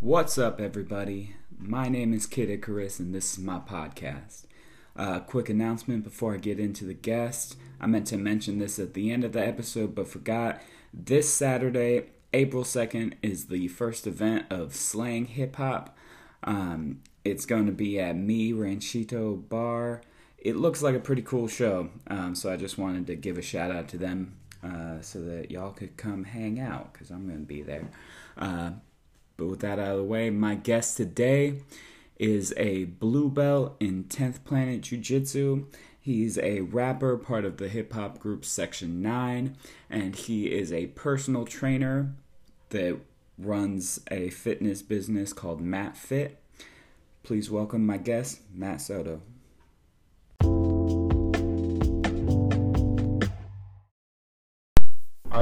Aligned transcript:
What's 0.00 0.38
up, 0.38 0.60
everybody? 0.60 1.34
My 1.58 1.88
name 1.88 2.14
is 2.14 2.24
Kid 2.24 2.48
Icarus, 2.50 3.00
and 3.00 3.12
this 3.12 3.32
is 3.32 3.40
my 3.40 3.58
podcast. 3.58 4.44
Uh, 4.94 5.18
quick 5.18 5.48
announcement 5.48 6.04
before 6.04 6.34
I 6.34 6.36
get 6.36 6.60
into 6.60 6.84
the 6.84 6.94
guest. 6.94 7.56
I 7.80 7.88
meant 7.88 8.06
to 8.06 8.16
mention 8.16 8.58
this 8.60 8.78
at 8.78 8.94
the 8.94 9.10
end 9.10 9.24
of 9.24 9.32
the 9.32 9.44
episode, 9.44 9.96
but 9.96 10.06
forgot. 10.06 10.62
This 10.94 11.34
Saturday, 11.34 12.10
April 12.32 12.62
2nd, 12.62 13.14
is 13.22 13.46
the 13.46 13.66
first 13.66 14.06
event 14.06 14.46
of 14.50 14.72
Slang 14.72 15.26
Hip 15.26 15.56
Hop. 15.56 15.96
Um, 16.44 17.00
it's 17.24 17.44
going 17.44 17.66
to 17.66 17.72
be 17.72 17.98
at 17.98 18.16
Me 18.16 18.52
Ranchito 18.52 19.34
Bar. 19.34 20.02
It 20.38 20.54
looks 20.54 20.80
like 20.80 20.94
a 20.94 21.00
pretty 21.00 21.22
cool 21.22 21.48
show, 21.48 21.90
um, 22.06 22.36
so 22.36 22.52
I 22.52 22.56
just 22.56 22.78
wanted 22.78 23.08
to 23.08 23.16
give 23.16 23.36
a 23.36 23.42
shout 23.42 23.72
out 23.72 23.88
to 23.88 23.98
them 23.98 24.36
uh, 24.62 25.00
so 25.00 25.20
that 25.22 25.50
y'all 25.50 25.72
could 25.72 25.96
come 25.96 26.22
hang 26.22 26.60
out 26.60 26.92
because 26.92 27.10
I'm 27.10 27.26
going 27.26 27.40
to 27.40 27.46
be 27.46 27.62
there. 27.62 27.88
Uh, 28.36 28.70
but 29.38 29.46
with 29.46 29.60
that 29.60 29.78
out 29.78 29.92
of 29.92 29.96
the 29.98 30.04
way, 30.04 30.28
my 30.30 30.56
guest 30.56 30.96
today 30.96 31.60
is 32.18 32.52
a 32.56 32.84
blue 32.84 33.30
belt 33.30 33.76
in 33.78 34.04
10th 34.04 34.44
Planet 34.44 34.80
Jiu 34.82 34.98
Jitsu. 34.98 35.66
He's 36.00 36.38
a 36.38 36.62
rapper, 36.62 37.16
part 37.16 37.44
of 37.44 37.58
the 37.58 37.68
hip 37.68 37.92
hop 37.92 38.18
group 38.18 38.42
Sektion 38.42 39.00
9, 39.00 39.56
and 39.88 40.16
he 40.16 40.46
is 40.46 40.72
a 40.72 40.88
personal 40.88 41.44
trainer 41.44 42.12
that 42.70 42.98
runs 43.38 44.00
a 44.10 44.30
fitness 44.30 44.82
business 44.82 45.32
called 45.32 45.62
MatFit. 45.62 46.32
Please 47.22 47.48
welcome 47.48 47.86
my 47.86 47.96
guest, 47.96 48.40
Mat 48.52 48.80
Soto. 48.80 49.22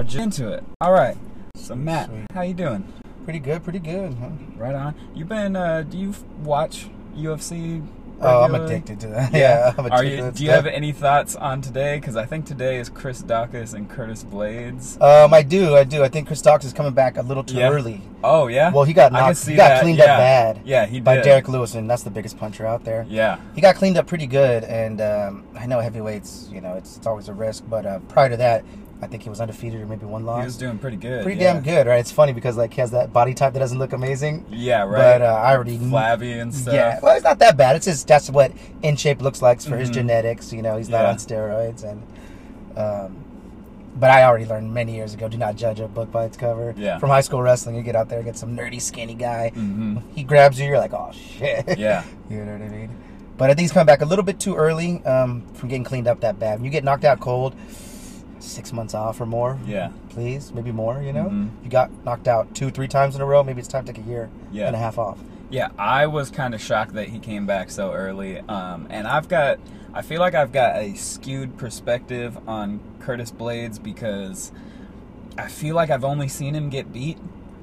Jump 0.07 0.25
into 0.25 0.53
it. 0.53 0.63
All 0.83 0.93
right. 0.93 1.17
So 1.57 1.75
Mat, 1.75 2.11
how 2.33 2.43
you 2.43 2.55
doing? 2.55 2.87
Pretty 3.27 3.41
good, 3.41 3.65
pretty 3.65 3.81
good. 3.81 4.15
Huh? 4.15 4.29
Right 4.57 4.77
on. 4.77 4.95
You've 5.13 5.29
been? 5.29 5.57
Uh, 5.57 5.83
do 5.83 5.99
you 5.99 6.15
watch 6.45 6.87
UFC? 7.17 7.85
Oh, 8.21 8.45
I'm 8.45 8.55
addicted 8.55 9.01
to 9.01 9.09
that. 9.09 9.35
Yeah, 9.35 9.75
I'm 9.77 9.91
Are 9.91 10.05
you? 10.05 10.19
to 10.19 10.23
that 10.23 10.37
Do 10.37 10.45
you 10.45 10.51
have 10.51 10.65
any 10.65 10.93
thoughts 10.93 11.35
on 11.35 11.61
today? 11.61 11.99
Because 11.99 12.15
I 12.15 12.25
think 12.25 12.47
today 12.47 12.79
is 12.79 12.89
Chris 12.89 13.23
Daukaus 13.23 13.75
and 13.75 13.91
Curtis 13.91 14.23
Blaydes. 14.23 15.03
Um, 15.03 15.35
I 15.35 15.43
do, 15.43 15.75
I 15.75 15.83
do. 15.83 16.05
I 16.05 16.09
think 16.09 16.29
Chris 16.29 16.41
Daukaus 16.41 16.67
is 16.67 16.73
coming 16.73 16.95
back 16.95 17.17
a 17.17 17.23
little 17.23 17.43
too 17.43 17.57
Yeah. 17.57 17.71
early. 17.71 18.01
Oh 18.23 18.47
yeah. 18.47 18.71
Well, 18.73 18.85
he 18.85 18.93
got 18.93 19.11
knocked. 19.11 19.45
He 19.45 19.57
got 19.57 19.71
that, 19.71 19.83
cleaned 19.83 19.99
yeah. 19.99 20.05
up 20.05 20.19
bad. 20.19 20.61
Yeah, 20.65 20.87
he 20.87 21.01
by. 21.01 21.21
Derrick 21.21 21.49
Lewis, 21.49 21.75
and 21.75 21.91
that's 21.91 22.05
the 22.05 22.11
biggest 22.11 22.39
puncher 22.39 22.65
out 22.65 22.85
there. 22.85 23.05
Yeah. 23.09 23.41
He 23.57 23.61
got 23.61 23.75
cleaned 23.75 23.97
up 23.97 24.07
pretty 24.07 24.29
good, 24.29 24.63
and 24.63 25.01
um, 25.01 25.45
I 25.59 25.67
know 25.67 25.81
heavyweights, 25.81 26.49
you 26.53 26.61
know, 26.61 26.75
it's, 26.75 26.97
it's 26.97 27.09
always 27.09 27.29
a 27.29 27.35
risk. 27.35 27.65
But 27.69 27.87
uh, 27.87 27.99
prior 28.07 28.29
to 28.29 28.37
that, 28.37 28.65
I 29.03 29.07
think 29.07 29.23
he 29.23 29.29
was 29.29 29.41
undefeated 29.43 29.81
or 29.83 29.87
maybe 29.87 30.07
one 30.07 30.25
loss. 30.25 30.41
He 30.41 30.45
was 30.47 30.57
doing 30.57 30.79
pretty 30.79 30.97
good. 30.97 31.23
pretty 31.23 31.39
yeah. 31.41 31.53
damn 31.53 31.63
good, 31.63 31.87
right? 31.87 31.99
It's 32.01 32.11
funny 32.11 32.33
because 32.33 32.57
like 32.57 32.73
he 32.73 32.81
has 32.81 32.93
that 32.93 33.13
body 33.13 33.35
type 33.35 33.53
that 33.53 33.59
doesn't 33.59 33.79
look 33.79 33.93
amazing, 33.93 34.47
Yeah. 34.51 34.83
Right. 34.85 34.91
but 35.19 35.23
uh, 35.23 35.27
I 35.27 35.55
already 35.55 35.77
Flabby 35.77 36.33
and 36.33 36.55
stuff. 36.55 36.73
Yeah, 36.75 36.99
well, 37.03 37.15
it's 37.15 37.25
not 37.25 37.39
that 37.41 37.57
bad. 37.59 37.77
It's 37.77 37.85
just 37.85 38.09
that's 38.09 38.31
what 38.31 38.53
in 38.83 38.97
shape 38.97 39.21
looks 39.21 39.43
like 39.43 39.61
for 39.61 39.77
his 39.77 39.91
Mhm. 39.91 39.95
genetics. 39.95 40.53
You 40.53 40.63
know, 40.63 40.79
he's 40.79 40.89
not 40.89 41.03
Yeah. 41.03 41.11
on 41.11 41.17
steroids, 41.17 41.85
and 41.85 42.03
um, 42.79 43.17
but 43.99 44.11
I 44.11 44.25
already 44.25 44.45
learned 44.47 44.73
many 44.73 44.95
years 44.95 45.13
ago: 45.15 45.29
do 45.29 45.37
not 45.37 45.57
judge 45.57 45.79
a 45.81 45.89
book 45.89 46.11
by 46.11 46.25
its 46.25 46.37
cover. 46.39 46.75
Yeah. 46.77 46.99
From 46.99 47.11
high 47.11 47.21
school 47.21 47.43
wrestling, 47.43 47.77
you 47.77 47.83
get 47.83 47.97
out 47.97 48.09
there, 48.09 48.23
get 48.23 48.37
some 48.39 48.57
nerdy, 48.57 48.81
skinny 48.81 49.15
guy. 49.15 49.51
hmm 49.51 49.99
He 50.15 50.23
grabs 50.23 50.59
you, 50.59 50.67
you're 50.67 50.79
like, 50.79 50.95
oh 50.95 51.11
shit. 51.13 51.79
Yeah. 51.79 52.03
you 52.31 52.45
know 52.45 52.53
what 52.53 52.63
I 52.63 52.69
mean? 52.69 52.91
But 53.37 53.45
I 53.51 53.55
think 53.55 53.61
he's 53.61 53.73
coming 53.73 53.87
back 53.87 54.01
a 54.01 54.07
little 54.07 54.25
bit 54.25 54.41
too 54.41 54.55
early 54.57 55.05
um, 55.05 55.43
from 55.53 55.69
getting 55.69 55.85
cleaned 55.85 56.09
up 56.09 56.21
that 56.21 56.39
bad. 56.39 56.59
When 56.59 56.65
you 56.65 56.71
get 56.71 56.85
knocked 56.85 57.05
out 57.05 57.21
cold, 57.21 57.55
six 58.39 58.73
months 58.73 58.95
off 58.95 59.21
or 59.21 59.27
more. 59.27 59.59
Yeah. 59.67 59.91
Please, 60.11 60.53
maybe 60.55 60.73
more. 60.73 61.01
You 61.03 61.13
know, 61.13 61.25
Mhm. 61.25 61.49
you 61.65 61.71
got 61.71 61.91
knocked 62.05 62.29
out 62.29 62.55
two, 62.55 62.71
three 62.71 62.89
times 62.89 63.15
in 63.17 63.21
a 63.21 63.27
row. 63.27 63.43
Maybe 63.43 63.59
it's 63.61 63.69
time 63.69 63.85
to 63.85 63.93
take 63.93 64.05
a 64.05 64.09
year 64.09 64.29
Yeah. 64.53 64.67
and 64.67 64.77
a 64.77 64.79
half 64.79 64.99
off. 64.99 65.19
Yeah, 65.51 65.69
I 65.79 66.07
was 66.07 66.31
kind 66.31 66.55
of 66.55 66.61
shocked 66.61 66.95
that 66.95 67.09
he 67.09 67.19
came 67.19 67.47
back 67.47 67.71
so 67.71 67.93
early. 67.93 68.41
Um, 68.49 68.87
and 68.91 69.07
I've 69.07 69.29
got, 69.29 69.59
I 69.95 70.03
feel 70.03 70.21
like 70.21 70.35
I've 70.35 70.53
got 70.53 70.77
a 70.77 70.95
skewed 70.95 71.57
perspective 71.57 72.37
on 72.49 72.81
Curtis 73.01 73.31
Blaydes 73.31 73.81
because 73.83 74.51
I 75.39 75.47
feel 75.49 75.75
like 75.77 75.91
I've 75.91 76.05
only 76.05 76.29
seen 76.29 76.55
him 76.55 76.69
get 76.69 76.93
beat. 76.93 77.19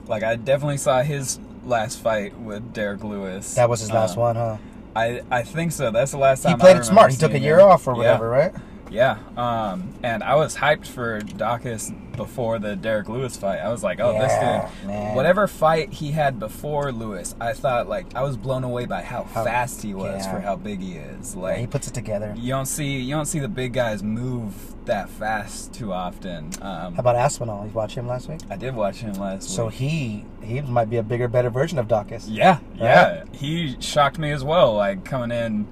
Like 0.08 0.24
I 0.24 0.36
definitely 0.38 0.78
saw 0.78 1.02
his 1.02 1.40
last 1.66 2.00
fight 2.00 2.38
with 2.40 2.74
Derrick 2.74 3.04
Lewis. 3.04 3.56
That 3.56 3.70
was 3.70 3.82
his 3.82 3.92
last 3.92 4.16
Um, 4.18 4.22
one, 4.24 4.36
huh? 4.36 4.58
I 4.96 5.22
I 5.32 5.42
think 5.44 5.72
so. 5.72 5.92
That's 5.92 6.12
the 6.12 6.18
last 6.18 6.44
time 6.44 6.54
He 6.54 6.58
played 6.58 6.78
it 6.78 6.86
smart. 6.86 7.12
He 7.12 7.18
took 7.18 7.34
a 7.34 7.40
year 7.40 7.60
him. 7.60 7.68
off 7.70 7.88
or 7.88 7.92
Yeah. 7.94 7.98
whatever, 7.98 8.30
right? 8.30 8.54
Yeah, 8.94 9.18
um, 9.36 9.94
and 10.04 10.24
I 10.24 10.36
was 10.36 10.56
hyped 10.56 10.86
for 10.86 11.20
Daukaus 11.22 11.92
before 12.16 12.60
the 12.60 12.76
Derrick 12.76 13.10
Lewis 13.10 13.36
fight. 13.36 13.58
I 13.58 13.70
was 13.72 13.82
like, 13.84 14.00
oh, 14.00 14.12
Yeah, 14.14 14.28
this 14.28 14.72
dude, 14.82 14.88
man. 14.88 15.16
whatever 15.16 15.48
fight 15.48 15.92
he 15.92 16.12
had 16.12 16.38
before 16.40 16.92
Lewis, 16.92 17.36
I 17.42 17.54
thought 17.54 17.90
like 17.90 18.16
I 18.16 18.22
was 18.22 18.38
blown 18.38 18.64
away 18.64 18.86
by 18.86 19.02
how, 19.02 19.24
How- 19.24 19.44
fast 19.44 19.82
he 19.82 19.94
was 19.96 20.24
yeah. 20.26 20.32
for 20.32 20.40
how 20.40 20.56
big 20.56 20.80
he 20.80 20.94
is. 20.94 21.34
Yeah, 21.36 21.42
Like 21.42 21.58
he 21.58 21.66
puts 21.68 21.88
it 21.88 21.94
together. 21.96 22.34
you 22.38 22.50
don't 22.52 22.68
see 22.68 23.00
you 23.00 23.16
don't 23.16 23.26
see 23.26 23.40
the 23.40 23.48
big 23.50 23.74
guys 23.74 24.04
move 24.04 24.54
that 24.86 25.10
fast 25.10 25.74
too 25.74 25.92
often. 25.92 26.52
Um, 26.62 26.94
How 26.94 27.00
about 27.00 27.16
Aspinall? 27.16 27.66
You 27.66 27.72
watched 27.72 27.96
him 27.98 28.06
last 28.08 28.28
week? 28.30 28.42
I 28.52 28.58
did 28.58 28.76
watch 28.76 28.98
him 28.98 29.14
last 29.14 29.50
So 29.50 29.66
week. 29.66 29.74
So 29.74 29.78
he 29.80 30.26
he 30.44 30.62
might 30.62 30.90
be 30.90 30.98
a 30.98 31.04
bigger, 31.04 31.28
better 31.28 31.50
version 31.50 31.80
of 31.80 31.88
Daukaus. 31.88 32.26
Yeah, 32.28 32.60
yeah, 32.76 33.24
he 33.32 33.76
shocked 33.80 34.20
me 34.20 34.30
as 34.32 34.44
well. 34.44 34.76
Like 34.76 35.04
coming 35.04 35.32
in. 35.36 35.66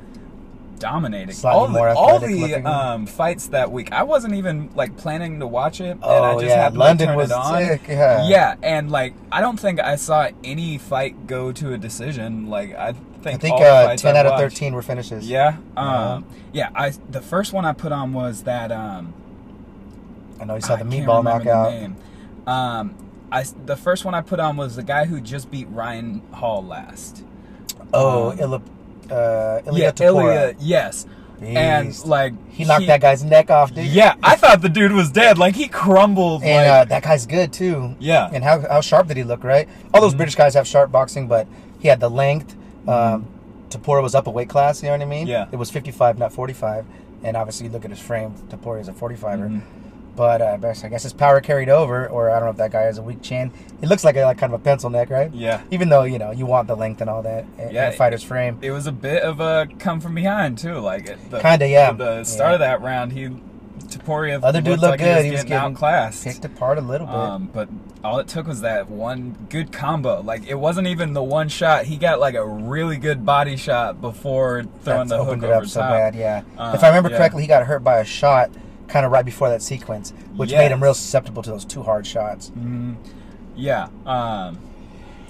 Dominating 0.82 1.34
Slightly 1.36 1.60
all 1.60 1.68
the, 1.70 1.94
all 1.94 2.20
the 2.20 2.56
um, 2.70 3.06
fights 3.06 3.48
that 3.48 3.72
week. 3.72 3.92
I 3.94 4.04
wasn't 4.04 4.34
even 4.34 4.70
like 4.76 4.98
planning 4.98 5.40
to 5.40 5.48
watch 5.48 5.80
it, 5.80 5.92
and 5.92 6.04
Oh 6.04 6.24
I 6.24 6.34
just 6.34 6.46
yeah, 6.48 6.56
happened 6.64 6.80
London 6.80 7.08
to 7.08 7.12
turn 7.14 7.18
was 7.18 7.32
it 7.32 7.38
on. 7.38 7.66
sick. 7.66 7.82
Yeah. 7.88 8.28
Yeah, 8.28 8.56
and 8.64 8.92
like 8.92 9.14
I 9.32 9.40
don't 9.42 9.60
think 9.60 9.80
I 9.80 9.96
saw 9.96 10.30
any 10.44 10.78
fight 10.78 11.28
go 11.28 11.52
to 11.54 11.74
a 11.74 11.78
decision. 11.78 12.50
Like 12.50 12.74
I 12.76 12.94
think 12.94 13.36
I 13.36 13.38
think 13.38 13.62
uh, 13.62 13.96
ten 13.96 14.16
I 14.16 14.20
out 14.20 14.26
of 14.26 14.32
watched- 14.32 14.42
thirteen 14.42 14.74
were 14.74 14.82
finishes. 14.82 15.30
Yeah, 15.30 15.58
um, 15.78 16.26
yeah. 16.52 16.72
I 16.76 16.90
the 17.10 17.22
first 17.22 17.54
one 17.54 17.64
I 17.64 17.74
put 17.74 17.92
on 17.92 18.12
was 18.14 18.44
that 18.44 18.72
um, 18.72 19.14
I 20.40 20.46
know 20.46 20.56
you 20.56 20.62
saw 20.62 20.76
the 20.76 20.84
can't 20.84 20.92
meatball 20.92 21.24
the 21.24 21.38
knockout. 21.38 21.72
name. 21.72 21.96
Um, 22.48 22.96
I 23.32 23.46
the 23.66 23.76
first 23.78 24.04
one 24.04 24.16
I 24.16 24.22
put 24.22 24.40
on 24.40 24.58
was 24.58 24.76
the 24.76 24.84
guy 24.84 25.06
who 25.06 25.22
just 25.22 25.52
beat 25.52 25.68
Ryan 25.70 26.22
Hall 26.34 26.66
last. 26.66 27.24
Oh, 27.94 28.32
Um, 28.32 28.40
Illa, 28.40 28.62
uh, 29.12 29.62
Ilya 29.68 29.84
yeah, 29.84 29.92
Topuria. 29.92 30.44
Ilya. 30.54 30.56
Yes, 30.60 31.06
and 31.42 32.06
like 32.06 32.34
he 32.52 32.64
knocked 32.66 32.86
that 32.88 33.02
guy's 33.02 33.24
neck 33.24 33.50
off, 33.50 33.74
dude. 33.74 33.86
Yeah, 33.86 34.16
I 34.22 34.36
thought 34.36 34.62
the 34.62 34.70
dude 34.70 34.92
was 34.92 35.12
dead. 35.12 35.38
Like 35.38 35.56
he 35.56 35.68
crumbled. 35.68 36.44
And 36.44 36.70
uh, 36.70 36.86
that 36.86 37.04
guy's 37.04 37.26
good 37.26 37.52
too. 37.52 37.96
yeah, 38.00 38.30
And 38.32 38.44
how, 38.44 38.62
how 38.62 38.82
sharp 38.82 39.08
did 39.08 39.18
he 39.18 39.24
look, 39.24 39.44
right? 39.44 39.68
All 39.94 40.02
those 40.02 40.14
Mhm. 40.14 40.18
British 40.18 40.36
guys 40.36 40.54
have 40.54 40.68
sharp 40.68 40.92
boxing, 40.92 41.28
but 41.28 41.48
he 41.80 41.88
had 41.88 42.00
the 42.00 42.10
length. 42.10 42.56
Um, 42.88 43.28
Topuria 43.70 44.04
was 44.04 44.14
up 44.16 44.28
a 44.28 44.32
weight 44.32 44.50
class, 44.50 44.84
you 44.84 44.90
know 44.90 44.94
what 44.96 45.02
I 45.02 45.06
mean? 45.06 45.22
Mm-hmm. 45.22 45.30
Yeah. 45.30 45.48
It 45.52 45.56
was 45.56 45.72
55, 45.72 46.20
not 46.20 46.32
45. 46.34 46.86
And 47.24 47.38
obviously, 47.38 47.68
you 47.68 47.72
look 47.72 47.86
at 47.86 47.92
his 47.92 48.00
frame, 48.00 48.34
Topuria 48.50 48.82
is 48.82 48.88
a 48.88 48.94
45er. 48.94 49.48
Mhm. 49.50 49.62
But 50.16 50.42
uh, 50.42 50.58
I 50.62 50.88
guess 50.90 51.04
his 51.04 51.14
power 51.14 51.40
carried 51.40 51.70
over, 51.70 52.08
or 52.08 52.30
I 52.30 52.36
don't 52.36 52.46
know 52.46 52.52
if 52.52 52.58
that 52.58 52.72
guy 52.72 52.82
has 52.82 52.98
a 52.98 53.02
weak 53.02 53.22
chin. 53.22 53.52
He 53.80 53.88
looks 53.88 54.04
like 54.04 54.18
a 54.18 54.24
like 54.26 54.38
kind 54.38 54.54
of 54.54 54.60
a 54.60 54.64
pencil 54.64 54.90
neck, 54.90 55.10
right? 55.10 55.34
yeah. 55.34 55.62
Even 55.72 55.90
though, 55.90 56.04
you 56.04 56.20
know, 56.20 56.32
you 56.32 56.46
want 56.46 56.68
the 56.68 56.76
length 56.76 57.02
and 57.02 57.10
all 57.10 57.22
that 57.24 57.46
in 57.58 57.72
Yeah, 57.72 57.90
a 57.90 57.92
fighter's 57.94 58.24
frame. 58.24 58.60
It 58.62 58.72
was 58.72 58.88
a 58.88 58.92
bit 58.92 59.24
of 59.24 59.40
a 59.40 59.68
come 59.80 60.02
from 60.02 60.14
behind 60.16 60.58
too. 60.58 60.80
Like 60.80 61.06
the, 61.30 61.40
Kinda, 61.40 61.68
yeah. 61.68 61.94
The 61.94 62.24
start 62.24 62.50
Yeah. 62.50 62.54
of 62.56 62.60
that 62.60 62.82
round, 62.82 63.14
he 63.14 63.30
Topuria 63.88 64.40
Other 64.42 64.62
dude 64.62 64.80
looked 64.80 64.92
like 64.92 65.00
good. 65.00 65.20
He 65.20 65.26
He 65.26 65.32
was 65.32 65.40
was 65.42 65.50
getting 65.50 65.58
outclassed. 65.74 66.24
Picked 66.24 66.46
apart 66.46 66.78
a 66.78 66.82
little 66.82 67.08
bit. 67.08 67.16
Um, 67.16 67.50
but 67.52 67.68
all 68.04 68.20
it 68.20 68.28
took 68.28 68.48
was 68.48 68.62
that 68.62 68.90
one 68.90 69.36
good 69.50 69.72
combo. 69.72 70.22
Like 70.22 70.46
it 70.48 70.56
wasn't 70.56 70.88
even 70.88 71.14
the 71.14 71.24
one 71.24 71.50
shot. 71.50 71.86
He 71.86 71.98
got 71.98 72.20
like 72.20 72.36
a 72.36 72.46
really 72.46 72.98
good 72.98 73.26
body 73.26 73.58
shot 73.58 74.02
before 74.02 74.64
throwing 74.84 75.08
That's 75.08 75.10
the 75.10 75.18
hook 75.18 75.28
opened 75.28 75.44
over 75.44 75.54
it 75.54 75.56
up 75.58 75.64
top. 75.64 75.70
so 75.70 75.82
bad, 75.82 76.16
yeah. 76.16 76.42
If 76.74 76.84
I 76.84 76.88
remember 76.88 77.10
yeah. 77.10 77.18
correctly, 77.18 77.42
he 77.44 77.48
got 77.48 77.66
hurt 77.66 77.84
by 77.84 78.00
a 78.00 78.06
shot 78.06 78.50
kind 78.92 79.06
of 79.06 79.12
right 79.12 79.24
before 79.26 79.50
that 79.50 79.62
sequence, 79.62 80.14
which 80.36 80.52
made 80.52 80.70
him 80.72 80.84
real 80.84 80.94
susceptible 80.94 81.42
to 81.42 81.50
those 81.50 81.64
two 81.66 81.82
hard 81.82 82.06
shots. 82.06 82.52
Mhm. 82.58 82.96
Yeah. 83.56 83.88
Um, 84.06 84.60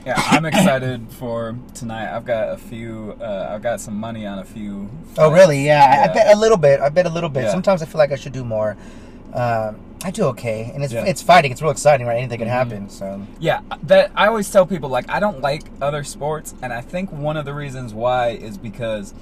yeah, 0.06 0.16
I'm 0.18 0.46
excited 0.46 1.06
for 1.20 1.56
tonight. 1.76 2.14
I've 2.16 2.26
got 2.26 2.50
a 2.50 2.58
few. 2.58 3.16
Uh, 3.22 3.50
I've 3.54 3.62
got 3.62 3.80
some 3.80 3.96
money 3.96 4.26
on 4.26 4.40
a 4.40 4.44
few. 4.44 4.90
Oh, 5.18 5.32
really? 5.32 5.64
Yeah, 5.66 5.86
I- 6.08 6.10
I 6.10 6.14
bet 6.14 6.36
a 6.36 6.40
little 6.40 6.58
bit. 6.58 6.82
I 6.82 6.90
bet 6.90 7.06
a 7.06 7.10
little 7.10 7.30
bit. 7.30 7.44
Yeah. 7.44 7.52
Sometimes 7.52 7.84
I 7.84 7.86
feel 7.86 8.00
like 8.00 8.12
I 8.12 8.16
should 8.16 8.34
do 8.34 8.44
more. 8.44 8.76
Um, 9.34 9.78
I 10.04 10.10
do 10.10 10.24
okay, 10.34 10.72
and 10.74 10.84
it's 10.84 10.92
Yeah. 10.92 11.04
it's 11.06 11.22
fighting. 11.22 11.52
It's 11.52 11.62
real 11.62 11.70
exciting, 11.72 12.08
right? 12.08 12.18
Anything 12.18 12.40
can 12.40 12.48
Mhm. 12.48 12.52
happen. 12.52 12.90
So 12.90 13.22
Yeah, 13.40 13.60
that 13.84 14.10
I 14.16 14.26
always 14.28 14.50
tell 14.52 14.66
people 14.66 14.90
like 14.90 15.06
I 15.08 15.20
don't 15.20 15.42
like 15.42 15.66
other 15.80 16.04
sports, 16.04 16.56
and 16.64 16.74
I 16.74 16.82
think 16.82 17.12
one 17.12 17.38
of 17.38 17.46
the 17.46 17.54
reasons 17.54 17.94
why 17.94 18.30
is 18.30 18.58
because 18.58 19.14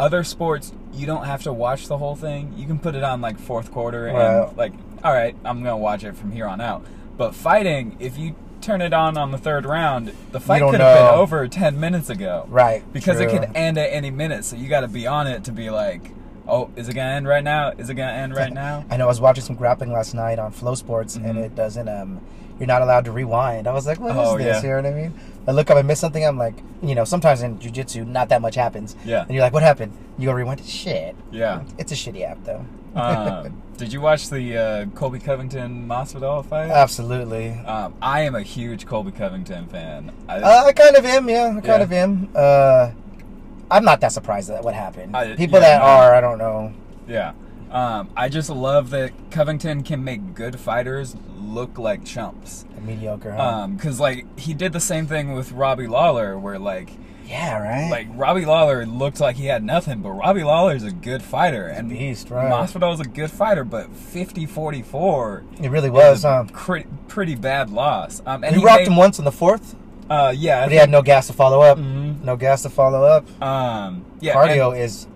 other 0.00 0.24
sports 0.24 0.72
you 0.92 1.06
don't 1.06 1.24
have 1.24 1.42
to 1.44 1.52
watch 1.52 1.86
the 1.88 1.96
whole 1.98 2.16
thing. 2.16 2.52
You 2.56 2.66
can 2.66 2.78
put 2.78 2.94
it 2.94 3.02
on 3.02 3.20
like 3.20 3.38
fourth 3.38 3.72
quarter 3.72 4.06
and 4.06 4.16
Right. 4.18 4.56
like, 4.56 4.72
all 5.02 5.12
right, 5.12 5.34
I'm 5.44 5.58
gonna 5.62 5.76
watch 5.78 6.04
it 6.04 6.16
from 6.16 6.32
here 6.32 6.46
on 6.46 6.60
out. 6.60 6.84
But 7.16 7.34
fighting, 7.34 7.96
if 7.98 8.18
you 8.18 8.34
turn 8.60 8.80
it 8.82 8.92
on 8.92 9.16
on 9.16 9.30
the 9.32 9.38
third 9.38 9.64
round, 9.64 10.12
the 10.32 10.38
fight 10.40 10.60
could 10.62 10.80
have 10.80 10.98
been 10.98 11.18
over 11.18 11.48
ten 11.48 11.80
minutes 11.80 12.10
ago. 12.10 12.46
right 12.48 12.82
Because 12.92 13.20
it 13.20 13.30
true. 13.30 13.38
could 13.40 13.50
end 13.56 13.78
at 13.78 13.86
any 13.92 14.10
minute, 14.10 14.44
so 14.44 14.56
you 14.56 14.68
got 14.68 14.80
to 14.80 14.88
be 14.88 15.06
on 15.06 15.26
it 15.26 15.44
to 15.44 15.52
be 15.52 15.70
like, 15.70 16.10
oh, 16.46 16.70
is 16.76 16.88
it 16.88 16.94
gonna 16.94 17.10
end 17.12 17.26
right 17.26 17.42
now? 17.44 17.70
Is 17.78 17.88
it 17.88 17.94
gonna 17.94 18.12
end 18.12 18.34
right 18.36 18.52
now? 18.64 18.84
I 18.90 18.96
know 18.98 19.04
I 19.04 19.08
was 19.08 19.20
watching 19.20 19.44
some 19.44 19.56
grappling 19.56 19.92
last 19.92 20.14
night 20.14 20.38
on 20.38 20.52
FloSports, 20.52 21.16
and 21.16 21.24
Mhm. 21.36 21.44
it 21.44 21.54
doesn't. 21.56 21.88
Um, 21.88 22.20
you're 22.62 22.68
not 22.68 22.80
allowed 22.80 23.04
to 23.06 23.10
rewind. 23.12 23.66
I 23.66 23.72
was 23.72 23.88
like, 23.88 23.98
what 23.98 24.12
is 24.12 24.16
Oh, 24.16 24.38
this? 24.38 24.62
yeah. 24.62 24.76
You 24.76 24.82
know 24.82 24.88
what 24.88 24.96
I 24.98 25.02
mean? 25.02 25.14
I 25.48 25.50
look 25.50 25.68
up, 25.68 25.76
I 25.76 25.82
miss 25.82 25.98
something. 25.98 26.24
I'm 26.24 26.38
like, 26.38 26.54
you 26.80 26.94
know, 26.94 27.04
sometimes 27.04 27.42
in 27.42 27.58
jujitsu, 27.58 28.06
not 28.06 28.28
that 28.28 28.40
much 28.40 28.54
happens. 28.54 28.94
Yeah. 29.04 29.22
And 29.22 29.32
you're 29.32 29.40
like, 29.42 29.52
what 29.52 29.64
happened? 29.64 29.92
You 30.16 30.26
go 30.26 30.32
rewind. 30.32 30.64
Shit. 30.64 31.16
Yeah. 31.32 31.64
It's 31.76 31.90
a 31.90 31.96
shitty 31.96 32.22
app 32.22 32.38
though. 32.44 32.64
Um, 32.94 33.60
did 33.78 33.92
you 33.92 34.00
watch 34.00 34.30
the 34.30 34.56
uh, 34.56 34.86
Colby 34.94 35.18
Covington 35.18 35.88
Masvidal 35.88 36.44
fight? 36.46 36.70
Absolutely. 36.70 37.50
Um, 37.50 37.94
I 38.00 38.20
am 38.20 38.36
a 38.36 38.42
huge 38.42 38.86
Colby 38.86 39.10
Covington 39.10 39.66
fan. 39.66 40.12
I, 40.28 40.36
Uh, 40.38 40.64
I 40.66 40.72
kind 40.72 40.94
of 40.94 41.04
am, 41.04 41.28
yeah. 41.28 41.46
I 41.48 41.60
kind 41.60 41.66
Yeah. 41.66 41.74
of 41.82 41.92
am. 41.92 42.28
Uh, 42.36 42.90
I'm 43.70 43.84
not 43.84 44.00
that 44.02 44.12
surprised 44.12 44.50
at 44.50 44.62
what 44.62 44.74
happened. 44.74 45.16
I- 45.16 45.34
People 45.34 45.58
yeah, 45.60 45.78
that 45.78 45.78
no. 45.80 45.84
are, 45.86 46.14
I 46.14 46.20
don't 46.20 46.38
know. 46.38 46.72
yeah. 47.08 47.32
Um, 47.72 48.10
I 48.16 48.28
just 48.28 48.50
love 48.50 48.90
that 48.90 49.12
Covington 49.30 49.82
can 49.82 50.04
make 50.04 50.34
good 50.34 50.60
fighters 50.60 51.16
look 51.38 51.78
like 51.78 52.04
chumps. 52.04 52.64
Mediocre. 52.80 53.32
Huh? 53.32 53.42
Um, 53.42 53.78
cause 53.78 53.98
like 54.00 54.26
he 54.38 54.52
did 54.54 54.72
the 54.72 54.80
same 54.80 55.06
thing 55.06 55.32
with 55.32 55.52
Robbie 55.52 55.86
Lawler, 55.86 56.38
where 56.38 56.58
like 56.58 56.90
yeah, 57.26 57.56
right. 57.58 57.88
like 57.90 58.08
Robbie 58.14 58.44
Lawler 58.44 58.84
looked 58.84 59.20
like 59.20 59.36
he 59.36 59.46
had 59.46 59.62
nothing, 59.64 60.00
but 60.02 60.10
Robbie 60.10 60.42
Lawler's 60.42 60.82
a 60.82 60.90
good 60.90 61.22
fighter, 61.22 61.66
and 61.66 61.88
beast, 61.88 62.28
right. 62.30 62.50
Masvidal's 62.52 63.00
a 63.00 63.04
good 63.04 63.30
fighter, 63.30 63.64
but 63.64 63.88
50-44 64.56 65.42
it 65.64 65.70
really 65.70 65.88
was. 65.90 66.24
a 66.24 66.28
Huh? 66.28 66.44
cre- 66.52 66.78
pretty 67.08 67.34
bad 67.34 67.70
loss. 67.70 68.20
Um, 68.26 68.44
and 68.44 68.54
He, 68.54 68.60
he 68.60 68.66
rocked 68.66 68.80
made- 68.80 68.88
him 68.88 68.96
once 68.96 69.18
in 69.18 69.24
the 69.24 69.32
fourth, 69.32 69.74
Uh, 70.10 70.34
yeah, 70.36 70.64
but 70.64 70.72
he 70.72 70.76
had 70.78 70.90
no 70.90 71.00
gas 71.00 71.28
to 71.28 71.32
follow 71.32 71.62
up. 71.62 71.78
Mhm. 71.78 72.22
No 72.22 72.36
gas 72.36 72.62
to 72.62 72.70
follow 72.70 73.04
up. 73.04 73.24
Um, 73.42 74.04
yeah, 74.20 74.34
Cardio 74.34 74.72
and- 74.72 74.82
is 74.82 75.06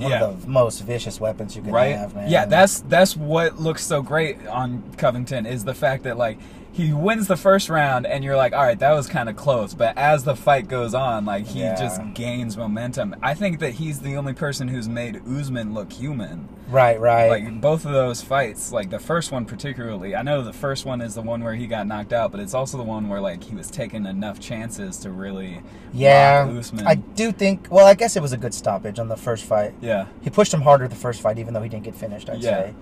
one 0.00 0.10
Yeah. 0.10 0.24
of 0.24 0.42
the 0.42 0.48
most 0.48 0.80
vicious 0.80 1.20
weapons 1.20 1.56
you 1.56 1.62
can 1.62 1.72
right? 1.72 1.96
have, 1.96 2.14
man. 2.14 2.30
Yeah, 2.30 2.44
that's 2.46 2.80
that's 2.80 3.16
what 3.16 3.58
looks 3.60 3.84
so 3.84 4.02
great 4.02 4.46
on 4.46 4.82
Covington 4.96 5.46
is 5.46 5.64
the 5.64 5.74
fact 5.74 6.04
that 6.04 6.16
like 6.16 6.38
he 6.76 6.92
wins 6.92 7.26
the 7.26 7.36
first 7.38 7.70
round 7.70 8.06
and 8.06 8.22
you're 8.22 8.36
like, 8.36 8.52
all 8.52 8.62
right, 8.62 8.78
that 8.80 8.92
was 8.92 9.06
kind 9.06 9.30
of 9.30 9.36
close, 9.36 9.72
but 9.72 9.96
as 9.96 10.24
the 10.24 10.36
fight 10.36 10.68
goes 10.68 10.92
on, 10.92 11.24
like 11.24 11.46
he 11.46 11.60
Yeah. 11.60 11.74
just 11.74 12.02
gains 12.12 12.54
momentum. 12.56 13.16
I 13.22 13.32
think 13.32 13.60
that 13.60 13.70
he's 13.74 14.00
the 14.00 14.16
only 14.16 14.34
person 14.34 14.68
who's 14.68 14.86
made 14.86 15.22
Usman 15.26 15.72
look 15.72 15.90
human. 15.92 16.48
right, 16.68 17.00
right. 17.00 17.30
Like 17.30 17.60
both 17.62 17.86
of 17.86 17.92
those 17.92 18.20
fights, 18.20 18.72
like 18.72 18.90
the 18.90 18.98
first 18.98 19.32
one 19.32 19.46
particularly. 19.46 20.14
I 20.14 20.20
know 20.22 20.42
the 20.42 20.52
first 20.52 20.84
one 20.84 21.00
is 21.00 21.14
the 21.14 21.22
one 21.22 21.42
where 21.42 21.54
he 21.54 21.66
got 21.66 21.86
knocked 21.86 22.12
out, 22.12 22.30
but 22.30 22.40
it's 22.40 22.52
also 22.54 22.76
the 22.76 22.82
one 22.84 23.08
where 23.08 23.20
like 23.22 23.42
he 23.42 23.54
was 23.54 23.70
taking 23.70 24.04
enough 24.04 24.38
chances 24.38 24.98
to 24.98 25.10
really 25.10 25.62
yeah, 25.94 26.46
Usman. 26.58 26.86
I 26.86 26.96
do 26.96 27.32
think. 27.32 27.68
Well, 27.70 27.86
I 27.86 27.94
guess 27.94 28.16
it 28.16 28.20
was 28.20 28.32
a 28.32 28.36
good 28.36 28.52
stoppage 28.52 28.98
on 28.98 29.08
the 29.08 29.16
first 29.16 29.44
fight. 29.44 29.72
yeah. 29.80 30.06
He 30.20 30.28
pushed 30.28 30.52
him 30.52 30.60
harder 30.60 30.88
the 30.88 30.94
first 30.96 31.22
fight, 31.22 31.38
even 31.38 31.54
though 31.54 31.62
he 31.62 31.68
didn't 31.70 31.84
get 31.84 31.94
finished. 31.94 32.28
I'd 32.28 32.42
Yeah. 32.42 32.50
say, 32.64 32.74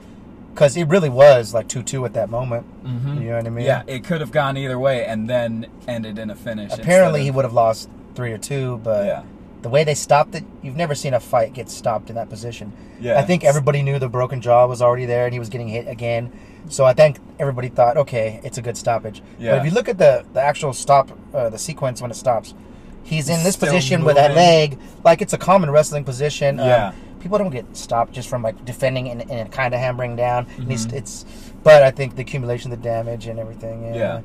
because 0.55 0.77
it 0.77 0.85
really 0.89 1.09
was 1.09 1.53
like 1.53 1.67
two-two 1.69 2.05
at 2.05 2.13
that 2.15 2.31
moment. 2.31 2.65
Mhm. 2.87 3.21
You 3.21 3.31
know 3.31 3.37
what 3.37 3.47
I 3.47 3.51
mean? 3.51 3.67
Yeah, 3.67 3.83
it 3.89 4.05
could 4.05 4.21
have 4.21 4.31
gone 4.31 4.57
either 4.57 4.79
way 4.79 5.05
and 5.05 5.29
then 5.29 5.67
ended 5.89 6.19
in 6.19 6.31
a 6.31 6.35
finish. 6.37 6.73
Apparently, 6.73 7.21
instead 7.21 7.25
he 7.25 7.31
would 7.33 7.45
have 7.45 7.53
lost 7.53 7.89
three 8.15 8.33
or 8.33 8.39
two, 8.39 8.81
but 8.85 9.05
Yeah. 9.07 9.23
the 9.63 9.69
way 9.69 9.83
they 9.83 9.95
stopped 9.95 10.35
it, 10.37 10.45
you've 10.63 10.77
never 10.77 10.95
seen 10.95 11.13
a 11.13 11.19
fight 11.21 11.53
get 11.55 11.69
stopped 11.69 12.09
in 12.09 12.15
that 12.17 12.29
position. 12.31 12.73
Yeah. 13.01 13.19
I 13.19 13.23
think 13.23 13.43
everybody 13.45 13.83
knew 13.83 13.99
the 13.99 14.09
broken 14.09 14.41
jaw 14.41 14.67
was 14.67 14.81
already 14.81 15.07
there 15.07 15.25
and 15.25 15.33
he 15.33 15.41
was 15.41 15.49
getting 15.49 15.69
hit 15.69 15.89
again. 15.89 16.31
So 16.69 16.85
I 16.85 16.93
think 16.93 17.19
everybody 17.41 17.69
thought, 17.69 17.97
okay, 17.97 18.41
it's 18.45 18.57
a 18.57 18.63
good 18.63 18.77
stoppage. 18.77 19.23
Yeah. 19.39 19.53
But 19.53 19.59
if 19.59 19.65
you 19.65 19.71
look 19.73 19.89
at 19.89 19.99
the, 19.99 20.25
the 20.33 20.41
actual 20.41 20.73
stop, 20.73 21.11
uh, 21.35 21.49
the 21.51 21.59
sequence 21.59 22.01
when 22.01 22.11
it 22.13 22.15
stops, 22.15 22.55
he's 23.03 23.29
in 23.29 23.43
this 23.43 23.55
Still 23.57 23.69
position 23.73 24.05
with 24.05 24.15
that 24.15 24.35
leg, 24.37 24.79
like 25.03 25.21
it's 25.21 25.33
a 25.33 25.39
common 25.39 25.71
wrestling 25.71 26.05
position. 26.05 26.61
Um, 26.61 26.67
Yeah. 26.69 26.93
People 27.25 27.39
don't 27.39 27.49
get 27.49 27.75
stopped 27.75 28.13
just 28.13 28.29
from 28.29 28.43
like 28.43 28.67
defending 28.67 29.09
and, 29.09 29.31
and 29.31 29.51
kind 29.51 29.73
of 29.73 29.81
hammering 29.81 30.15
down. 30.15 30.45
He's, 30.69 30.87
Mhm. 30.87 30.93
it's, 30.93 31.25
but 31.63 31.83
I 31.83 31.91
think 31.91 32.17
the 32.17 32.21
accumulation 32.21 32.71
of 32.71 32.83
the 32.83 32.85
damage 32.87 33.27
and 33.29 33.39
everything. 33.39 33.83
Yeah. 33.83 33.95
Yeah. 33.95 34.21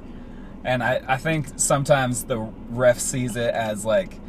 And 0.65 0.83
I, 0.83 1.01
I 1.07 1.15
think 1.15 1.47
sometimes 1.55 2.25
the 2.25 2.37
ref 2.71 2.99
sees 2.99 3.37
it 3.37 3.53
as 3.53 3.85
like, 3.85 4.19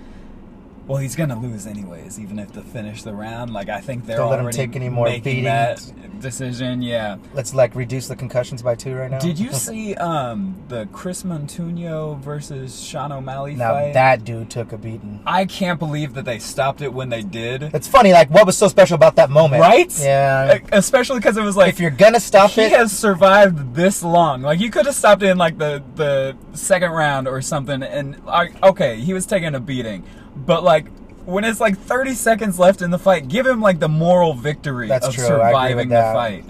well, 0.86 0.98
he's 0.98 1.16
gonna 1.16 1.38
lose 1.38 1.66
anyways, 1.66 2.18
even 2.18 2.38
if 2.38 2.52
to 2.52 2.62
finish 2.62 3.02
the 3.02 3.12
round. 3.14 3.52
Like 3.52 3.68
I 3.68 3.80
think 3.80 4.06
they're 4.06 4.16
Don't 4.16 4.30
let 4.30 4.38
him 4.38 4.44
already 4.46 4.56
take 4.56 4.76
any 4.76 4.88
more 4.88 5.06
making 5.06 5.44
that 5.44 5.80
decision. 6.20 6.82
Yeah. 6.82 7.16
Let's 7.32 7.54
like 7.54 7.74
reduce 7.74 8.08
the 8.08 8.16
concussions 8.16 8.62
by 8.62 8.74
two 8.74 8.94
right 8.94 9.10
now. 9.10 9.18
Did 9.18 9.38
you 9.38 9.52
see 9.54 9.94
um, 9.94 10.62
the 10.68 10.86
Chris 10.92 11.22
Moutinho 11.22 12.18
versus 12.20 12.82
Sean 12.82 13.12
O'Malley 13.12 13.54
now 13.54 13.72
fight? 13.74 13.94
that 13.94 14.24
dude 14.24 14.50
took 14.50 14.72
a 14.72 14.78
beating. 14.78 15.22
I 15.26 15.44
can't 15.46 15.78
believe 15.78 16.14
that 16.14 16.24
they 16.24 16.38
stopped 16.38 16.80
it 16.80 16.92
when 16.92 17.08
they 17.08 17.22
did. 17.22 17.62
It's 17.74 17.88
funny, 17.88 18.12
like 18.12 18.30
what 18.30 18.46
was 18.46 18.56
so 18.56 18.68
special 18.68 18.94
about 18.94 19.16
that 19.16 19.30
moment, 19.30 19.60
Right? 19.60 19.96
Yeah. 20.00 20.58
Especially 20.72 21.18
because 21.18 21.36
it 21.36 21.42
was 21.42 21.56
like 21.56 21.68
if 21.68 21.80
you're 21.80 21.90
gonna 21.90 22.20
stop 22.20 22.50
he 22.50 22.62
it, 22.62 22.72
has 22.72 22.96
survived 22.96 23.74
this 23.74 24.02
long. 24.02 24.42
Like 24.42 24.60
you 24.60 24.70
could 24.70 24.86
have 24.86 24.94
stopped 24.94 25.22
it 25.22 25.28
in 25.28 25.38
like 25.38 25.58
the 25.58 25.82
the 25.94 26.36
second 26.54 26.90
round 26.90 27.28
or 27.28 27.40
something, 27.42 27.82
and 27.82 28.22
like 28.24 28.60
okay, 28.62 29.00
he 29.00 29.12
was 29.14 29.26
taking 29.26 29.54
a 29.54 29.60
beating, 29.60 30.04
but 30.36 30.62
like 30.62 30.86
when 31.26 31.44
it's 31.44 31.60
like 31.60 31.78
30 31.78 32.14
seconds 32.14 32.58
left 32.58 32.82
in 32.82 32.90
the 32.90 32.98
fight, 32.98 33.28
give 33.28 33.46
him 33.46 33.60
like 33.60 33.78
the 33.78 33.88
moral 33.88 34.34
victory 34.34 34.88
That's 34.88 35.06
of 35.08 35.14
true, 35.14 35.24
I 35.24 35.26
agree 35.26 35.74
with 35.74 35.84
surviving 35.84 35.88
the 35.90 35.94
fight. 36.12 36.44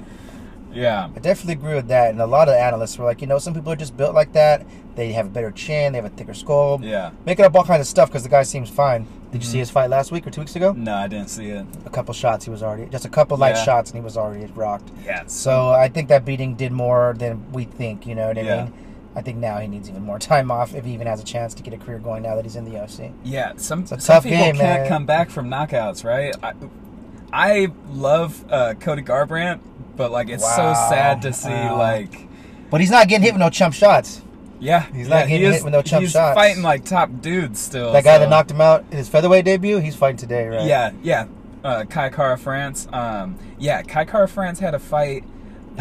Yeah, 0.72 1.08
I 1.14 1.18
definitely 1.18 1.54
agree 1.54 1.74
with 1.74 1.88
that. 1.88 2.10
And 2.10 2.20
a 2.20 2.26
lot 2.26 2.48
of 2.48 2.54
analysts 2.54 2.96
were 2.96 3.04
like, 3.04 3.20
you 3.20 3.26
know, 3.26 3.38
some 3.38 3.54
people 3.54 3.72
are 3.72 3.76
just 3.76 3.96
built 3.96 4.14
like 4.14 4.32
that. 4.34 4.64
They 4.94 5.12
have 5.12 5.26
a 5.26 5.30
better 5.30 5.50
chin, 5.50 5.92
they 5.92 5.98
have 5.98 6.04
a 6.04 6.14
thicker 6.14 6.34
skull. 6.34 6.80
yeah. 6.82 7.10
Making 7.26 7.44
up 7.46 7.54
all 7.56 7.64
kinds 7.64 7.80
of 7.80 7.86
stuff 7.88 8.08
because 8.08 8.22
the 8.22 8.28
guy 8.28 8.44
seems 8.44 8.70
fine. 8.70 9.06
Did 9.32 9.42
you 9.42 9.48
Mhm. 9.48 9.52
see 9.52 9.58
his 9.58 9.70
fight 9.70 9.90
last 9.90 10.12
week 10.12 10.26
or 10.26 10.30
two 10.30 10.40
weeks 10.40 10.54
ago? 10.56 10.72
No, 10.76 10.94
I 10.94 11.08
didn't 11.08 11.30
see 11.30 11.50
it. 11.50 11.64
A 11.86 11.90
couple 11.90 12.14
shots, 12.14 12.44
he 12.44 12.50
was 12.50 12.62
already 12.62 12.86
just 12.86 13.04
a 13.04 13.08
couple 13.08 13.36
light 13.36 13.56
Yeah. 13.56 13.62
shots, 13.64 13.90
and 13.90 13.98
he 13.98 14.04
was 14.04 14.16
already 14.16 14.46
rocked. 14.54 14.90
Yeah. 15.04 15.22
So 15.26 15.70
I 15.70 15.88
think 15.88 16.08
that 16.08 16.24
beating 16.24 16.54
did 16.54 16.70
more 16.72 17.14
than 17.18 17.44
we 17.52 17.64
think. 17.64 18.06
You 18.06 18.14
know 18.14 18.28
what 18.28 18.38
I 18.38 18.42
Yeah. 18.42 18.56
mean? 18.64 18.72
I 19.16 19.22
think 19.22 19.38
now 19.38 19.58
he 19.58 19.66
needs 19.66 19.88
even 19.90 20.02
more 20.02 20.18
time 20.32 20.50
off 20.50 20.74
if 20.74 20.84
he 20.84 20.92
even 20.94 21.06
has 21.06 21.20
a 21.20 21.24
chance 21.24 21.54
to 21.54 21.62
get 21.62 21.74
a 21.74 21.78
career 21.78 21.98
going 21.98 22.22
now 22.22 22.36
that 22.36 22.44
he's 22.44 22.56
in 22.56 22.64
the 22.64 22.72
UFC. 22.72 23.12
Yeah, 23.24 23.54
some, 23.56 23.86
some 23.86 23.98
tough 23.98 24.22
people 24.24 24.38
game, 24.38 24.56
can't 24.56 24.80
man. 24.82 24.88
come 24.88 25.06
back 25.06 25.30
from 25.30 25.48
knockouts, 25.50 26.04
right? 26.04 26.34
I, 26.42 26.52
I 27.32 27.68
love 27.90 28.44
uh, 28.50 28.74
Cody 28.74 29.02
Garbrandt, 29.02 29.60
but 29.96 30.10
like 30.10 30.28
it's 30.28 30.44
so 30.44 30.74
sad 30.74 31.22
to 31.22 31.32
see 31.32 31.48
Wow. 31.50 31.78
like 31.78 32.28
But 32.70 32.80
he's 32.80 32.90
not 32.90 33.08
getting 33.08 33.22
hit 33.24 33.32
with 33.34 33.40
no 33.40 33.50
chump 33.50 33.74
shots. 33.74 34.22
yeah, 34.58 34.86
He's 34.92 35.08
yeah, 35.08 35.14
not 35.20 35.28
getting 35.28 35.38
he 35.40 35.44
is, 35.44 35.54
hit 35.56 35.64
with 35.64 35.72
no 35.72 35.82
chump 35.82 36.02
he's 36.02 36.12
shots. 36.12 36.34
fighting 36.34 36.62
like 36.62 36.84
top 36.84 37.10
dudes 37.20 37.60
still. 37.60 37.92
That 37.92 38.04
guy 38.04 38.14
so- 38.16 38.20
that 38.20 38.30
knocked 38.30 38.50
him 38.50 38.60
out 38.60 38.84
in 38.90 38.96
his 38.98 39.08
featherweight 39.08 39.44
debut, 39.44 39.78
he's 39.78 39.96
fighting 39.96 40.16
today, 40.16 40.46
right? 40.48 40.66
Yeah, 40.66 40.92
yeah. 41.02 41.26
Uh, 41.62 41.84
Kai 41.84 42.08
Kara 42.08 42.38
France. 42.38 42.88
Um, 42.92 43.36
yeah, 43.58 43.82
Kai 43.82 44.04
Kara 44.06 44.26
France 44.26 44.58
had 44.60 44.74
a 44.74 44.78
fight. 44.78 45.24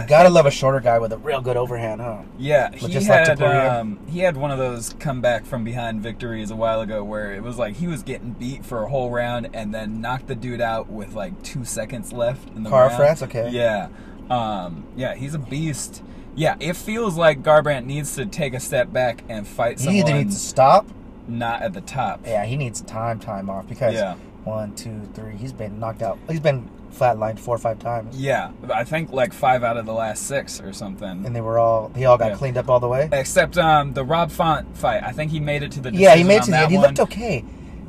You 0.02 0.08
gotta 0.08 0.30
love 0.30 0.46
a 0.46 0.52
shorter 0.52 0.80
guy 0.80 1.00
with 1.00 1.12
a 1.14 1.18
real 1.18 1.42
good 1.42 1.58
overhand, 1.58 2.02
huh? 2.02 2.22
Yeah, 2.38 2.72
he 2.74 2.88
just 2.88 3.08
had 3.08 3.28
Taporia. 3.28 3.80
um, 3.80 4.00
he 4.08 4.20
had 4.20 4.38
one 4.38 4.52
of 4.52 4.58
those 4.58 4.94
comeback 5.00 5.46
from 5.46 5.64
behind 5.64 6.02
victories 6.02 6.52
a 6.52 6.56
while 6.56 6.82
ago 6.82 7.04
where 7.04 7.34
it 7.34 7.44
was 7.44 7.58
like 7.58 7.76
he 7.76 7.88
was 7.88 8.04
getting 8.04 8.32
beat 8.32 8.66
for 8.66 8.84
a 8.84 8.90
whole 8.90 9.10
round 9.10 9.50
and 9.54 9.74
then 9.74 10.02
knocked 10.02 10.28
the 10.28 10.36
dude 10.36 10.62
out 10.62 10.90
with 10.90 11.14
like 11.14 11.42
two 11.44 11.66
seconds 11.66 12.14
left 12.14 12.50
in 12.56 12.64
the 12.64 12.70
Kara 12.70 12.88
round. 12.88 12.98
France? 12.98 13.22
Okay. 13.24 13.50
Yeah, 13.52 13.90
um, 14.30 14.86
yeah, 14.96 15.16
he's 15.16 15.34
a 15.34 15.40
beast. 15.40 16.04
Yeah, 16.36 16.56
it 16.60 16.76
feels 16.78 17.18
like 17.18 17.42
Garbrandt 17.44 17.86
needs 17.86 18.16
to 18.16 18.26
take 18.26 18.54
a 18.54 18.60
step 18.60 18.94
back 18.94 19.24
and 19.28 19.48
fight 19.48 19.80
He 19.80 20.00
either 20.00 20.14
needs 20.14 20.36
to 20.36 20.40
stop. 20.42 20.88
not 21.28 21.62
at 21.62 21.74
the 21.74 21.82
top. 21.82 22.22
Yeah, 22.26 22.46
he 22.46 22.56
needs 22.56 22.82
time, 22.82 23.20
time 23.20 23.50
off 23.50 23.68
because 23.68 23.94
Yeah. 23.96 24.16
one, 24.46 24.74
two, 24.76 25.02
three. 25.14 25.36
He's 25.36 25.52
been 25.52 25.80
knocked 25.80 26.02
out. 26.02 26.18
He's 26.30 26.40
been 26.40 26.70
flatlined 26.92 27.40
four 27.40 27.56
or 27.56 27.60
five 27.60 27.80
times, 27.80 28.16
Yeah, 28.18 28.52
I 28.74 28.84
think 28.84 29.12
like 29.12 29.34
five 29.34 29.64
out 29.64 29.78
of 29.78 29.86
the 29.86 29.94
last 29.94 30.24
six 30.28 30.60
or 30.62 30.74
something. 30.74 31.26
and 31.26 31.36
they 31.36 31.42
were 31.42 31.60
all. 31.60 31.90
they 31.94 32.06
all 32.06 32.18
got 32.18 32.32
Yeah. 32.32 32.38
cleaned 32.38 32.58
up 32.58 32.70
all 32.70 32.80
the 32.80 32.88
way. 32.88 33.10
Except 33.12 33.58
um, 33.58 33.94
the 33.94 34.04
Rob 34.04 34.32
Font 34.32 34.78
fight. 34.78 35.04
I 35.04 35.12
think 35.12 35.32
he 35.32 35.40
made 35.40 35.64
it 35.64 35.72
to 35.74 35.80
the 35.82 35.92
Yeah, 35.94 36.16
he 36.16 36.24
made 36.24 36.38
it 36.38 36.44
to 36.44 36.52
the 36.52 36.58
end. 36.58 36.72
He 36.72 36.78
looked 36.78 37.00
okay, 37.00 37.44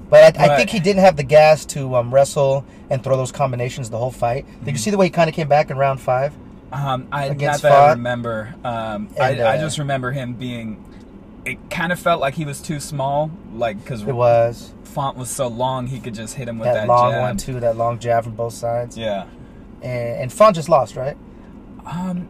but 0.09 0.38
I, 0.38 0.52
I 0.52 0.57
think 0.57 0.71
he 0.71 0.80
didn't 0.80 1.00
have 1.02 1.16
the 1.16 1.23
gas 1.23 1.64
to 1.66 1.97
um, 1.97 2.12
wrestle 2.12 2.64
and 2.90 3.02
throw 3.02 3.16
those 3.16 3.33
combinations 3.33 3.90
the 3.90 3.99
whole 3.99 4.11
fight. 4.11 4.45
Did 4.64 4.73
you 4.73 4.73
Mhm. 4.75 4.78
see 4.78 4.90
the 4.90 4.97
way 4.99 5.07
he 5.07 5.11
kind 5.11 5.28
of 5.28 5.35
came 5.35 5.49
back 5.49 5.71
in 5.71 5.76
round 5.78 6.00
five? 6.00 6.33
Um, 6.73 7.09
I 7.11 7.30
not 7.30 7.62
that 7.62 7.73
I 7.73 7.90
remember. 7.90 8.54
Um, 8.64 9.09
And, 9.16 9.40
I, 9.40 9.54
I 9.54 9.57
uh, 9.57 9.61
just 9.61 9.78
remember 9.78 10.12
him 10.12 10.35
being. 10.35 10.85
It 11.45 11.71
kind 11.71 11.91
of 11.93 11.99
felt 11.99 12.21
like 12.21 12.35
he 12.35 12.45
was 12.45 12.61
too 12.61 12.81
small, 12.81 13.31
like 13.55 13.79
because 13.83 14.03
It 14.03 14.13
was 14.15 14.75
Font 14.85 15.17
was 15.17 15.31
so 15.31 15.47
long, 15.49 15.87
he 15.87 15.99
could 16.01 16.15
just 16.15 16.35
hit 16.35 16.49
him 16.49 16.59
with 16.59 16.67
that, 16.67 16.75
that, 16.75 16.89
long 16.89 17.13
jab. 17.13 17.21
one 17.23 17.37
too. 17.37 17.61
That 17.61 17.77
long 17.77 17.99
jab 17.99 18.25
from 18.25 18.35
both 18.35 18.53
sides. 18.53 18.97
Yeah. 18.99 19.27
And, 19.83 20.23
and 20.23 20.33
Font 20.33 20.57
just 20.57 20.69
lost, 20.69 20.97
right? 20.97 21.17
Um. 21.87 22.29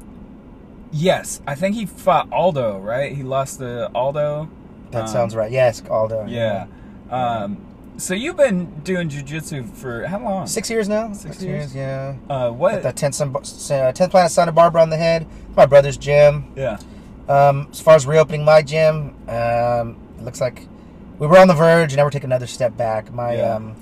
Yes, 0.92 1.40
I 1.46 1.54
think 1.54 1.76
he 1.76 1.86
fought 1.86 2.32
Aldo. 2.32 2.78
Right, 2.80 3.12
he 3.14 3.22
lost 3.22 3.58
to 3.60 3.90
Aldo. 3.94 4.48
That 4.90 5.02
Um, 5.02 5.08
sounds 5.08 5.36
right. 5.36 5.50
Yes, 5.50 5.82
Aldo. 5.88 6.26
Yeah. 6.26 6.66
Um. 7.10 7.58
So 7.96 8.14
you've 8.14 8.36
been 8.36 8.66
doing 8.82 9.08
jujitsu 9.10 9.68
for 9.74 10.06
how 10.06 10.18
long? 10.20 10.46
Six 10.46 10.70
years 10.70 10.88
now. 10.88 11.12
Six 11.12 11.42
years? 11.42 11.74
Yeah. 11.74 12.14
Uh, 12.30 12.46
At 12.46 12.54
what? 12.54 12.82
the 12.82 12.92
10th, 12.94 13.14
Sun- 13.14 13.28
uh, 13.36 13.92
10th 13.92 14.10
Planet 14.10 14.32
Santa 14.32 14.52
Barbara 14.52 14.80
on 14.80 14.88
the 14.88 14.96
head. 14.96 15.26
My 15.54 15.66
brother's 15.66 15.98
gym. 15.98 16.50
yeah. 16.56 16.78
Um, 17.30 17.68
as 17.70 17.80
far 17.80 17.94
as 17.94 18.06
reopening 18.06 18.44
my 18.44 18.60
gym, 18.60 19.14
um, 19.28 19.96
it 20.18 20.24
looks 20.24 20.40
like 20.40 20.66
we 21.18 21.26
were 21.28 21.38
on 21.38 21.46
the 21.48 21.54
verge 21.54 21.92
and 21.92 21.98
now 21.98 22.04
we're 22.04 22.10
taking 22.10 22.28
another 22.28 22.46
step 22.48 22.76
back. 22.76 23.12
My 23.12 23.36
Yeah. 23.36 23.54
um, 23.54 23.76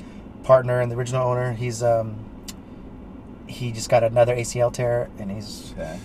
partner 0.45 0.81
and 0.81 0.93
the 0.93 0.97
original 0.97 1.27
owner, 1.27 1.53
he's 1.55 1.83
um, 1.83 2.17
he 3.47 3.73
just 3.73 3.89
got 3.89 4.05
another 4.05 4.37
ACL 4.37 4.71
tear 4.73 5.09
and 5.19 5.31
he's 5.31 5.73
Okay. 5.79 5.99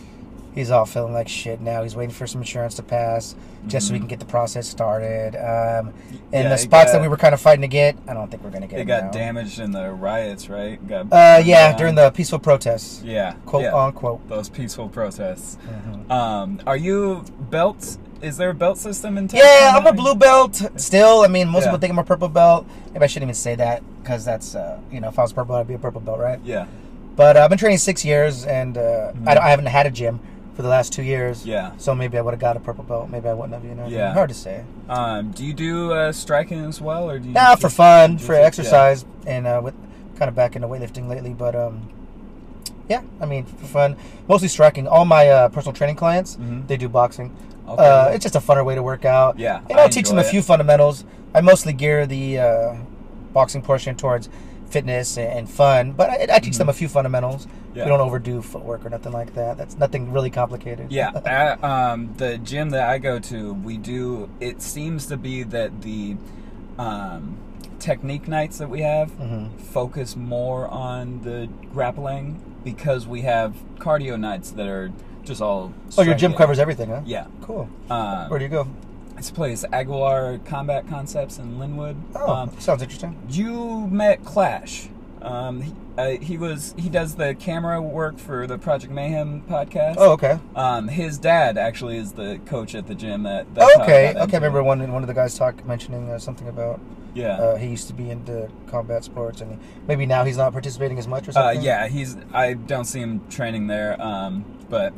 He's 0.55 0.71
all 0.71 0.85
feeling 0.85 1.13
like 1.13 1.27
shit 1.27 1.61
now. 1.61 1.83
He's 1.83 1.95
waiting 1.95 2.13
for 2.13 2.27
some 2.27 2.41
insurance 2.41 2.75
to 2.75 2.83
pass 2.83 3.35
just 3.67 3.87
so 3.87 3.93
we 3.93 3.99
Mhm. 3.99 4.01
can 4.03 4.07
get 4.09 4.19
the 4.19 4.25
process 4.25 4.67
started. 4.67 5.35
Um, 5.35 5.93
and 6.31 6.43
Yeah, 6.43 6.49
the 6.49 6.57
spots 6.57 6.85
got- 6.91 6.93
that 6.97 7.01
we 7.01 7.07
were 7.07 7.17
kind 7.17 7.33
of 7.33 7.39
fighting 7.41 7.61
to 7.61 7.67
get, 7.67 7.95
I 8.07 8.13
don't 8.13 8.29
think 8.29 8.43
we're 8.43 8.49
gonna 8.49 8.67
get. 8.67 8.79
It 8.79 8.85
got 8.85 9.05
now. 9.05 9.11
damaged 9.11 9.59
in 9.59 9.71
the 9.71 9.91
riots, 9.91 10.49
right? 10.49 10.85
Got 10.87 11.07
Uh, 11.11 11.41
yeah, 11.43 11.69
down. 11.69 11.77
during 11.79 11.95
the 11.95 12.11
peaceful 12.11 12.39
protests, 12.39 13.01
yeah, 13.03 13.33
quote 13.45 13.63
yeah, 13.63 13.75
unquote. 13.75 14.27
those 14.29 14.49
peaceful 14.49 14.89
protests. 14.89 15.57
Mhm. 16.09 16.11
Um, 16.11 16.59
are 16.67 16.77
you 16.77 17.23
belt? 17.49 17.97
Is 18.21 18.37
there 18.37 18.51
a 18.51 18.53
belt 18.53 18.77
system 18.77 19.17
in? 19.17 19.29
Yeah, 19.33 19.41
Taekwondo? 19.43 19.75
I'm 19.75 19.87
a 19.87 19.93
blue 19.93 20.15
belt 20.15 20.61
still. 20.77 21.21
I 21.23 21.27
mean, 21.27 21.47
most 21.49 21.63
Yeah. 21.63 21.67
people 21.71 21.79
think 21.79 21.91
I'm 21.91 21.99
a 21.99 22.03
purple 22.05 22.29
belt. 22.29 22.65
Maybe 22.93 23.03
I 23.03 23.07
shouldn't 23.07 23.23
even 23.29 23.35
say 23.35 23.55
that 23.55 23.81
because 24.01 24.23
that's, 24.23 24.55
uh, 24.55 24.77
you 24.91 25.01
know, 25.01 25.09
if 25.09 25.19
I 25.19 25.23
was 25.23 25.33
purple, 25.33 25.55
I'd 25.55 25.67
be 25.67 25.73
a 25.73 25.77
purple 25.79 25.99
belt, 25.99 26.19
right? 26.19 26.39
Yeah, 26.43 26.65
But 27.15 27.37
uh, 27.37 27.43
I've 27.43 27.49
been 27.49 27.59
training 27.59 27.77
six 27.79 28.03
years, 28.05 28.43
and 28.45 28.75
uh, 28.77 29.11
I, 29.27 29.33
don't- 29.35 29.43
I 29.43 29.49
haven't 29.49 29.65
had 29.67 29.85
a 29.85 29.91
gym 29.91 30.19
for 30.55 30.61
the 30.61 30.67
last 30.69 30.93
two 30.93 31.03
years. 31.03 31.39
Mm-hmm. 31.41 31.49
yeah. 31.49 31.71
So 31.77 31.95
maybe 31.95 32.17
I 32.17 32.21
would 32.21 32.31
have 32.33 32.39
got 32.41 32.57
a 32.57 32.59
purple 32.59 32.83
belt. 32.83 33.09
Maybe 33.09 33.27
I 33.27 33.33
wouldn't 33.33 33.53
have. 33.53 33.65
You 33.65 33.75
know, 33.75 33.87
Yeah. 33.87 34.13
hard 34.13 34.29
to 34.29 34.35
say. 34.35 34.63
Um, 34.89 35.31
do 35.31 35.43
you 35.45 35.53
do 35.53 35.91
uh, 35.93 36.11
striking 36.11 36.63
as 36.65 36.79
well, 36.81 37.09
or 37.09 37.19
do 37.19 37.27
you? 37.27 37.33
Nah, 37.33 37.55
for 37.55 37.63
just- 37.63 37.75
fun, 37.77 38.17
just- 38.17 38.25
for 38.27 38.35
yeah. 38.35 38.41
exercise, 38.41 39.05
and 39.25 39.47
uh, 39.47 39.61
with 39.63 39.73
kind 40.17 40.29
of 40.29 40.35
back 40.35 40.55
into 40.55 40.67
weightlifting 40.67 41.07
lately. 41.09 41.33
But 41.33 41.55
um, 41.55 41.89
yeah, 42.89 43.01
I 43.19 43.25
mean, 43.25 43.45
for 43.45 43.65
fun, 43.65 43.95
mostly 44.27 44.47
striking. 44.47 44.87
All 44.87 45.05
my 45.05 45.27
uh, 45.29 45.49
personal 45.49 45.73
training 45.73 45.95
clients, 45.95 46.35
Mhm. 46.35 46.67
they 46.67 46.77
do 46.77 46.87
boxing. 46.89 47.35
Okay. 47.67 47.81
Uh, 47.83 48.09
it's 48.09 48.23
just 48.23 48.35
a 48.35 48.39
funner 48.41 48.63
way 48.65 48.75
to 48.75 48.83
work 48.83 49.05
out. 49.05 49.39
Yeah, 49.39 49.61
and 49.69 49.79
I'll 49.79 49.85
I 49.85 49.89
teach 49.89 50.07
them 50.09 50.17
a 50.17 50.21
enjoy 50.21 50.31
few 50.31 50.41
fundamentals. 50.41 51.05
I 51.33 51.41
mostly 51.41 51.71
gear 51.73 52.05
the 52.05 52.39
uh, 52.39 52.75
boxing 53.33 53.61
portion 53.61 53.95
towards 53.95 54.29
fitness 54.73 55.17
and, 55.17 55.49
fun, 55.49 55.91
but 55.91 56.09
I, 56.09 56.35
I 56.35 56.39
teach 56.39 56.57
them 56.57 56.67
a 56.67 56.73
few 56.73 56.89
fundamentals. 56.89 57.45
Mm-hmm. 57.45 57.77
Yeah. 57.77 57.83
We 57.85 57.89
don't 57.89 58.01
overdo 58.01 58.41
footwork 58.41 58.85
or 58.85 58.89
nothing 58.89 59.13
like 59.13 59.35
that. 59.35 59.55
That's 59.57 59.77
nothing 59.77 60.11
really 60.11 60.29
complicated. 60.31 60.91
Yeah, 60.91 61.11
at, 61.25 61.63
um, 61.63 62.13
the 62.17 62.37
gym 62.39 62.71
that 62.71 62.89
I 62.89 62.97
go 62.97 63.19
to, 63.19 63.53
we 63.53 63.77
do. 63.77 64.29
It 64.39 64.61
seems 64.61 65.05
to 65.07 65.17
be 65.17 65.43
that 65.43 65.81
the 65.83 66.17
um, 66.77 67.37
technique 67.79 68.27
nights 68.27 68.57
that 68.57 68.69
we 68.69 68.81
have 68.81 69.11
Mhm. 69.19 69.51
focus 69.59 70.15
more 70.15 70.67
on 70.67 71.21
the 71.23 71.47
grappling 71.73 72.41
because 72.63 73.05
we 73.07 73.21
have 73.21 73.53
cardio 73.77 74.19
nights 74.19 74.51
that 74.51 74.67
are 74.67 74.91
just 75.23 75.41
all. 75.41 75.71
Oh, 75.97 76.01
your 76.01 76.15
gym 76.15 76.33
covers 76.33 76.59
everything, 76.59 76.89
huh? 76.89 77.01
Yeah. 77.05 77.25
Cool. 77.41 77.69
Um, 77.89 78.29
Where 78.29 78.39
do 78.39 78.45
you 78.45 78.49
go? 78.51 78.67
This 79.23 79.31
place, 79.31 79.63
Aguilar 79.71 80.39
Combat 80.39 80.85
Concepts 80.89 81.37
in 81.37 81.57
Lynwood. 81.57 81.95
Oh, 82.13 82.29
Um, 82.33 82.51
sounds 82.59 82.81
interesting. 82.81 83.17
you 83.29 83.87
met 83.87 84.25
Clash. 84.25 84.89
Um, 85.21 85.61
he, 85.61 85.73
uh, 85.97 86.09
he 86.19 86.37
was 86.37 86.75
he 86.77 86.89
does 86.89 87.15
the 87.15 87.33
camera 87.33 87.81
work 87.81 88.17
for 88.19 88.45
the 88.47 88.57
Project 88.57 88.91
Mayhem 88.91 89.41
podcast. 89.49 89.95
Oh, 89.97 90.11
okay. 90.11 90.39
Um, 90.57 90.89
his 90.89 91.17
dad 91.19 91.57
actually 91.57 91.95
is 91.95 92.11
the 92.11 92.41
coach 92.45 92.75
at 92.75 92.85
the 92.87 92.95
gym. 92.95 93.23
That 93.23 93.47
Oh, 93.55 93.61
how 93.77 93.83
I 93.83 93.83
okay. 93.85 94.07
Okay. 94.09 94.21
into 94.23 94.35
Remember 94.35 94.61
one 94.61 94.91
one 94.91 95.03
of 95.03 95.07
the 95.07 95.13
guys 95.13 95.37
talk 95.37 95.65
mentioning 95.65 96.09
uh, 96.09 96.19
something 96.19 96.49
about 96.49 96.81
Yeah. 97.13 97.37
uh, 97.37 97.55
he 97.55 97.67
used 97.67 97.87
to 97.87 97.93
be 97.93 98.09
into 98.09 98.49
combat 98.67 99.05
sports 99.05 99.39
and 99.39 99.57
maybe 99.87 100.05
now 100.05 100.25
he's 100.25 100.35
not 100.35 100.51
participating 100.51 100.99
as 100.99 101.07
much 101.07 101.29
or 101.29 101.31
Uh, 101.31 101.33
something. 101.33 101.61
yeah, 101.61 101.87
he's. 101.87 102.17
I 102.33 102.55
don't 102.55 102.83
see 102.83 102.99
him 102.99 103.21
training 103.29 103.67
there, 103.67 103.95
um, 104.01 104.43
but 104.69 104.91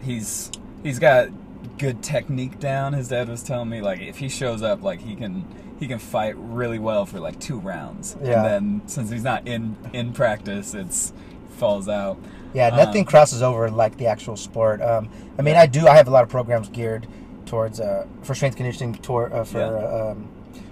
he's 0.00 0.52
he's 0.84 1.00
got 1.00 1.30
good 1.78 2.02
technique 2.02 2.58
down. 2.58 2.92
His 2.92 3.08
dad 3.08 3.28
was 3.28 3.42
telling 3.42 3.68
me 3.68 3.80
like 3.80 4.00
if 4.00 4.18
he 4.18 4.28
shows 4.28 4.62
up, 4.62 4.82
like 4.82 5.00
he 5.00 5.14
can 5.14 5.44
he 5.78 5.86
can 5.86 5.98
fight 5.98 6.34
really 6.36 6.78
well 6.78 7.06
for 7.06 7.20
like 7.20 7.38
two 7.40 7.58
rounds. 7.58 8.16
Yeah. 8.22 8.44
And 8.44 8.44
then 8.80 8.82
since 8.88 9.10
he's 9.10 9.22
not 9.24 9.46
in 9.46 9.76
in 9.92 10.12
practice, 10.12 10.74
it's 10.74 11.12
falls 11.56 11.88
out. 11.88 12.18
Yeah, 12.54 12.70
nothing 12.70 13.02
Um, 13.02 13.06
crosses 13.06 13.42
over 13.42 13.70
like 13.70 13.96
the 13.98 14.06
actual 14.06 14.36
sport. 14.36 14.80
Um, 14.80 15.08
I 15.38 15.42
mean, 15.42 15.56
I 15.56 15.66
do. 15.66 15.86
I 15.86 15.96
have 15.96 16.08
a 16.08 16.10
lot 16.10 16.22
of 16.22 16.30
programs 16.30 16.68
geared 16.68 17.06
towards 17.46 17.78
uh, 17.80 18.06
for 18.22 18.34
strength 18.34 18.56
conditioning, 18.56 18.94
tor- 18.94 19.32
uh, 19.34 19.44
for 19.44 19.58
Yeah. 19.58 19.66
uh, 19.66 20.10
um, 20.12 20.28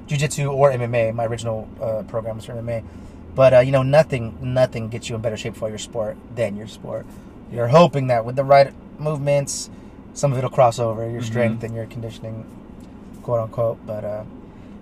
jujitsu 0.06 0.52
or 0.52 0.70
MMA. 0.72 1.12
My 1.14 1.26
original 1.26 1.68
uh, 1.80 2.02
program 2.04 2.36
was 2.36 2.44
for 2.46 2.52
MMA, 2.54 2.82
but 3.34 3.52
uh, 3.54 3.58
you 3.60 3.72
know, 3.72 3.82
nothing, 3.82 4.38
nothing 4.40 4.88
gets 4.88 5.08
you 5.08 5.16
in 5.16 5.20
better 5.22 5.36
shape 5.36 5.56
for 5.56 5.68
your 5.68 5.78
sport 5.78 6.16
than 6.34 6.56
your 6.56 6.66
sport. 6.66 7.04
You're 7.52 7.68
hoping 7.68 8.06
that 8.08 8.24
with 8.24 8.36
the 8.36 8.44
right 8.44 8.72
movements, 8.98 9.68
some 10.16 10.32
of 10.32 10.38
it'll 10.38 10.50
cross 10.50 10.78
over 10.78 11.08
your 11.08 11.20
Mhm. 11.20 11.24
strength 11.24 11.62
and 11.62 11.74
your 11.74 11.86
conditioning, 11.86 12.44
quote 13.22 13.40
unquote. 13.40 13.78
But 13.86 14.04
uh, 14.04 14.22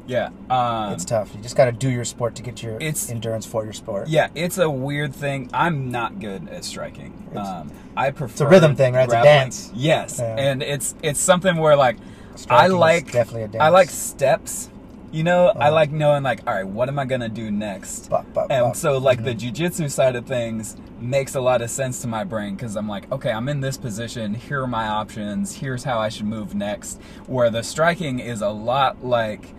Yeah. 0.07 0.29
Um, 0.51 0.93
it's 0.93 1.05
tough. 1.07 1.31
You 1.35 1.41
just 1.43 1.57
got 1.57 1.65
to 1.65 1.73
do 1.73 1.89
your 1.91 2.05
sport 2.05 2.35
to 2.35 2.43
get 2.43 2.63
your 2.63 2.75
It's- 2.75 3.09
endurance 3.11 3.47
for 3.47 3.65
your 3.65 3.73
sport. 3.73 4.07
Yeah, 4.09 4.29
it's 4.35 4.59
a 4.59 4.69
weird 4.69 5.15
thing. 5.15 5.49
I'm 5.55 5.91
not 5.91 6.21
good 6.21 6.47
at 6.51 6.63
striking. 6.65 7.15
It's- 7.31 7.47
Um, 7.49 7.71
I 7.97 8.11
prefer 8.11 8.47
rhythm 8.47 8.77
thing, 8.77 8.93
right? 8.95 9.05
It's 9.05 9.15
a 9.15 9.23
dance. 9.23 9.73
Yes, 9.75 10.19
Yeah. 10.19 10.37
and 10.37 10.63
it's 10.63 10.95
it's 11.03 11.21
something 11.21 11.57
where 11.57 11.75
like 11.75 11.97
I 11.97 12.37
Striking 12.37 12.67
is 12.67 12.73
like 12.79 13.13
definitely 13.13 13.43
a 13.45 13.49
dance. 13.49 13.63
I 13.63 13.69
like 13.69 13.89
steps. 13.91 14.69
You 15.15 15.23
know, 15.23 15.47
I 15.47 15.69
Uh-huh. 15.69 15.73
like 15.75 15.93
knowing 15.93 16.25
like, 16.25 16.41
all 16.45 16.53
right, 16.55 16.67
what 16.67 16.89
am 16.89 16.99
I 16.99 17.05
gonna 17.05 17.29
do 17.29 17.49
next? 17.49 18.11
Bop, 18.11 18.27
bop, 18.35 18.49
And 18.51 18.65
bop. 18.67 18.77
so 18.77 18.99
like 18.99 19.23
the 19.23 19.33
Mhm. 19.33 19.53
jujitsu 19.53 19.89
side 19.89 20.17
of 20.17 20.27
things 20.27 20.77
makes 21.01 21.37
a 21.37 21.41
lot 21.41 21.63
of 21.63 21.71
sense 21.71 22.03
to 22.03 22.09
my 22.09 22.25
brain 22.25 22.57
because 22.57 22.75
I'm 22.75 22.89
like, 22.89 23.11
okay, 23.13 23.31
I'm 23.31 23.49
in 23.49 23.61
this 23.61 23.77
position. 23.77 24.35
Here 24.35 24.61
are 24.61 24.67
my 24.67 24.89
options. 24.89 25.55
Here's 25.61 25.85
how 25.85 26.01
I 26.01 26.09
should 26.09 26.27
move 26.27 26.57
next. 26.57 27.01
Where 27.29 27.49
the 27.49 27.63
striking 27.63 28.19
is 28.19 28.43
a 28.43 28.49
lot 28.49 29.05
like 29.05 29.55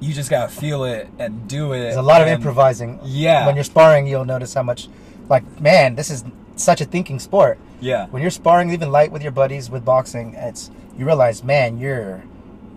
you 0.00 0.12
just 0.12 0.28
gotta 0.28 0.48
feel 0.50 0.84
it 0.84 1.08
and 1.18 1.48
do 1.48 1.72
it. 1.72 1.80
There's 1.80 1.96
a 1.96 2.02
lot 2.02 2.20
of 2.20 2.28
improvising. 2.28 2.98
Yeah. 3.04 3.46
When 3.46 3.54
you're 3.54 3.64
sparring, 3.64 4.06
you'll 4.06 4.26
notice 4.26 4.52
how 4.52 4.62
much, 4.64 4.88
like, 5.30 5.44
man, 5.62 5.94
this 5.94 6.10
is 6.10 6.24
such 6.56 6.82
a 6.82 6.84
thinking 6.84 7.18
sport. 7.20 7.56
Yeah. 7.80 8.06
When 8.10 8.20
you're 8.20 8.30
sparring, 8.30 8.70
even 8.70 8.92
light 8.92 9.12
with 9.12 9.22
your 9.22 9.32
buddies 9.32 9.70
with 9.70 9.82
boxing, 9.82 10.34
it's 10.36 10.70
you 10.98 11.06
realize, 11.06 11.42
man, 11.42 11.78
you're, 11.78 12.22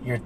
you're, 0.06 0.20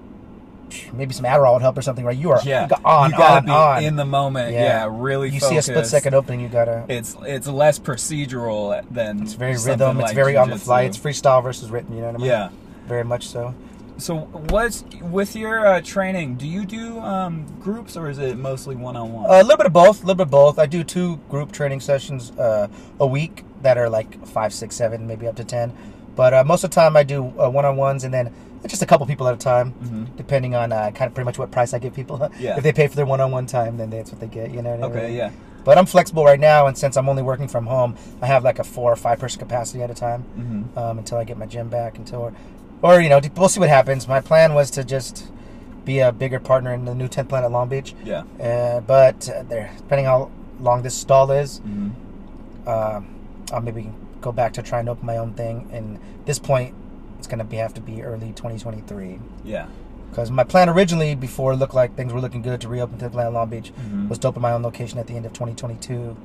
maybe 0.93 1.13
some 1.15 1.25
Adderall 1.25 1.55
would 1.55 1.63
help 1.63 1.77
or 1.79 1.83
something, 1.83 2.05
right? 2.05 2.17
You 2.17 2.31
are 2.31 2.41
Yeah, 2.45 2.69
on, 2.85 3.11
you 3.11 3.17
gotta 3.17 3.35
on, 3.41 3.45
be 3.47 3.51
on. 3.53 3.85
in 3.85 3.97
the 3.97 4.05
moment. 4.05 4.53
Yeah, 4.53 4.89
really. 4.91 5.31
You 5.31 5.41
see 5.41 5.57
a 5.57 5.63
split 5.63 5.87
second 5.87 6.15
opening, 6.15 6.41
you 6.41 6.49
gotta. 6.49 6.85
It's 6.89 7.17
it's 7.23 7.47
less 7.47 7.79
procedural 7.79 8.83
than 8.91 9.23
It's 9.23 9.35
very 9.35 9.57
rhythm. 9.57 9.99
it's 9.99 10.07
like 10.09 10.15
very 10.15 10.37
on 10.37 10.51
the 10.51 10.59
fly. 10.59 10.83
It's 10.83 10.99
freestyle 10.99 11.43
versus 11.43 11.71
written. 11.71 11.95
You 11.95 12.01
know 12.03 12.07
what 12.09 12.15
I 12.17 12.19
mean? 12.19 12.27
Yeah. 12.27 12.51
Very 12.87 13.05
much 13.05 13.29
so. 13.29 13.55
So 13.99 14.17
what's 14.49 14.83
with 15.03 15.37
your 15.37 15.67
uh, 15.67 15.81
training? 15.83 16.37
Do 16.37 16.47
you 16.49 16.65
do 16.65 16.99
um, 17.01 17.45
groups 17.61 17.97
or 17.99 18.09
is 18.09 18.19
it 18.19 18.39
mostly 18.39 18.75
one 18.75 18.97
on 18.97 19.13
one? 19.13 19.27
A 19.29 19.43
little 19.43 19.59
bit 19.59 19.67
of 19.67 19.75
both. 19.75 19.99
A 20.03 20.07
little 20.07 20.15
bit 20.15 20.23
of 20.23 20.31
both. 20.31 20.59
I 20.59 20.65
do 20.67 20.83
two 20.83 21.19
group 21.29 21.53
training 21.53 21.81
sessions 21.81 22.31
uh, 22.33 22.69
a 22.99 23.07
week 23.07 23.45
that 23.63 23.77
are 23.77 23.91
like 23.91 24.27
five, 24.27 24.55
six, 24.55 24.75
seven, 24.75 25.07
maybe 25.07 25.27
up 25.27 25.37
to 25.37 25.45
ten. 25.45 25.73
But 26.17 26.33
uh, 26.33 26.45
most 26.45 26.65
of 26.65 26.71
the 26.71 26.75
time, 26.75 26.97
I 26.97 27.03
do 27.03 27.33
uh, 27.39 27.49
one-on-ones, 27.51 28.03
and 28.05 28.13
then 28.13 28.33
just 28.69 28.83
a 28.83 28.87
couple 28.87 29.07
people 29.07 29.27
at 29.29 29.35
a 29.35 29.39
time, 29.39 29.73
Mhm. 29.83 30.17
depending 30.17 30.55
on 30.55 30.73
uh, 30.73 30.91
kind 30.93 31.09
of 31.09 31.15
pretty 31.15 31.25
much 31.27 31.39
what 31.39 31.51
price 31.51 31.73
I 31.75 31.79
give 31.79 31.95
people. 31.95 32.31
Yeah. 32.39 32.57
If 32.57 32.63
they 32.63 32.73
pay 32.73 32.87
for 32.87 32.97
their 32.97 33.07
one-on-one 33.07 33.47
time, 33.47 33.77
then 33.79 33.91
that's 33.91 34.11
what 34.13 34.21
they 34.21 34.27
get. 34.27 34.51
You 34.51 34.63
know. 34.63 34.77
What 34.77 34.83
I 34.83 34.87
Okay, 34.93 35.07
mean? 35.09 35.17
yeah. 35.17 35.31
But 35.65 35.77
I'm 35.79 35.87
flexible 35.87 36.25
right 36.25 36.41
now, 36.41 36.67
and 36.67 36.77
since 36.77 36.97
I'm 36.97 37.09
only 37.09 37.23
working 37.23 37.47
from 37.49 37.67
home, 37.67 37.95
I 38.23 38.27
have 38.27 38.45
like 38.45 38.59
a 38.59 38.65
four 38.65 38.91
or 38.93 38.97
five 38.97 39.19
person 39.19 39.39
capacity 39.39 39.83
at 39.83 39.91
a 39.91 39.95
time 39.95 40.23
hmm 40.37 40.79
um, 40.79 40.99
until 40.99 41.19
I 41.19 41.25
get 41.25 41.37
my 41.39 41.47
gym 41.47 41.69
back. 41.69 41.99
Until, 41.99 42.21
or 42.21 42.33
or 42.83 43.01
you 43.01 43.09
know, 43.11 43.21
we'll 43.37 43.49
see 43.51 43.61
what 43.61 43.69
happens. 43.69 44.09
My 44.09 44.21
plan 44.21 44.55
was 44.55 44.71
to 44.73 44.85
just 44.85 45.31
be 45.85 45.99
a 46.01 46.13
bigger 46.13 46.41
partner 46.41 46.73
in 46.73 46.85
the 46.87 46.95
new 46.95 47.09
10th 47.09 47.29
Planet 47.29 47.51
Long 47.51 47.69
Beach. 47.69 47.95
Yeah. 48.05 48.23
Uh, 48.41 48.81
but 48.81 49.29
uh, 49.29 49.43
there, 49.45 49.71
depending 49.77 50.07
how 50.07 50.31
long 50.61 50.83
this 50.83 50.95
stall 50.95 51.31
is, 51.31 51.59
hmm 51.59 51.91
uh, 52.67 53.01
I'll 53.53 53.61
maybe 53.63 53.91
go 54.21 54.33
back 54.33 54.53
to 54.55 54.63
trying 54.63 54.85
to 54.87 54.93
open 54.93 55.07
my 55.07 55.17
own 55.17 55.33
thing. 55.35 55.69
And 55.73 55.99
this 56.27 56.39
point, 56.39 56.75
it's 57.21 57.27
gonna 57.27 57.45
be 57.45 57.57
have 57.59 57.75
to 57.75 57.83
be 57.83 58.03
early 58.03 58.29
2023 58.33 59.19
Yeah. 59.45 59.67
because 60.11 60.31
my 60.31 60.43
plan 60.43 60.71
originally, 60.71 61.15
before 61.15 61.53
it 61.53 61.57
looked 61.57 61.75
like 61.75 61.95
things 61.97 62.15
were 62.15 62.21
looking 62.21 62.41
good 62.41 62.63
to 62.63 62.69
reopen 62.69 62.97
to 62.99 63.11
Planet 63.11 63.35
Long 63.35 63.51
Beach, 63.51 63.73
Mhm. 63.79 64.09
was 64.09 64.19
to 64.21 64.29
open 64.29 64.41
my 64.41 64.53
own 64.53 64.63
location 64.63 64.99
at 64.99 65.07
the 65.07 65.17
end 65.17 65.27
of 65.27 65.33
2022. 65.35 66.17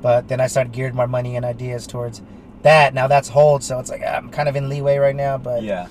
But 0.00 0.28
then 0.28 0.40
I 0.40 0.46
started 0.46 0.72
geared 0.72 0.94
my 0.94 1.06
money 1.06 1.34
and 1.34 1.44
ideas 1.44 1.86
towards 1.88 2.22
that. 2.62 2.94
Now 2.94 3.08
that's 3.08 3.28
hold, 3.30 3.64
so 3.64 3.80
it's 3.80 3.90
like 3.90 4.02
I'm 4.06 4.30
kind 4.30 4.48
of 4.48 4.54
in 4.54 4.68
leeway 4.68 4.98
right 4.98 5.16
now. 5.16 5.36
But 5.36 5.62
Yeah. 5.64 5.86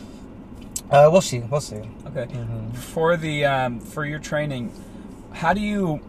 uh, 0.90 1.10
we'll 1.12 1.22
see. 1.22 1.40
We'll 1.40 1.60
see. 1.62 1.82
Okay. 2.08 2.28
Mhm. 2.34 2.76
For 2.78 3.18
the 3.18 3.44
um, 3.46 3.80
for 3.82 4.06
your 4.06 4.20
training, 4.20 4.72
how 5.34 5.54
do 5.54 5.60
you 5.60 6.00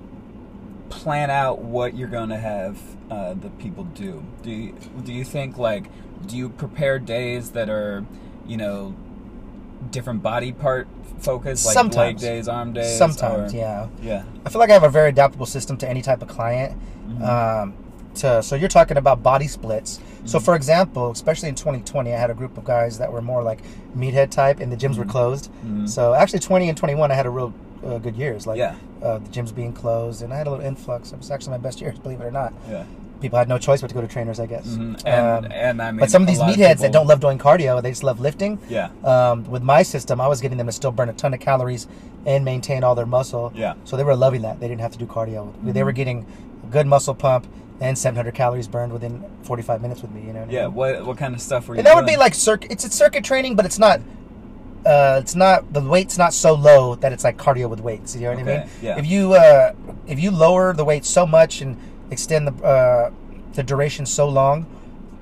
plan 0.88 1.31
out 1.31 1.59
what 1.62 1.97
you're 1.97 2.09
going 2.09 2.29
to 2.29 2.37
have 2.38 2.79
uh, 3.11 3.35
the 3.35 3.50
people 3.50 3.85
do? 3.85 4.23
Do 4.43 4.50
you, 4.50 4.75
do 5.05 5.12
you 5.12 5.25
think 5.25 5.59
like 5.59 5.85
do 6.26 6.37
you 6.37 6.49
prepare 6.49 6.99
days 6.99 7.50
that 7.50 7.69
are 7.69 8.05
you 8.47 8.57
know 8.57 8.95
different 9.91 10.23
body 10.23 10.53
part 10.53 10.88
focus 11.21 11.65
like 11.67 11.95
leg 11.97 12.19
days, 12.19 12.49
arm 12.49 12.73
days? 12.73 12.97
Sometimes, 12.99 13.53
or- 13.53 13.57
yeah. 13.57 13.87
Yeah. 14.03 14.23
I 14.45 14.49
feel 14.50 14.59
like 14.61 14.71
I 14.71 14.75
have 14.75 14.83
a 14.83 14.88
very 14.91 15.09
adaptable 15.11 15.47
system 15.47 15.76
to 15.79 15.88
any 15.88 16.03
type 16.03 16.23
of 16.23 16.29
client. 16.29 16.79
Mhm. 17.09 17.23
Um, 17.26 17.75
to 18.15 18.43
so 18.43 18.57
you're 18.57 18.69
talking 18.69 18.97
about 18.97 19.23
body 19.23 19.47
splits. 19.47 20.00
So 20.25 20.38
Mhm. 20.38 20.43
for 20.45 20.55
example, 20.57 21.11
especially 21.11 21.49
in 21.50 21.55
2020, 21.55 22.12
I 22.12 22.19
had 22.19 22.31
a 22.31 22.35
group 22.35 22.57
of 22.59 22.65
guys 22.65 22.99
that 22.99 23.12
were 23.12 23.23
more 23.23 23.43
like 23.43 23.62
meathead 23.97 24.31
type, 24.31 24.59
and 24.61 24.73
the 24.73 24.76
gyms 24.76 24.97
were 24.99 25.05
Mhm. 25.05 25.11
closed. 25.11 25.50
Mhm. 25.65 25.88
So 25.88 26.15
actually, 26.15 26.41
20 26.41 26.69
and 26.69 26.76
21, 26.76 27.11
I 27.11 27.15
had 27.15 27.26
a 27.26 27.31
real 27.31 27.53
uh, 27.87 27.99
good 27.99 28.17
years. 28.17 28.47
Like 28.47 28.59
Yeah. 28.59 28.75
uh, 29.03 29.19
the 29.19 29.29
gyms 29.31 29.55
being 29.55 29.73
closed, 29.73 30.23
and 30.23 30.33
I 30.33 30.37
had 30.38 30.47
a 30.47 30.50
little 30.50 30.65
influx. 30.65 31.12
It 31.12 31.19
was 31.19 31.31
actually 31.31 31.53
my 31.53 31.59
best 31.59 31.81
years, 31.81 31.99
believe 32.03 32.21
it 32.21 32.25
or 32.25 32.31
not. 32.33 32.53
Yeah. 32.69 32.83
People 33.21 33.39
had 33.39 33.49
no 33.49 33.59
choice 33.59 33.81
but 33.81 33.89
to 33.89 33.95
go 33.95 34.01
to 34.01 34.07
trainers, 34.09 34.39
I 34.39 34.47
guess. 34.47 34.67
Mhm. 34.67 35.03
And, 35.07 35.47
Um, 35.47 35.53
and 35.53 35.83
I 35.83 35.91
mean, 35.91 36.01
but 36.01 36.11
some 36.11 36.23
of 36.23 36.29
these 36.29 36.39
meatheads 36.41 36.79
that 36.81 36.93
don't 36.93 37.07
love 37.07 37.21
doing 37.21 37.39
cardio, 37.39 37.83
they 37.83 37.91
just 37.91 38.05
love 38.05 38.21
lifting. 38.21 38.59
Yeah. 38.69 38.89
Um, 39.05 39.45
with 39.51 39.63
my 39.63 39.83
system, 39.83 40.21
I 40.21 40.27
was 40.29 40.41
getting 40.41 40.59
them 40.59 40.67
to 40.67 40.73
still 40.73 40.93
burn 40.93 41.09
a 41.09 41.13
ton 41.15 41.33
of 41.35 41.41
calories 41.41 41.87
and 42.27 42.45
maintain 42.45 42.85
all 42.85 42.95
their 42.95 43.07
muscle. 43.07 43.53
Yeah. 43.55 43.75
So 43.85 43.97
they 43.97 44.05
were 44.05 44.17
loving 44.17 44.43
that. 44.43 44.61
They 44.61 44.69
didn't 44.69 44.81
have 44.83 44.93
to 44.93 44.99
do 44.99 45.07
cardio. 45.07 45.53
They 45.63 45.81
Mhm. 45.81 45.85
were 45.85 45.93
getting 45.93 46.27
a 46.69 46.73
good 46.73 46.87
muscle 46.87 47.15
pump 47.15 47.47
and 47.81 47.97
700 47.97 48.35
calories 48.35 48.69
burned 48.69 48.93
within 48.93 49.23
45 49.43 49.81
minutes 49.83 50.03
with 50.03 50.11
me. 50.13 50.23
You 50.27 50.33
know. 50.33 50.41
What 50.41 50.49
I 50.49 50.53
Yeah. 50.53 50.65
mean? 50.67 50.75
What 50.75 51.07
what 51.07 51.17
kind 51.17 51.35
of 51.35 51.41
stuff 51.41 51.69
were 51.69 51.75
you? 51.75 51.79
And 51.79 51.87
that 51.87 51.95
would 51.97 52.07
be 52.07 52.17
like 52.17 52.35
circuit. 52.35 52.71
It's 52.71 52.85
a 52.85 52.91
circuit 52.91 53.25
training, 53.25 53.55
but 53.57 53.65
it's 53.65 53.79
not. 53.79 54.01
Uh, 54.85 55.19
it's 55.21 55.35
not 55.35 55.73
the 55.73 55.81
weight's 55.81 56.17
not 56.17 56.33
so 56.33 56.55
low 56.55 56.95
that 56.97 57.13
it's 57.13 57.25
like 57.25 57.37
cardio 57.37 57.69
with 57.69 57.81
weights. 57.81 58.15
You 58.15 58.23
know 58.23 58.31
what 58.31 58.39
I 58.39 58.43
mean? 58.45 58.63
yeah. 58.81 58.97
If 58.99 59.07
you 59.07 59.35
uh, 59.35 59.73
if 60.07 60.21
you 60.21 60.31
lower 60.31 60.73
the 60.75 60.85
weight 60.85 61.05
so 61.05 61.27
much 61.27 61.61
and 61.61 61.77
extend 62.11 62.49
the 62.49 62.65
uh, 62.65 63.11
the 63.55 63.63
duration 63.63 64.07
so 64.07 64.29
long, 64.29 64.67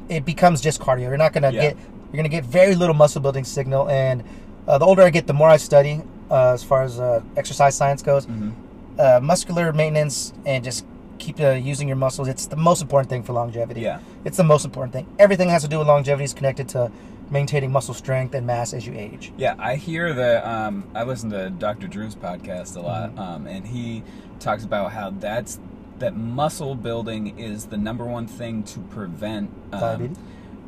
it 0.09 0.25
becomes 0.25 0.61
just 0.61 0.81
cardio. 0.81 1.03
You're 1.09 1.17
not 1.17 1.33
gonna 1.33 1.51
Yeah. 1.53 1.61
get 1.63 1.77
you're 2.13 2.17
gonna 2.19 2.29
get 2.29 2.45
very 2.45 2.75
little 2.75 2.95
muscle 2.95 3.21
building 3.21 3.45
signal. 3.45 3.89
And 3.89 4.23
uh, 4.69 4.79
the 4.79 4.85
older 4.87 5.03
I 5.03 5.11
get, 5.11 5.27
the 5.27 5.33
more 5.35 5.49
I 5.49 5.57
study 5.57 6.01
uh, 6.31 6.53
as 6.53 6.63
far 6.65 6.83
as 6.83 6.99
uh, 7.01 7.23
exercise 7.37 7.75
science 7.77 8.03
goes. 8.03 8.27
Mhm. 8.27 8.53
Uh, 8.99 9.19
muscular 9.21 9.73
maintenance 9.73 10.33
and 10.47 10.63
just 10.63 10.87
keep 11.19 11.41
uh, 11.41 11.51
using 11.51 11.89
your 11.89 11.97
muscles. 11.97 12.29
It's 12.29 12.47
the 12.47 12.57
most 12.57 12.81
important 12.83 13.09
thing 13.11 13.23
for 13.25 13.33
longevity. 13.33 13.81
Yeah. 13.81 13.99
It's 14.25 14.37
the 14.37 14.45
most 14.45 14.65
important 14.65 14.93
thing. 14.93 15.07
Everything 15.19 15.49
has 15.49 15.63
to 15.63 15.69
do 15.69 15.79
with 15.81 15.89
longevity 15.89 16.25
is 16.25 16.33
connected 16.35 16.69
to 16.71 16.91
maintaining 17.31 17.73
muscle 17.73 17.95
strength 17.95 18.35
and 18.35 18.47
mass 18.47 18.73
as 18.73 18.87
you 18.87 18.93
age. 18.95 19.33
Yeah, 19.37 19.55
I 19.59 19.75
hear 19.77 20.13
that. 20.13 20.47
Um, 20.47 20.85
I 20.95 21.03
listen 21.05 21.31
to 21.31 21.51
Dr. 21.51 21.89
Drew's 21.89 22.15
podcast 22.15 22.77
a 22.77 22.81
lot, 22.81 23.11
Mm-hmm. 23.11 23.19
um, 23.19 23.47
and 23.47 23.67
he 23.67 24.03
talks 24.39 24.63
about 24.65 24.93
how 24.93 25.11
that's 25.11 25.59
that 25.99 26.17
muscle 26.17 26.75
building 26.75 27.39
is 27.39 27.67
the 27.67 27.77
number 27.77 28.05
one 28.05 28.27
thing 28.27 28.63
to 28.65 28.81
prevent 28.81 29.51
um, 29.73 29.81
Diabetes? 29.81 30.17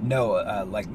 No, 0.02 0.34
uh, 0.34 0.64
like 0.68 0.86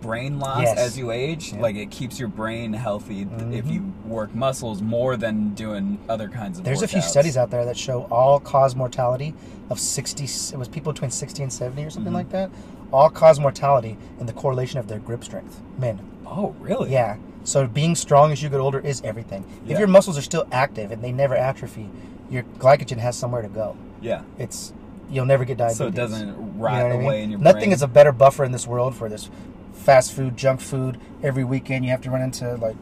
brain 0.00 0.38
loss 0.38 0.62
Yes. 0.62 0.78
as 0.78 0.98
you 0.98 1.10
age. 1.10 1.52
Yeah. 1.52 1.60
Like 1.60 1.76
it 1.76 1.90
keeps 1.90 2.18
your 2.18 2.28
brain 2.28 2.72
healthy 2.72 3.24
th- 3.24 3.52
if 3.52 3.66
you 3.70 3.92
work 4.04 4.34
muscles 4.34 4.82
more 4.82 5.16
than 5.16 5.54
doing 5.54 5.98
other 6.08 6.28
kinds 6.28 6.58
of. 6.58 6.64
There's 6.64 6.82
a 6.82 6.88
few 6.88 7.00
studies 7.02 7.36
out 7.36 7.50
there 7.50 7.64
that 7.64 7.76
show 7.76 8.02
all 8.10 8.38
cause 8.38 8.76
mortality 8.76 9.34
of 9.70 9.80
60. 9.80 10.24
It 10.24 10.58
was 10.58 10.68
people 10.68 10.92
between 10.92 11.10
60 11.10 11.42
and 11.42 11.52
70 11.52 11.84
or 11.84 11.90
something 11.90 12.12
Mhm. 12.12 12.16
like 12.16 12.30
that. 12.30 12.50
All 12.92 13.10
cause 13.10 13.40
mortality 13.40 13.96
in 14.20 14.26
the 14.26 14.32
correlation 14.32 14.78
of 14.78 14.86
their 14.86 14.98
grip 15.00 15.24
strength. 15.24 15.60
Men. 15.78 15.98
Oh, 16.26 16.54
really? 16.60 16.92
Yeah. 16.92 17.16
So 17.44 17.66
being 17.66 17.94
strong 17.94 18.32
as 18.32 18.42
you 18.42 18.48
get 18.48 18.60
older 18.60 18.78
is 18.80 19.00
everything. 19.02 19.44
Yeah. 19.64 19.72
If 19.74 19.78
your 19.78 19.88
muscles 19.88 20.16
are 20.18 20.22
still 20.22 20.46
active 20.52 20.92
and 20.92 21.02
they 21.02 21.12
never 21.12 21.34
atrophy, 21.34 21.88
your 22.30 22.42
glycogen 22.58 22.98
has 22.98 23.16
somewhere 23.16 23.42
to 23.42 23.48
go. 23.48 23.76
Yeah. 24.00 24.22
It's 24.38 24.72
you'll 25.10 25.24
never 25.26 25.44
get 25.44 25.58
diabetes. 25.58 25.78
So 25.78 25.86
it 25.86 25.94
doesn't 25.94 26.20
You 26.20 26.26
know 26.34 26.52
rot 26.56 26.82
what 26.82 26.92
I 26.92 26.96
mean? 26.96 27.04
away 27.04 27.22
in 27.22 27.30
your 27.30 27.38
brain. 27.38 27.44
Nothing 27.44 27.60
brain. 27.68 27.72
is 27.72 27.82
a 27.82 27.88
better 27.88 28.12
buffer 28.12 28.44
in 28.44 28.52
this 28.52 28.66
world 28.66 28.94
for 28.96 29.08
this 29.08 29.30
fast 29.72 30.12
food, 30.12 30.36
junk 30.36 30.60
food. 30.60 30.98
Every 31.22 31.44
weekend 31.44 31.84
you 31.84 31.90
have 31.92 32.00
to 32.02 32.10
run 32.10 32.22
into 32.22 32.54
like, 32.56 32.76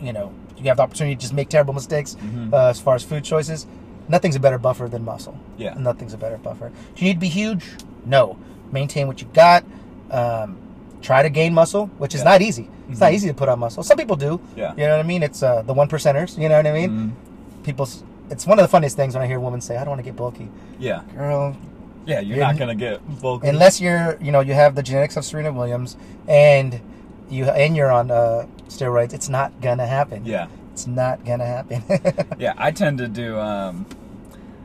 you 0.00 0.12
know, 0.12 0.32
you 0.58 0.64
have 0.64 0.76
the 0.76 0.82
opportunity 0.82 1.14
to 1.16 1.20
just 1.20 1.32
make 1.32 1.48
terrible 1.48 1.72
mistakes 1.72 2.16
Mhm. 2.22 2.52
uh, 2.52 2.68
as 2.68 2.78
far 2.80 2.94
as 2.94 3.02
food 3.02 3.24
choices. 3.24 3.66
Nothing's 4.08 4.36
a 4.36 4.40
better 4.40 4.58
buffer 4.58 4.88
than 4.88 5.04
muscle. 5.04 5.36
Yeah. 5.56 5.74
Nothing's 5.78 6.12
a 6.12 6.18
better 6.18 6.36
buffer. 6.36 6.68
Do 6.94 7.04
you 7.04 7.08
need 7.10 7.14
to 7.14 7.20
be 7.20 7.28
huge? 7.28 7.64
No. 8.04 8.36
Maintain 8.72 9.06
what 9.06 9.20
you 9.22 9.28
got. 9.32 9.64
Um, 10.10 10.56
try 11.00 11.22
to 11.22 11.30
gain 11.30 11.54
muscle, 11.54 11.86
which 11.98 12.14
is 12.14 12.20
Yeah. 12.20 12.24
not 12.32 12.42
easy. 12.42 12.68
It's 12.90 13.00
not 13.00 13.12
Mhm. 13.12 13.14
easy 13.14 13.28
to 13.28 13.34
put 13.34 13.48
on 13.48 13.58
muscle. 13.58 13.82
Some 13.82 13.96
people 13.96 14.16
do. 14.16 14.40
Yeah. 14.56 14.72
You 14.76 14.84
know 14.86 14.90
what 14.96 15.00
I 15.00 15.08
mean? 15.08 15.22
It's 15.22 15.42
uh, 15.42 15.62
the 15.62 15.72
one 15.72 15.88
percenters. 15.88 16.36
You 16.36 16.48
know 16.50 16.56
what 16.56 16.66
I 16.66 16.72
mean? 16.72 16.90
Mhm. 16.90 17.62
People. 17.64 17.88
It's 18.30 18.46
one 18.46 18.58
of 18.58 18.62
the 18.62 18.68
funniest 18.68 18.96
things 18.96 19.14
when 19.14 19.22
I 19.22 19.26
hear 19.26 19.36
a 19.38 19.40
woman 19.40 19.60
say, 19.60 19.76
"I 19.76 19.80
don't 19.80 19.90
want 19.90 19.98
to 20.00 20.04
get 20.04 20.16
bulky." 20.16 20.48
Yeah. 20.78 21.02
Girl, 21.16 21.56
Yeah. 22.06 22.20
You're, 22.20 22.36
You're 22.38 22.46
not 22.46 22.56
gonna 22.58 22.74
get 22.74 23.00
bulky. 23.20 23.48
unless 23.48 23.80
you're 23.80 24.16
you 24.20 24.32
know 24.32 24.40
you 24.40 24.54
have 24.54 24.74
the 24.74 24.82
genetics 24.82 25.16
of 25.16 25.24
Serena 25.24 25.52
Williams 25.52 25.96
and 26.28 26.80
you 27.28 27.44
and 27.46 27.76
you're 27.76 27.90
on 27.92 28.10
uh, 28.10 28.46
steroids, 28.68 29.12
it's 29.12 29.28
not 29.28 29.60
gonna 29.60 29.86
happen. 29.86 30.24
Yeah. 30.24 30.46
it's 30.72 30.86
not 30.86 31.24
gonna 31.24 31.46
happen. 31.46 31.82
Yeah, 32.38 32.54
I 32.56 32.70
tend 32.70 32.98
to 32.98 33.08
do. 33.08 33.38
Um, 33.38 33.84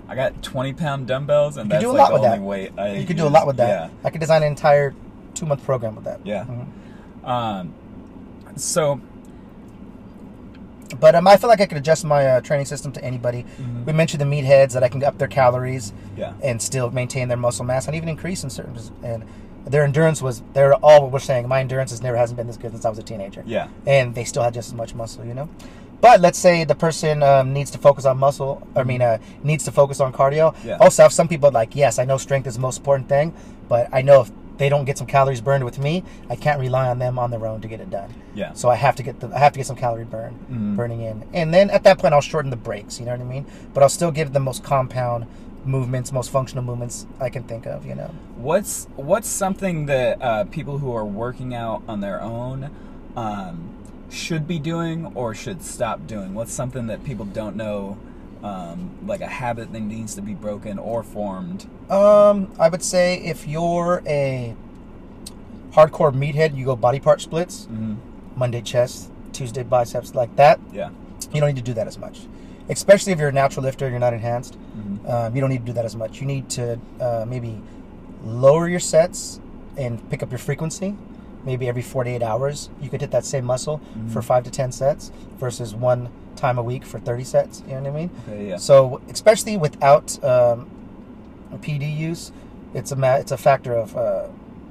I 0.08 0.14
got 0.16 0.42
twenty 0.44 0.72
pound 0.74 1.08
dumbbells, 1.08 1.58
and 1.58 1.66
You 1.66 1.72
that's 1.72 1.84
do 1.84 1.90
a 1.90 1.94
like 1.94 2.00
lot 2.00 2.08
the 2.10 2.14
with 2.14 2.24
only 2.24 2.38
that. 2.38 2.44
weight 2.46 2.72
I. 2.78 2.94
you 2.98 3.06
could 3.08 3.18
do 3.18 3.28
a 3.28 3.30
lot 3.30 3.48
with 3.48 3.58
that. 3.58 3.68
Yeah. 3.68 3.90
I 4.04 4.10
could 4.12 4.22
design 4.22 4.44
an 4.44 4.48
entire 4.50 4.94
two 5.34 5.46
month 5.48 5.64
program 5.66 5.96
with 5.96 6.06
that. 6.06 6.20
Yeah. 6.26 6.46
Mhm. 6.46 7.28
Um, 7.28 7.74
so 8.56 9.02
But 11.00 11.16
um, 11.16 11.28
I 11.28 11.38
feel 11.38 11.50
like 11.50 11.62
I 11.62 11.66
could 11.66 11.78
adjust 11.78 12.06
my 12.06 12.26
uh, 12.26 12.42
training 12.42 12.66
system 12.66 12.92
to 12.94 13.04
anybody. 13.04 13.46
Mhm. 13.60 13.86
We 13.86 13.94
mentioned 13.94 14.22
the 14.22 14.26
meatheads 14.26 14.74
that 14.74 14.84
I 14.84 14.88
can 14.90 15.04
up 15.04 15.18
their 15.18 15.28
calories 15.28 15.94
yeah, 16.18 16.34
and 16.44 16.62
still 16.62 16.92
maintain 16.92 17.28
their 17.28 17.38
muscle 17.38 17.66
mass 17.66 17.88
and 17.88 17.96
even 17.96 18.10
increase 18.10 18.44
in 18.44 18.50
certain. 18.50 18.78
And 19.04 19.24
their 19.66 19.84
endurance 19.84 20.22
was 20.22 20.44
they're 20.54 20.76
all 20.76 21.02
what 21.04 21.12
we're 21.12 21.20
saying. 21.20 21.48
My 21.48 21.60
endurance 21.60 21.92
has 21.92 22.02
never 22.02 22.18
hasn't 22.18 22.38
been 22.38 22.48
this 22.48 22.58
good 22.58 22.72
since 22.72 22.86
I 22.86 22.90
was 22.90 23.00
a 23.00 23.04
teenager. 23.04 23.44
yeah, 23.46 23.68
and 23.88 24.14
they 24.16 24.24
still 24.24 24.44
had 24.44 24.54
just 24.54 24.68
as 24.70 24.74
much 24.74 24.94
muscle, 24.96 25.26
you 25.26 25.34
know. 25.34 25.50
But 26.02 26.20
let's 26.20 26.38
say 26.38 26.66
the 26.66 26.76
person 26.76 27.24
um, 27.24 27.52
needs 27.54 27.72
to 27.72 27.78
focus 27.80 28.06
on 28.06 28.18
muscle. 28.20 28.68
I 28.76 28.84
mean, 28.84 29.02
uh, 29.02 29.18
needs 29.44 29.64
to 29.66 29.72
focus 29.72 30.00
on 30.00 30.14
cardio. 30.14 30.54
Yeah. 30.64 30.78
Also, 30.78 31.08
some 31.08 31.28
people 31.28 31.50
like, 31.52 31.76
yes, 31.76 31.98
I 31.98 32.06
know 32.06 32.18
strength 32.18 32.46
is 32.48 32.56
the 32.56 32.60
most 32.62 32.78
important 32.78 33.10
thing, 33.10 33.34
but 33.70 33.88
I 33.92 34.02
know 34.04 34.22
if 34.22 34.32
they 34.58 34.70
don't 34.70 34.86
get 34.86 34.98
some 34.98 35.08
calories 35.08 35.42
burned 35.42 35.64
with 35.66 35.78
me, 35.80 36.04
I 36.30 36.36
can't 36.36 36.60
rely 36.60 36.88
on 36.90 37.00
them 37.00 37.18
on 37.20 37.32
their 37.32 37.46
own 37.46 37.62
to 37.62 37.68
get 37.68 37.80
it 37.82 37.90
done. 37.90 38.14
yeah. 38.34 38.54
So 38.54 38.70
I 38.70 38.76
have 38.76 38.96
to 38.98 39.04
get 39.04 39.20
the 39.20 39.28
I 39.36 39.40
have 39.40 39.54
to 39.54 39.60
get 39.60 39.66
some 39.68 39.76
calorie 39.76 40.06
burn 40.06 40.34
Mhm. 40.52 40.76
burning 40.76 41.02
in, 41.02 41.24
and 41.34 41.54
then 41.54 41.70
at 41.70 41.84
that 41.84 42.00
point 42.00 42.14
I'll 42.14 42.22
shorten 42.22 42.50
the 42.52 42.58
breaks. 42.58 43.00
You 43.00 43.06
know 43.06 43.12
what 43.14 43.22
I 43.22 43.26
mean? 43.26 43.46
But 43.74 43.84
I'll 43.84 43.90
still 43.90 44.12
give 44.12 44.34
the 44.34 44.40
most 44.40 44.64
compound 44.64 45.26
movements, 45.66 46.12
most 46.12 46.30
functional 46.30 46.64
movements 46.64 47.08
I 47.20 47.30
can 47.30 47.44
think 47.44 47.66
of. 47.66 47.86
You 47.86 47.96
know. 47.96 48.12
What's 48.38 48.88
what's 48.96 49.28
something 49.28 49.86
that 49.88 50.22
uh, 50.22 50.44
people 50.46 50.78
who 50.80 50.94
are 50.96 51.06
working 51.06 51.56
out 51.56 51.82
on 51.88 52.02
their 52.02 52.22
own 52.22 52.70
um, 53.16 53.70
should 54.10 54.48
be 54.48 54.60
doing 54.60 55.12
or 55.16 55.34
should 55.34 55.64
stop 55.64 56.06
doing? 56.08 56.34
What's 56.34 56.54
something 56.54 56.88
that 56.88 57.04
people 57.04 57.26
don't 57.26 57.56
know, 57.56 57.98
um, 58.46 58.92
like 59.06 59.22
a 59.22 59.28
habit 59.28 59.72
that 59.74 59.80
needs 59.80 60.16
to 60.16 60.22
be 60.22 60.34
broken 60.34 60.78
or 60.78 61.04
formed? 61.04 61.68
Um, 61.90 62.52
I 62.60 62.70
would 62.70 62.84
say 62.84 63.18
if 63.18 63.48
you're 63.48 64.02
a 64.06 64.56
hardcore 65.72 66.14
meathead, 66.14 66.56
you 66.56 66.66
go 66.66 66.76
body 66.76 67.00
part 67.00 67.22
splits, 67.22 67.66
hmm 67.66 67.96
Monday 68.38 68.62
chest, 68.62 69.10
Tuesday 69.32 69.64
biceps, 69.64 70.14
like 70.14 70.36
that. 70.36 70.60
Yeah. 70.74 70.90
You 71.32 71.40
don't 71.40 71.48
need 71.48 71.56
to 71.56 71.62
do 71.72 71.74
that 71.76 71.88
as 71.88 71.98
much, 71.98 72.20
especially 72.70 73.14
if 73.14 73.20
you're 73.20 73.30
a 73.30 73.40
natural 73.44 73.64
lifter 73.64 73.86
and 73.86 73.94
you're 73.94 74.00
not 74.08 74.14
enhanced. 74.14 74.56
hmm 74.56 75.08
Um, 75.08 75.34
you 75.36 75.42
don't 75.42 75.50
need 75.50 75.64
to 75.66 75.70
do 75.72 75.74
that 75.74 75.86
as 75.86 75.96
much. 75.96 76.20
You 76.20 76.28
need 76.28 76.50
to 76.52 76.78
uh, 77.00 77.26
maybe 77.28 77.62
lower 78.26 78.68
your 78.68 78.82
sets 78.82 79.40
and 79.78 79.94
pick 80.10 80.22
up 80.24 80.32
your 80.32 80.40
frequency. 80.40 80.96
Maybe 81.46 81.68
every 81.68 81.82
48 81.84 82.22
hours, 82.24 82.70
you 82.82 82.90
could 82.90 83.02
hit 83.02 83.12
that 83.12 83.26
same 83.26 83.46
muscle 83.46 83.80
Mhm. 83.98 84.12
for 84.12 84.22
five 84.22 84.44
to 84.46 84.52
10 84.52 84.72
sets 84.72 85.12
versus 85.40 85.76
one 85.76 86.10
time 86.36 86.58
a 86.58 86.64
week 86.64 86.84
for 86.84 87.00
30 87.00 87.24
sets. 87.24 87.64
You 87.68 87.76
know 87.76 87.82
what 87.82 87.90
I 87.90 87.96
mean? 87.96 88.10
Okay. 88.28 88.50
Yeah. 88.50 88.58
So, 88.58 89.00
especially 89.10 89.56
without 89.58 90.22
um, 90.24 90.68
PED 91.62 91.84
use, 91.84 92.32
it's 92.74 92.92
a 92.92 92.96
ma- 92.96 93.16
it's 93.16 93.32
a 93.32 93.38
factor 93.38 93.74
of 93.74 93.96
uh, 93.96 94.24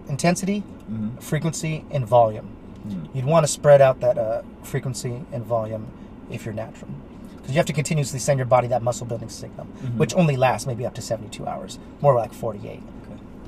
intensity, 0.08 0.60
hmm 0.88 1.08
frequency, 1.20 1.84
and 1.90 2.06
volume. 2.06 2.48
hmm 2.82 3.04
You'd 3.14 3.24
want 3.24 3.46
to 3.46 3.52
spread 3.52 3.80
out 3.80 4.00
that 4.00 4.18
uh, 4.18 4.42
frequency 4.62 5.22
and 5.32 5.44
volume 5.44 5.86
if 6.30 6.44
you're 6.44 6.54
natural, 6.54 6.90
because 7.36 7.50
you 7.52 7.56
have 7.56 7.66
to 7.66 7.72
continuously 7.72 8.18
send 8.18 8.38
your 8.38 8.46
body 8.46 8.66
that 8.68 8.82
muscle 8.82 9.06
building 9.06 9.28
signal, 9.30 9.66
Mhm. 9.82 9.96
which 9.96 10.14
only 10.16 10.36
lasts 10.36 10.66
maybe 10.66 10.84
up 10.84 10.94
to 10.94 11.00
72 11.02 11.46
hours, 11.46 11.78
more 12.02 12.14
like 12.14 12.32
48. 12.34 12.82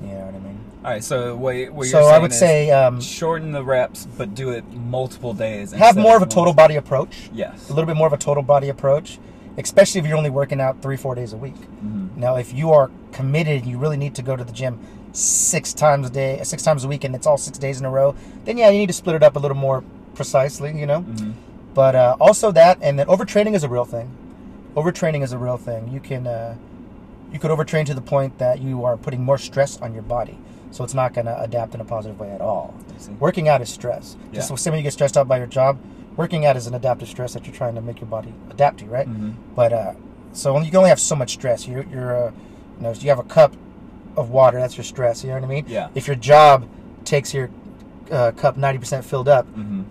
You 0.06 0.14
know 0.14 0.24
what 0.26 0.34
I 0.34 0.38
mean? 0.38 0.60
All 0.84 0.90
right. 0.92 1.04
So 1.04 1.36
what, 1.36 1.70
what 1.72 1.86
so 1.88 2.00
you're 2.00 2.12
I 2.12 2.18
would 2.18 2.32
is 2.32 2.38
say 2.38 2.70
um, 2.70 3.00
shorten 3.00 3.52
the 3.52 3.64
reps, 3.64 4.06
but 4.16 4.34
do 4.34 4.50
it 4.50 4.64
multiple 4.72 5.34
days. 5.34 5.72
have 5.72 5.96
more 5.96 6.16
of 6.16 6.22
a 6.22 6.26
total 6.26 6.54
body 6.54 6.76
approach. 6.76 7.30
Yes. 7.32 7.68
A 7.68 7.72
little 7.72 7.86
bit 7.86 7.96
more 7.96 8.06
of 8.06 8.12
a 8.12 8.18
total 8.18 8.42
body 8.42 8.68
approach, 8.68 9.18
especially 9.58 10.00
if 10.00 10.06
you're 10.06 10.16
only 10.16 10.30
working 10.30 10.60
out 10.60 10.80
three, 10.82 10.96
four 10.96 11.14
days 11.14 11.32
a 11.32 11.36
week. 11.36 11.56
hmm 11.56 12.08
Now, 12.16 12.36
if 12.36 12.52
you 12.52 12.72
are 12.72 12.90
committed, 13.12 13.62
and 13.62 13.70
you 13.70 13.78
really 13.78 13.96
need 13.96 14.14
to 14.14 14.22
go 14.22 14.36
to 14.36 14.44
the 14.44 14.52
gym 14.52 14.78
six 15.12 15.72
times 15.72 16.08
a 16.08 16.10
day, 16.10 16.40
six 16.44 16.62
times 16.62 16.84
a 16.84 16.88
week, 16.88 17.02
and 17.04 17.14
it's 17.14 17.26
all 17.26 17.38
six 17.38 17.58
days 17.58 17.80
in 17.80 17.86
a 17.86 17.90
row. 17.90 18.14
Then 18.44 18.58
yeah, 18.58 18.70
you 18.70 18.78
need 18.78 18.88
to 18.88 18.92
split 18.92 19.16
it 19.16 19.22
up 19.22 19.34
a 19.36 19.38
little 19.38 19.56
more 19.56 19.82
precisely, 20.14 20.78
you 20.78 20.86
know. 20.86 21.00
hmm 21.00 21.32
But 21.74 21.94
uh, 21.94 22.16
also 22.20 22.52
that, 22.52 22.78
and 22.80 22.98
then 22.98 23.06
overtraining 23.06 23.54
is 23.54 23.64
a 23.64 23.68
real 23.68 23.84
thing. 23.84 24.08
Overtraining 24.74 25.22
is 25.22 25.32
a 25.32 25.38
real 25.38 25.56
thing. 25.56 25.88
You 25.88 26.00
can 26.00 26.26
uh, 26.26 26.54
you 27.32 27.38
could 27.38 27.50
overtrain 27.50 27.84
to 27.86 27.94
the 27.94 28.00
point 28.00 28.38
that 28.38 28.60
you 28.60 28.84
are 28.84 28.96
putting 28.96 29.22
more 29.22 29.38
stress 29.38 29.76
on 29.80 29.92
your 29.94 30.02
body, 30.02 30.38
so 30.70 30.84
it's 30.84 30.94
not 30.94 31.12
going 31.14 31.26
to 31.26 31.40
adapt 31.40 31.74
in 31.74 31.80
a 31.80 31.84
positive 31.84 32.18
way 32.20 32.30
at 32.30 32.40
all. 32.40 32.74
Working 33.18 33.48
out 33.48 33.60
is 33.60 33.68
stress. 33.68 34.16
Just 34.32 34.48
Yeah. 34.50 34.54
the 34.54 34.60
same 34.60 34.72
way 34.72 34.78
you 34.78 34.82
get 34.82 34.92
stressed 34.92 35.16
out 35.16 35.28
by 35.28 35.38
your 35.38 35.46
job, 35.46 35.78
working 36.16 36.46
out 36.46 36.56
is 36.56 36.66
an 36.66 36.74
adaptive 36.74 37.08
stress 37.08 37.34
that 37.34 37.46
you're 37.46 37.54
trying 37.54 37.74
to 37.74 37.80
make 37.80 38.00
your 38.00 38.08
body 38.08 38.32
adapt 38.50 38.78
to, 38.78 38.86
right? 38.86 39.06
hmm 39.06 39.30
But 39.54 39.72
uh, 39.72 39.92
so 40.32 40.54
only, 40.54 40.66
you 40.66 40.70
can 40.70 40.78
only 40.78 40.90
have 40.90 41.00
so 41.00 41.14
much 41.16 41.32
stress. 41.32 41.66
You're, 41.68 41.84
you're 41.84 42.16
uh, 42.28 42.30
you 42.78 42.82
know, 42.82 42.92
you 42.92 43.08
have 43.10 43.18
a 43.18 43.22
cup 43.24 43.54
of 44.16 44.30
water, 44.30 44.58
that's 44.58 44.76
your 44.76 44.84
stress. 44.84 45.22
You 45.22 45.30
know 45.30 45.36
what 45.36 45.44
I 45.44 45.48
mean? 45.48 45.64
Yeah. 45.68 45.88
If 45.94 46.06
your 46.06 46.16
job 46.16 46.66
takes 47.04 47.34
your 47.34 47.50
uh, 48.10 48.32
cup 48.32 48.56
90% 48.56 49.04
filled 49.04 49.28
up, 49.28 49.46
hmm 49.48 49.82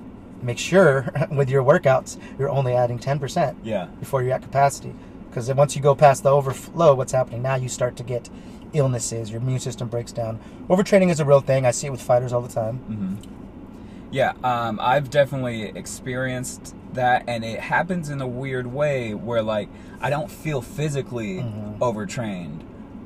make 0.41 0.59
sure 0.59 1.11
with 1.31 1.49
your 1.49 1.63
workouts 1.63 2.17
you're 2.37 2.49
only 2.49 2.73
adding 2.75 2.99
10% 2.99 3.55
Yeah. 3.63 3.87
before 3.99 4.21
you're 4.21 4.33
at 4.33 4.43
capacity. 4.43 4.93
Because 5.35 5.53
once 5.53 5.75
you 5.75 5.81
go 5.81 5.95
past 5.95 6.23
the 6.23 6.29
overflow, 6.31 6.95
what's 6.95 7.11
happening 7.11 7.41
now? 7.41 7.55
You 7.55 7.67
start 7.67 7.97
to 7.97 8.03
get 8.03 8.29
illnesses. 8.71 9.29
Your 9.29 9.41
immune 9.41 9.59
system 9.59 9.89
breaks 9.89 10.13
down. 10.13 10.39
Overtraining 10.69 11.09
is 11.11 11.19
a 11.19 11.25
real 11.25 11.41
thing. 11.41 11.65
I 11.65 11.71
see 11.71 11.87
it 11.87 11.89
with 11.89 12.01
fighters 12.01 12.31
all 12.31 12.39
the 12.39 12.47
time. 12.53 12.79
Mm-hmm. 12.89 14.11
Yeah, 14.11 14.31
um, 14.45 14.79
I've 14.81 15.09
definitely 15.09 15.63
experienced 15.63 16.73
that, 16.93 17.25
and 17.27 17.43
it 17.43 17.59
happens 17.59 18.09
in 18.09 18.21
a 18.21 18.27
weird 18.27 18.67
way 18.67 19.13
where, 19.13 19.41
like, 19.41 19.67
I 19.99 20.09
don't 20.09 20.31
feel 20.31 20.61
physically 20.61 21.39
Mhm. 21.39 21.81
overtrained. 21.81 22.63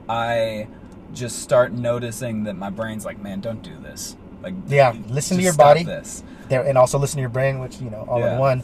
I 0.08 0.68
just 1.16 1.40
start 1.40 1.74
noticing 1.74 2.44
that 2.44 2.56
my 2.56 2.70
brain's 2.70 3.06
like, 3.06 3.20
man, 3.20 3.40
don't 3.40 3.64
do 3.64 3.76
this. 3.82 4.16
Like, 4.44 4.54
Yeah, 4.68 4.94
listen 5.08 5.38
to 5.38 5.44
your 5.44 5.54
body. 5.56 5.82
This. 5.84 6.22
There, 6.48 6.62
and 6.62 6.78
also 6.78 7.00
listen 7.00 7.18
to 7.18 7.22
your 7.22 7.30
brain, 7.32 7.58
which 7.58 7.82
you 7.82 7.90
know, 7.90 8.06
all 8.08 8.20
Yeah. 8.20 8.34
in 8.34 8.40
one. 8.40 8.64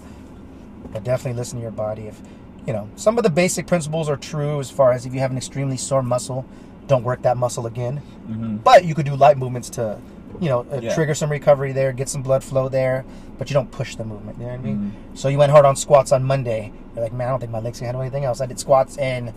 But 0.94 1.04
definitely 1.04 1.40
listen 1.40 1.58
to 1.58 1.64
your 1.64 1.72
body. 1.72 2.04
If 2.04 2.22
you 2.66 2.74
know, 2.74 2.90
some 2.96 3.18
of 3.18 3.24
the 3.24 3.30
basic 3.30 3.68
principles 3.68 4.10
are 4.10 4.18
true 4.18 4.60
as 4.60 4.70
far 4.72 4.92
as 4.92 5.06
if 5.06 5.14
you 5.14 5.20
have 5.20 5.32
an 5.32 5.38
extremely 5.38 5.78
sore 5.78 6.02
muscle, 6.04 6.46
don't 6.88 7.04
work 7.04 7.22
that 7.24 7.38
muscle 7.38 7.66
again. 7.68 7.98
hmm 8.28 8.58
But 8.58 8.86
you 8.86 8.96
could 8.96 9.06
do 9.06 9.16
light 9.16 9.38
movements 9.38 9.70
to, 9.72 10.00
you 10.40 10.50
know, 10.50 10.66
uh, 10.72 10.80
Yeah. 10.82 10.94
trigger 10.94 11.14
some 11.16 11.30
recovery 11.32 11.72
there, 11.72 11.92
get 11.94 12.10
some 12.10 12.22
blood 12.22 12.44
flow 12.44 12.68
there, 12.70 13.06
but 13.38 13.50
you 13.50 13.54
don't 13.54 13.72
push 13.72 13.96
the 13.96 14.04
movement. 14.04 14.38
You 14.40 14.46
know 14.46 14.52
what 14.52 14.60
I 14.60 14.64
mean? 14.64 14.94
Mhm. 15.14 15.18
So 15.18 15.28
you 15.28 15.38
went 15.38 15.52
hard 15.52 15.66
on 15.66 15.76
squats 15.76 16.12
on 16.12 16.24
Monday. 16.24 16.72
You're 16.96 17.04
like, 17.04 17.14
man, 17.14 17.28
I 17.28 17.32
don't 17.32 17.40
think 17.40 17.52
my 17.52 17.60
legs 17.60 17.80
can 17.80 17.86
handle 17.86 18.02
anything 18.02 18.26
else. 18.26 18.42
I 18.42 18.46
did 18.46 18.60
squats 18.60 18.98
and 18.98 19.32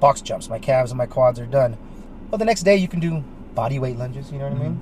box 0.00 0.20
jumps. 0.20 0.48
My 0.50 0.58
calves 0.58 0.90
and 0.90 0.98
my 0.98 1.06
quads 1.06 1.38
are 1.40 1.46
done. 1.46 1.76
Well, 2.30 2.38
the 2.38 2.44
next 2.44 2.62
day 2.62 2.76
you 2.76 2.88
can 2.88 3.00
do 3.00 3.22
body 3.54 3.78
weight 3.78 3.98
lunges. 3.98 4.30
You 4.32 4.38
know 4.38 4.48
what 4.48 4.58
I 4.58 4.62
mean? 4.62 4.80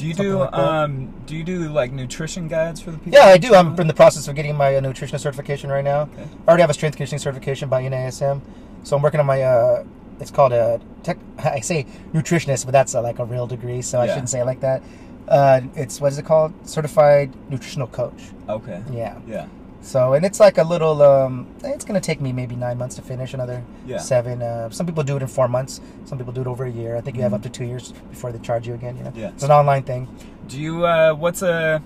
Do 0.00 0.06
you 0.06 0.14
do 0.14 0.38
like 0.38 0.54
um 0.54 1.12
do 1.26 1.36
you 1.36 1.44
do 1.44 1.68
like 1.68 1.92
nutrition 1.92 2.48
guides 2.48 2.80
for 2.80 2.90
the 2.90 2.96
people? 2.96 3.12
Yeah, 3.18 3.26
I 3.26 3.36
do. 3.36 3.54
I'm 3.54 3.78
in 3.78 3.86
the 3.86 3.92
process 3.92 4.28
of 4.28 4.34
getting 4.34 4.56
my 4.56 4.74
uh, 4.74 4.80
nutritionist 4.80 5.20
certification 5.20 5.68
right 5.68 5.84
now. 5.84 6.02
Okay. 6.02 6.22
I 6.22 6.48
already 6.48 6.62
have 6.62 6.70
a 6.70 6.74
strength 6.74 6.96
conditioning 6.96 7.18
certification 7.18 7.68
by 7.68 7.82
NASM, 7.82 8.40
so 8.82 8.96
I'm 8.96 9.02
working 9.02 9.20
on 9.20 9.26
my. 9.26 9.42
Uh, 9.42 9.84
it's 10.18 10.30
called 10.30 10.52
a 10.54 10.80
tech. 11.02 11.18
I 11.38 11.60
say 11.60 11.84
nutritionist, 12.14 12.64
but 12.64 12.72
that's 12.72 12.94
uh, 12.94 13.02
like 13.02 13.18
a 13.18 13.26
real 13.26 13.46
degree, 13.46 13.82
so 13.82 14.00
I 14.00 14.06
Yeah. 14.06 14.12
shouldn't 14.14 14.30
say 14.30 14.40
it 14.40 14.46
like 14.46 14.60
that. 14.60 14.82
Uh, 15.28 15.60
it's 15.74 16.00
what 16.00 16.12
is 16.12 16.18
it 16.18 16.24
called? 16.24 16.54
Certified 16.66 17.30
nutritional 17.50 17.86
coach. 17.86 18.30
Okay. 18.48 18.82
Yeah. 18.90 19.18
Yeah. 19.28 19.48
So 19.82 20.12
and 20.12 20.24
it's 20.26 20.38
like 20.40 20.58
a 20.58 20.62
little. 20.62 21.02
Um, 21.02 21.46
it's 21.64 21.84
gonna 21.84 22.00
take 22.00 22.20
me 22.20 22.32
maybe 22.32 22.54
nine 22.54 22.76
months 22.78 22.96
to 22.96 23.02
finish. 23.02 23.32
Another 23.34 23.62
Yeah. 23.86 23.98
seven. 23.98 24.42
Uh, 24.42 24.68
some 24.70 24.86
people 24.86 25.02
do 25.02 25.16
it 25.16 25.22
in 25.22 25.28
four 25.28 25.48
months. 25.48 25.80
Some 26.04 26.18
people 26.18 26.32
do 26.32 26.42
it 26.42 26.46
over 26.46 26.64
a 26.64 26.70
year. 26.70 26.96
I 26.96 27.00
think 27.00 27.16
you 27.16 27.22
have 27.22 27.32
Mhm. 27.32 27.36
up 27.36 27.42
to 27.42 27.48
two 27.48 27.64
years 27.64 27.92
before 28.10 28.30
they 28.30 28.38
charge 28.40 28.68
you 28.68 28.74
again. 28.74 28.96
You 28.98 29.04
know. 29.04 29.12
Yeah. 29.14 29.28
It's 29.28 29.42
an 29.42 29.50
online 29.50 29.82
thing. 29.84 30.06
Do 30.48 30.60
you 30.60 30.84
uh 30.86 31.14
what's 31.14 31.40
a 31.42 31.80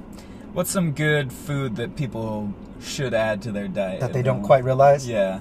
what's 0.54 0.70
some 0.70 0.92
good 0.92 1.32
food 1.32 1.76
that 1.76 1.94
people 1.96 2.50
should 2.80 3.14
add 3.14 3.40
to 3.42 3.52
their 3.52 3.68
diet 3.68 4.00
That 4.00 4.12
they 4.12 4.22
don't 4.22 4.36
want- 4.38 4.46
quite 4.46 4.64
realize. 4.64 5.06
Yeah. 5.08 5.38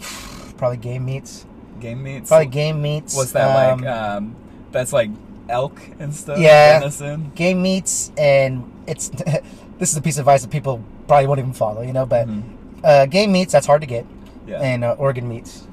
Probably 0.56 0.78
game 0.78 1.04
meats. 1.04 1.44
Game 1.80 2.02
meats. 2.02 2.28
Probably 2.28 2.46
game 2.46 2.80
meats. 2.80 3.14
What's 3.16 3.32
that 3.32 3.72
um, 3.72 3.80
like? 3.82 3.90
Um, 3.94 4.36
that's 4.70 4.92
like 4.92 5.10
elk 5.48 5.78
and 5.98 6.14
stuff. 6.14 6.38
Yeah. 6.38 6.78
Venison. 6.78 7.32
game 7.34 7.60
meats 7.62 8.12
and 8.16 8.64
it's 8.86 9.08
this 9.78 9.90
is 9.90 9.96
a 9.96 10.02
piece 10.02 10.16
of 10.16 10.22
advice 10.22 10.42
that 10.42 10.50
people 10.50 10.80
probably 11.12 11.26
won't 11.26 11.40
even 11.40 11.52
follow 11.52 11.82
you 11.82 11.92
know 11.92 12.06
but 12.06 12.26
Mhm. 12.26 12.42
uh, 12.82 13.04
game 13.06 13.30
meats 13.32 13.52
that's 13.52 13.66
hard 13.66 13.82
to 13.82 13.86
get 13.86 14.06
Yeah. 14.46 14.60
and 14.70 14.82
uh, 14.82 14.96
organ 15.06 15.28
meats 15.28 15.66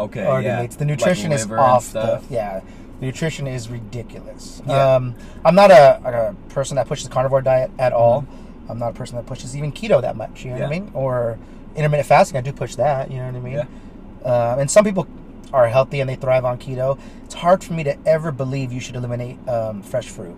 okay. 0.00 0.26
organ 0.26 0.44
yeah. 0.50 0.62
meats 0.62 0.74
the 0.76 0.84
Like 0.84 0.98
nutrition 0.98 1.30
is 1.32 1.42
liver 1.42 1.58
and 1.58 1.64
off 1.64 1.92
the 1.92 2.20
yeah 2.28 2.60
the 2.98 3.06
nutrition 3.06 3.46
is 3.46 3.68
ridiculous 3.70 4.60
Yeah. 4.66 4.96
um, 4.96 5.14
i'm 5.44 5.54
not 5.54 5.70
a, 5.70 6.32
a 6.50 6.52
person 6.52 6.74
that 6.76 6.88
pushes 6.88 7.04
the 7.08 7.12
carnivore 7.14 7.40
diet 7.42 7.70
at 7.78 7.92
all 7.92 8.22
Mm-hmm. 8.22 8.70
i'm 8.72 8.78
not 8.80 8.90
a 8.90 8.96
person 9.00 9.14
that 9.16 9.26
pushes 9.26 9.56
even 9.56 9.70
keto 9.70 10.00
that 10.02 10.16
much 10.16 10.44
you 10.44 10.50
know 10.50 10.58
what 10.58 10.66
i 10.66 10.70
mean 10.70 10.90
or 10.92 11.38
intermittent 11.76 12.08
fasting 12.08 12.36
i 12.36 12.40
do 12.40 12.52
push 12.52 12.74
that 12.74 13.10
you 13.12 13.18
know 13.18 13.26
what 13.26 13.36
i 13.36 13.40
mean 13.40 13.52
Yeah. 13.54 14.28
uh, 14.30 14.56
and 14.60 14.68
some 14.68 14.84
people 14.84 15.06
are 15.52 15.68
healthy 15.68 16.00
and 16.00 16.10
they 16.10 16.16
thrive 16.16 16.44
on 16.44 16.58
keto 16.58 16.98
it's 17.24 17.34
hard 17.34 17.62
for 17.62 17.74
me 17.74 17.84
to 17.84 17.94
ever 18.06 18.32
believe 18.32 18.72
you 18.72 18.80
should 18.80 18.96
eliminate 18.96 19.38
um, 19.48 19.82
fresh 19.82 20.08
fruit 20.08 20.36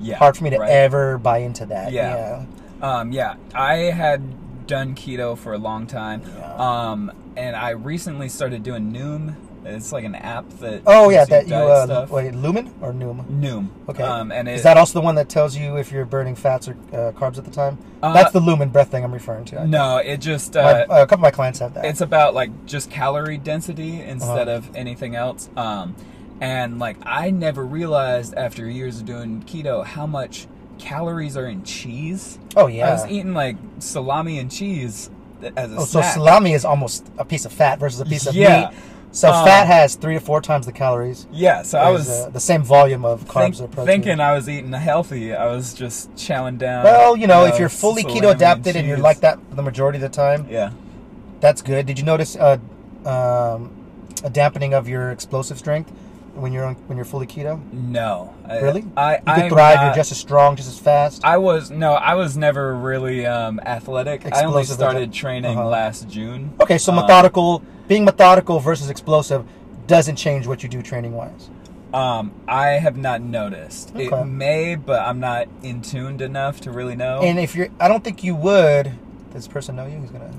Yeah. 0.00 0.16
hard 0.22 0.36
for 0.36 0.44
me 0.44 0.50
to 0.50 0.58
right. 0.58 0.70
ever 0.86 1.18
buy 1.18 1.38
into 1.38 1.66
that 1.66 1.90
Yeah. 1.92 2.44
Um, 2.80 3.12
yeah, 3.12 3.36
I 3.54 3.76
had 3.90 4.66
done 4.66 4.94
keto 4.94 5.36
for 5.36 5.52
a 5.54 5.58
long 5.58 5.86
time, 5.86 6.22
Yeah. 6.36 6.54
um, 6.54 7.12
and 7.36 7.56
I 7.56 7.70
recently 7.70 8.28
started 8.28 8.62
doing 8.62 8.92
Noom. 8.92 9.34
It's 9.64 9.92
like 9.92 10.04
an 10.04 10.14
app 10.14 10.48
that. 10.60 10.82
Oh 10.86 11.10
yeah, 11.10 11.24
that 11.26 11.48
you 11.48 11.54
uh, 11.54 12.06
wait, 12.08 12.34
Lumen 12.34 12.72
or 12.80 12.92
Noom? 12.92 13.24
Noom. 13.26 13.68
Okay. 13.88 14.02
Um, 14.02 14.30
and 14.32 14.48
it, 14.48 14.54
Is 14.54 14.62
that 14.62 14.76
also 14.78 14.94
the 15.00 15.04
one 15.04 15.16
that 15.16 15.28
tells 15.28 15.56
you 15.56 15.76
if 15.76 15.90
you're 15.90 16.04
burning 16.06 16.36
fats 16.36 16.68
or 16.68 16.72
uh, 16.92 17.12
carbs 17.12 17.36
at 17.38 17.44
the 17.44 17.50
time? 17.50 17.76
Uh, 18.02 18.12
That's 18.14 18.32
the 18.32 18.40
Lumen 18.40 18.68
breath 18.70 18.90
thing 18.90 19.02
I'm 19.04 19.12
referring 19.12 19.44
to. 19.46 19.56
I 19.56 19.58
think. 19.60 19.70
no, 19.70 19.96
it 19.98 20.18
just 20.18 20.54
My- 20.54 20.84
uh, 20.84 21.02
a 21.02 21.06
couple 21.06 21.16
of 21.16 21.20
my 21.22 21.30
clients 21.32 21.58
have 21.58 21.74
that. 21.74 21.84
it's 21.84 22.00
about 22.00 22.32
like 22.34 22.66
just 22.66 22.90
calorie 22.90 23.36
density 23.38 24.00
instead 24.00 24.48
Uh-huh. 24.48 24.58
of 24.58 24.74
anything 24.76 25.16
else. 25.16 25.50
Um, 25.56 25.96
and 26.40 26.78
like 26.78 26.96
I 27.04 27.30
never 27.30 27.66
realized 27.66 28.34
after 28.34 28.70
years 28.70 29.00
of 29.00 29.06
doing 29.06 29.42
keto 29.42 29.84
how 29.84 30.06
much 30.06 30.46
calories 30.78 31.36
are 31.36 31.46
in 31.46 31.62
cheese. 31.64 32.38
oh 32.56 32.66
yeah. 32.66 32.88
I 32.88 32.92
was 32.92 33.06
eating 33.06 33.34
like 33.34 33.56
salami 33.78 34.38
and 34.38 34.50
cheese 34.50 35.10
as 35.56 35.72
a 35.72 35.76
oh, 35.76 35.84
so 35.84 36.02
salami 36.02 36.52
is 36.52 36.64
almost 36.64 37.06
a 37.18 37.24
piece 37.24 37.44
of 37.44 37.52
fat 37.52 37.78
versus 37.78 38.00
a 38.00 38.04
piece 38.04 38.26
of 38.26 38.34
Yeah. 38.34 38.70
meat. 38.70 38.78
So 39.10 39.32
Um, 39.32 39.46
fat 39.46 39.66
has 39.66 39.94
three 39.94 40.14
to 40.14 40.20
four 40.20 40.40
times 40.42 40.66
the 40.66 40.72
calories. 40.72 41.26
yeah, 41.32 41.62
so 41.62 41.78
I 41.78 41.90
was 41.90 42.08
uh, 42.10 42.28
the 42.30 42.40
same 42.40 42.62
volume 42.62 43.04
of 43.06 43.24
carbs 43.24 43.56
think- 43.56 43.60
or 43.60 43.68
protein. 43.68 43.86
thinking 44.02 44.20
I 44.20 44.32
was 44.34 44.48
eating 44.50 44.72
healthy. 44.72 45.34
I 45.34 45.46
was 45.46 45.72
just 45.72 46.12
chowing 46.14 46.58
down. 46.58 46.84
well, 46.84 47.16
you 47.16 47.26
know, 47.26 47.46
if 47.46 47.58
you're 47.58 47.70
fully 47.70 48.04
keto 48.04 48.30
adapted 48.30 48.76
and 48.76 48.86
you're 48.86 48.98
like 48.98 49.20
that 49.20 49.38
the 49.56 49.62
majority 49.62 49.96
of 49.96 50.02
the 50.02 50.08
time, 50.10 50.46
yeah. 50.50 50.70
that's 51.40 51.62
good. 51.62 51.86
Did 51.86 51.98
you 51.98 52.04
notice 52.04 52.36
uh, 52.36 52.58
um, 53.06 53.70
a 54.24 54.30
dampening 54.30 54.74
of 54.74 54.88
your 54.88 55.10
explosive 55.10 55.58
strength 55.58 55.90
when 56.38 56.52
you're 56.52 56.64
on, 56.64 56.74
when 56.86 56.96
you're 56.96 57.04
fully 57.04 57.26
keto? 57.26 57.60
No, 57.72 58.34
Really? 58.48 58.84
I 58.96 59.16
You 59.16 59.22
I 59.26 59.40
could 59.42 59.50
thrive. 59.50 59.82
you're 59.82 59.94
just 59.94 60.12
as 60.12 60.18
strong, 60.18 60.56
just 60.56 60.68
as 60.68 60.78
fast. 60.78 61.24
I 61.24 61.36
was 61.38 61.70
no, 61.70 61.92
I 61.94 62.14
was 62.14 62.36
never 62.36 62.74
really 62.74 63.26
um, 63.26 63.60
athletic. 63.60 64.24
I 64.32 64.44
only 64.44 64.64
started 64.64 65.12
training 65.12 65.58
Uh-huh. 65.58 65.68
last 65.68 66.08
June. 66.08 66.52
Okay, 66.60 66.78
so 66.78 66.92
Um, 66.92 66.96
methodical, 66.96 67.62
being 67.88 68.04
methodical 68.04 68.60
versus 68.60 68.88
explosive 68.90 69.44
doesn't 69.86 70.16
change 70.16 70.46
what 70.46 70.62
you 70.62 70.68
do 70.68 70.82
training 70.82 71.14
wise. 71.14 71.50
Um, 71.94 72.32
I 72.46 72.72
have 72.72 72.96
not 72.98 73.22
noticed. 73.22 73.92
Okay. 73.96 74.04
It 74.14 74.24
may, 74.26 74.74
but 74.74 75.00
I'm 75.00 75.20
not 75.20 75.48
in 75.62 75.80
tuned 75.80 76.20
enough 76.20 76.60
to 76.62 76.70
really 76.70 76.94
know. 76.94 77.20
And 77.22 77.38
if 77.38 77.56
you're, 77.56 77.68
I 77.80 77.88
don't 77.88 78.04
think 78.04 78.22
you 78.22 78.34
would. 78.34 78.84
Does 79.32 79.44
this 79.44 79.48
person 79.48 79.76
know 79.76 79.86
you? 79.86 79.98
He's 79.98 80.10
gonna. 80.10 80.30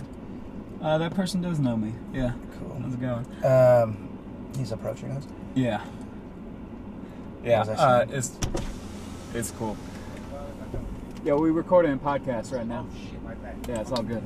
uh, 0.82 0.98
that 1.00 1.16
person 1.16 1.42
does 1.42 1.60
know 1.60 1.76
me. 1.76 1.94
Yeah. 2.14 2.34
Cool. 2.60 2.80
How's 2.80 2.94
it 2.94 3.02
going? 3.02 3.26
Um, 3.44 4.10
he's 4.58 4.72
approaching 4.72 5.10
us. 5.12 5.26
Yeah. 5.56 5.82
Yeah. 7.44 7.62
Uh, 7.62 8.06
it's 8.10 8.38
it's 9.34 9.52
cool. 9.52 9.78
Yeah, 11.24 11.34
we 11.34 11.52
recording 11.52 11.94
a 11.94 11.98
podcast 11.98 12.54
right 12.54 12.66
now. 12.66 12.86
Yeah, 13.68 13.82
it's 13.82 13.92
all 13.92 14.04
good. 14.04 14.24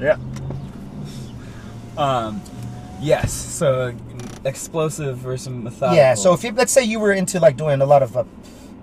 Yeah. 0.00 0.16
Um, 1.98 2.40
yes. 3.00 3.32
So 3.32 3.94
explosive 4.44 5.18
versus 5.18 5.48
methodical. 5.48 5.96
Yeah. 5.96 6.14
So 6.14 6.32
if 6.34 6.44
you, 6.44 6.52
let's 6.52 6.72
say 6.72 6.82
you 6.84 7.00
were 7.00 7.12
into 7.12 7.40
like 7.40 7.56
doing 7.56 7.80
a 7.80 7.86
lot 7.86 8.02
of 8.02 8.16
uh, 8.16 8.24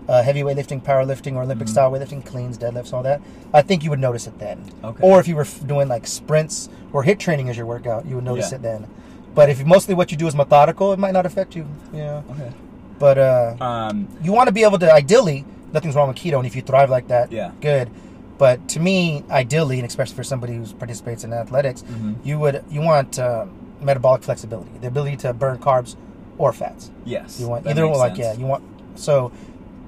uh, 0.08 0.24
heavy 0.24 0.42
weightlifting, 0.42 0.82
powerlifting, 0.82 1.36
or 1.36 1.44
Olympic 1.44 1.68
Mhm. 1.68 1.72
style 1.72 1.92
weightlifting, 1.92 2.26
cleans, 2.26 2.58
deadlifts, 2.58 2.94
all 2.94 3.04
that, 3.04 3.22
I 3.54 3.62
think 3.62 3.84
you 3.84 3.90
would 3.92 4.00
notice 4.00 4.28
it 4.28 4.38
then. 4.40 4.64
Okay. 4.84 5.04
Or 5.08 5.20
if 5.20 5.28
you 5.28 5.36
were 5.36 5.42
f- 5.44 5.66
doing 5.66 5.88
like 5.88 6.08
sprints 6.08 6.70
or 6.94 7.04
HIIT 7.04 7.20
training 7.20 7.50
as 7.50 7.58
your 7.58 7.66
workout, 7.66 8.06
you 8.06 8.16
would 8.16 8.24
notice 8.26 8.52
Yeah. 8.52 8.58
it 8.58 8.62
then. 8.62 8.88
But 9.34 9.50
if 9.50 9.64
mostly 9.66 9.96
what 9.96 10.12
you 10.12 10.18
do 10.18 10.28
is 10.28 10.36
methodical, 10.36 10.92
it 10.94 11.00
might 11.00 11.14
not 11.14 11.26
affect 11.26 11.56
you. 11.56 11.66
Yeah. 11.94 12.22
okay. 12.32 12.52
But 13.00 13.18
uh, 13.18 13.56
Um, 13.62 14.08
you 14.22 14.32
want 14.32 14.48
to 14.48 14.54
be 14.54 14.64
able 14.64 14.80
to 14.80 14.92
ideally 14.94 15.46
nothing's 15.74 15.96
wrong 15.96 16.10
with 16.10 16.18
keto 16.18 16.38
and 16.38 16.46
if 16.46 16.56
you 16.56 16.62
thrive 16.62 16.90
like 16.90 17.08
that 17.08 17.32
Yeah. 17.32 17.52
good 17.62 17.90
but 18.38 18.68
to 18.70 18.80
me 18.82 19.24
ideally 19.32 19.78
and 19.80 19.88
especially 19.88 20.16
for 20.16 20.24
somebody 20.24 20.54
who 20.54 20.66
participates 20.74 21.24
in 21.24 21.32
athletics 21.32 21.82
Mhm. 21.84 22.16
you 22.26 22.38
would 22.40 22.62
you 22.70 22.82
want 22.82 23.18
uh, 23.18 23.46
metabolic 23.82 24.22
flexibility 24.22 24.70
the 24.82 24.88
ability 24.88 25.16
to 25.24 25.32
burn 25.32 25.58
carbs 25.60 25.96
or 26.38 26.52
fats 26.52 26.92
yes. 27.06 27.40
you 27.40 27.48
want 27.48 27.66
either 27.66 27.86
makes 27.86 27.98
like 28.00 28.18
yeah 28.18 28.34
you 28.34 28.46
want 28.46 28.64
so 28.96 29.32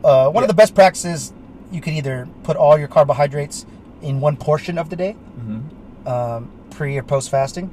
uh, 0.06 0.30
one 0.30 0.36
Yeah. 0.36 0.42
of 0.44 0.48
the 0.48 0.54
best 0.54 0.74
practices 0.74 1.34
you 1.70 1.82
can 1.82 1.94
either 1.96 2.30
put 2.44 2.56
all 2.56 2.80
your 2.80 2.88
carbohydrates 2.88 3.66
in 4.02 4.22
one 4.22 4.38
portion 4.38 4.78
of 4.78 4.90
the 4.90 4.96
day 4.96 5.16
Mhm. 5.38 6.08
um, 6.08 6.50
pre 6.70 6.98
or 6.98 7.04
post 7.04 7.30
fasting, 7.30 7.70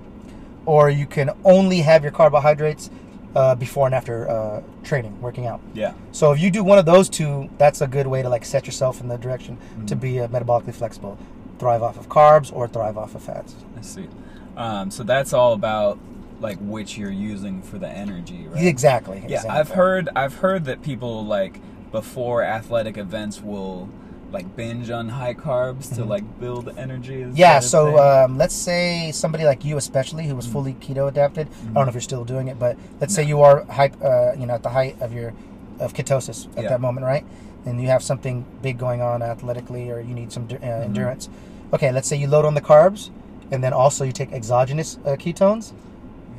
or 0.66 0.90
you 0.90 1.06
can 1.06 1.30
only 1.44 1.80
have 1.80 2.02
your 2.02 2.12
carbohydrates 2.12 2.90
uh, 3.34 3.54
before 3.54 3.86
and 3.86 3.94
after 3.94 4.28
uh, 4.28 4.62
training, 4.82 5.20
working 5.20 5.46
out. 5.46 5.60
Yeah. 5.74 5.92
So 6.12 6.32
if 6.32 6.40
you 6.40 6.50
do 6.50 6.64
one 6.64 6.78
of 6.78 6.86
those 6.86 7.08
two, 7.08 7.48
that's 7.58 7.80
a 7.80 7.86
good 7.86 8.06
way 8.06 8.22
to 8.22 8.28
like 8.28 8.44
set 8.44 8.66
yourself 8.66 9.00
in 9.00 9.08
the 9.08 9.16
direction 9.16 9.56
to 9.86 9.94
Mhm. 9.96 10.00
be 10.00 10.20
uh, 10.20 10.28
metabolically 10.28 10.74
flexible, 10.74 11.16
thrive 11.58 11.82
off 11.82 11.96
of 11.98 12.08
carbs 12.08 12.52
or 12.52 12.66
thrive 12.66 12.98
off 12.98 13.14
of 13.14 13.22
fats. 13.22 13.54
I 13.78 13.82
see. 13.82 14.08
Um, 14.56 14.90
so 14.90 15.02
that's 15.04 15.32
all 15.32 15.52
about 15.52 15.98
like 16.40 16.58
which 16.58 16.96
you're 16.98 17.10
using 17.12 17.62
for 17.62 17.78
the 17.78 17.88
energy, 17.88 18.46
right? 18.48 18.64
Exactly. 18.66 19.18
Yeah, 19.28 19.36
exactly. 19.36 19.50
I've 19.50 19.68
heard 19.70 20.08
I've 20.16 20.34
heard 20.36 20.64
that 20.64 20.82
people 20.82 21.24
like 21.24 21.60
before 21.92 22.42
athletic 22.42 22.96
events 22.96 23.40
will 23.42 23.88
like 24.32 24.54
binge 24.56 24.90
on 24.90 25.08
high 25.08 25.34
carbs 25.34 25.94
to 25.96 26.02
Mhm. 26.02 26.08
like 26.08 26.40
build 26.40 26.70
energy? 26.76 27.26
Yeah, 27.34 27.60
so 27.60 27.98
um, 27.98 28.38
let's 28.38 28.54
say 28.54 29.10
somebody 29.12 29.44
like 29.44 29.64
you, 29.64 29.76
especially 29.76 30.26
who 30.26 30.36
was 30.36 30.46
Mhm. 30.46 30.52
fully 30.52 30.74
keto 30.74 31.08
adapted. 31.08 31.48
I 31.48 31.50
Mhm. 31.66 31.74
don't 31.74 31.84
know 31.84 31.88
if 31.88 31.94
you're 31.94 32.00
still 32.00 32.24
doing 32.24 32.48
it, 32.48 32.58
but 32.58 32.76
let's 33.00 33.14
say 33.14 33.22
you 33.22 33.42
are 33.42 33.64
hype, 33.64 33.96
uh, 34.04 34.32
you 34.38 34.46
know, 34.46 34.54
at 34.54 34.62
the 34.62 34.70
height 34.70 34.96
of 35.00 35.12
your 35.12 35.32
of 35.80 35.94
ketosis 35.94 36.46
at 36.58 36.64
Yeah. 36.64 36.68
that 36.70 36.80
moment, 36.80 37.06
right? 37.06 37.24
And 37.64 37.80
you 37.80 37.88
have 37.88 38.02
something 38.02 38.44
big 38.62 38.76
going 38.78 39.00
on 39.00 39.22
athletically, 39.22 39.90
or 39.90 39.98
you 40.00 40.14
need 40.14 40.30
some 40.30 40.44
uh, 40.50 40.54
Mm-hmm. 40.56 40.82
endurance. 40.82 41.28
Okay, 41.72 41.90
let's 41.90 42.06
say 42.06 42.16
you 42.16 42.26
load 42.28 42.44
on 42.44 42.54
the 42.54 42.60
carbs, 42.60 43.08
and 43.50 43.64
then 43.64 43.72
also 43.72 44.04
you 44.04 44.12
take 44.12 44.30
exogenous 44.32 44.98
uh, 45.06 45.10
ketones. 45.16 45.72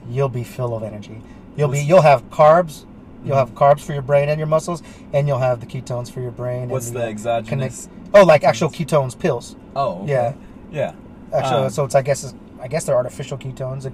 You'll 0.10 0.30
be 0.30 0.44
full 0.44 0.76
of 0.76 0.84
energy. 0.84 1.22
You'll 1.56 1.70
be 1.70 1.80
you'll 1.80 2.02
have 2.04 2.30
carbs. 2.30 2.86
You'll 3.24 3.36
have 3.38 3.54
carbs 3.54 3.82
for 3.82 3.94
your 3.94 4.02
brain 4.02 4.30
and 4.30 4.40
your 4.40 4.48
muscles, 4.48 4.82
and 5.14 5.28
you'll 5.28 5.38
have 5.40 5.60
the 5.60 5.66
ketones 5.68 6.12
for 6.12 6.22
your 6.22 6.32
brain. 6.32 6.70
What's 6.70 6.90
the 6.90 7.04
exogenous? 7.04 7.88
Oh, 8.14 8.24
like 8.24 8.44
actual 8.44 8.70
ketones 8.70 9.18
pills. 9.18 9.56
Oh, 9.76 10.02
okay. 10.04 10.12
Yeah. 10.12 10.34
yeah. 10.72 10.94
Actually, 11.34 11.64
Um, 11.66 11.70
so 11.70 11.86
it's 11.86 11.96
I 11.96 12.02
guess 12.02 12.24
it's, 12.24 12.34
I 12.62 12.68
guess 12.68 12.84
they're 12.86 12.96
artificial 12.96 13.38
ketones. 13.38 13.86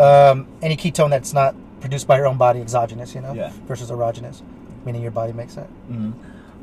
Um, 0.00 0.46
any 0.62 0.76
ketone 0.76 1.10
that's 1.10 1.32
not 1.32 1.54
produced 1.80 2.06
by 2.06 2.16
your 2.16 2.26
own 2.26 2.36
body, 2.36 2.60
exogenous, 2.60 3.14
you 3.14 3.20
know, 3.20 3.32
Yeah. 3.32 3.52
versus 3.66 3.90
erogenous, 3.90 4.42
meaning 4.84 5.02
your 5.02 5.10
body 5.12 5.32
makes 5.32 5.56
it. 5.56 5.68
Mhm. 5.90 6.12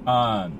Um, 0.07 0.59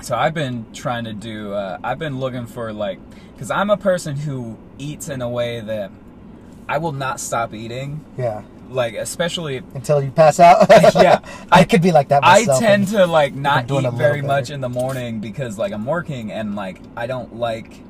so 0.00 0.16
I've 0.16 0.34
been 0.34 0.66
trying 0.72 1.04
to 1.04 1.12
do. 1.12 1.52
Uh, 1.54 1.78
I've 1.84 1.98
been 1.98 2.18
looking 2.20 2.46
for 2.46 2.72
like, 2.72 2.98
because 3.34 3.50
I'm 3.50 3.70
a 3.70 3.76
person 3.76 4.16
who 4.16 4.56
eats 4.78 5.08
in 5.08 5.22
a 5.22 5.28
way 5.28 5.60
that 5.60 5.90
I 6.68 6.78
will 6.78 6.92
not 6.92 7.20
stop 7.20 7.52
eating. 7.54 8.00
Yeah, 8.16 8.42
Like, 8.70 8.94
especially 8.94 9.56
until 9.74 10.02
you 10.02 10.10
pass 10.10 10.38
out. 10.40 10.66
Yeah. 10.94 11.18
I 11.52 11.64
could 11.64 11.82
be 11.82 11.92
like 11.92 12.08
that. 12.08 12.22
Myself 12.22 12.62
I 12.62 12.66
tend 12.66 12.88
to 12.88 13.06
like 13.06 13.34
not 13.34 13.70
eat 13.70 13.90
very 13.92 14.20
better. 14.20 14.26
much 14.26 14.50
in 14.50 14.60
the 14.60 14.68
morning 14.68 15.20
because 15.20 15.58
like 15.58 15.72
I'm 15.72 15.84
working 15.84 16.30
and 16.32 16.54
like 16.56 16.80
I 16.96 17.06
don't 17.06 17.36
like. 17.36 17.80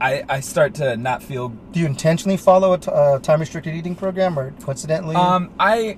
I 0.00 0.24
I 0.28 0.40
start 0.40 0.74
to 0.76 0.96
not 0.96 1.22
feel. 1.22 1.50
Do 1.72 1.80
you 1.80 1.86
intentionally 1.86 2.36
follow 2.36 2.72
a 2.72 2.78
t- 2.78 2.90
uh, 2.90 3.18
time 3.20 3.40
restricted 3.40 3.74
eating 3.74 3.94
program, 3.94 4.38
or 4.38 4.50
coincidentally? 4.62 5.16
Um, 5.16 5.50
I. 5.58 5.96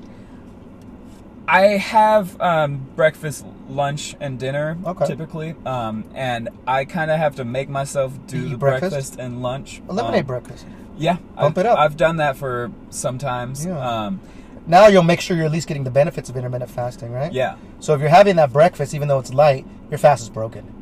I 1.48 1.62
have 1.76 2.40
um, 2.40 2.86
breakfast, 2.94 3.44
lunch, 3.68 4.14
and 4.20 4.38
dinner 4.38 4.78
Okay. 4.86 5.06
typically, 5.06 5.54
um, 5.66 6.04
and 6.14 6.48
I 6.66 6.84
kind 6.84 7.10
of 7.10 7.18
have 7.18 7.34
to 7.36 7.44
make 7.44 7.68
myself 7.68 8.12
do 8.28 8.48
the 8.48 8.56
breakfast? 8.56 8.92
breakfast? 8.92 9.16
and 9.18 9.42
lunch. 9.42 9.82
eliminate 9.90 10.20
Um, 10.20 10.26
breakfast. 10.26 10.66
Yeah, 10.98 11.16
Bump 11.36 11.56
I've, 11.58 11.64
it 11.64 11.66
up. 11.66 11.78
I've 11.78 11.96
done 11.96 12.16
that 12.18 12.36
for 12.36 12.70
sometimes. 12.90 13.64
Yeah. 13.64 13.78
Um, 13.78 14.20
Now 14.66 14.86
you'll 14.86 15.02
make 15.02 15.20
sure 15.20 15.36
you're 15.36 15.46
at 15.46 15.52
least 15.52 15.66
getting 15.66 15.84
the 15.84 15.90
benefits 15.90 16.28
of 16.30 16.36
intermittent 16.36 16.70
fasting, 16.70 17.10
right? 17.12 17.32
yeah. 17.32 17.56
So 17.80 17.94
if 17.94 18.00
you're 18.00 18.10
having 18.10 18.36
that 18.36 18.52
breakfast, 18.52 18.94
even 18.94 19.08
though 19.08 19.18
it's 19.18 19.32
light, 19.34 19.66
your 19.90 19.98
fast 19.98 20.22
is 20.22 20.28
broken. 20.30 20.72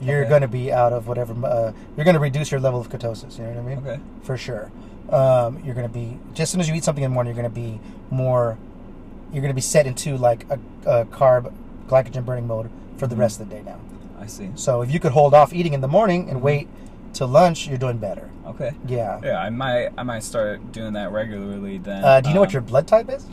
You're 0.00 0.20
Okay. 0.22 0.28
going 0.28 0.42
to 0.42 0.48
be 0.48 0.70
out 0.72 0.92
of 0.92 1.08
whatever. 1.08 1.32
Uh, 1.46 1.72
you're 1.96 2.04
going 2.04 2.14
to 2.14 2.20
reduce 2.20 2.50
your 2.50 2.60
level 2.60 2.78
of 2.80 2.90
ketosis. 2.90 3.38
You 3.38 3.44
know 3.44 3.50
what 3.52 3.58
I 3.58 3.62
mean? 3.62 3.78
Okay. 3.78 4.00
For 4.22 4.36
sure. 4.36 4.70
Um, 5.08 5.62
you're 5.64 5.74
going 5.74 5.86
to 5.88 5.92
be 5.92 6.18
just 6.34 6.40
as 6.40 6.50
soon 6.50 6.60
as 6.60 6.68
you 6.68 6.74
eat 6.74 6.84
something 6.84 7.02
in 7.04 7.10
the 7.10 7.14
morning, 7.14 7.34
you're 7.34 7.42
going 7.42 7.52
to 7.54 7.60
be 7.60 7.80
more. 8.10 8.58
You're 9.32 9.40
going 9.40 9.50
to 9.52 9.54
be 9.54 9.60
set 9.62 9.86
into 9.86 10.16
like 10.18 10.44
a, 10.50 10.58
a 10.84 11.04
carb, 11.06 11.52
glycogen 11.88 12.24
burning 12.26 12.46
mode 12.46 12.68
for 12.98 13.06
the 13.06 13.14
Mhm. 13.16 13.20
rest 13.20 13.40
of 13.40 13.48
the 13.48 13.54
day 13.54 13.62
now. 13.62 13.78
I 14.20 14.26
see. 14.26 14.50
So 14.56 14.82
if 14.82 14.90
you 14.92 15.00
could 15.00 15.12
hold 15.12 15.32
off 15.32 15.54
eating 15.54 15.72
in 15.72 15.80
the 15.80 15.88
morning 15.88 16.28
and 16.28 16.40
Mhm. 16.40 16.42
wait 16.42 16.68
till 17.16 17.28
lunch, 17.28 17.66
you're 17.68 17.78
doing 17.78 17.98
better. 17.98 18.30
Okay. 18.46 18.72
Yeah. 18.86 19.20
Yeah, 19.24 19.40
I 19.40 19.50
might 19.50 19.88
I 19.98 20.02
might 20.02 20.22
start 20.22 20.72
doing 20.72 20.92
that 20.94 21.10
regularly 21.10 21.78
then. 21.78 22.04
Uh, 22.04 22.20
do 22.20 22.28
you 22.28 22.34
know 22.34 22.40
what 22.40 22.50
Um, 22.50 22.52
your 22.54 22.62
blood 22.62 22.86
type 22.86 23.08
is? 23.10 23.26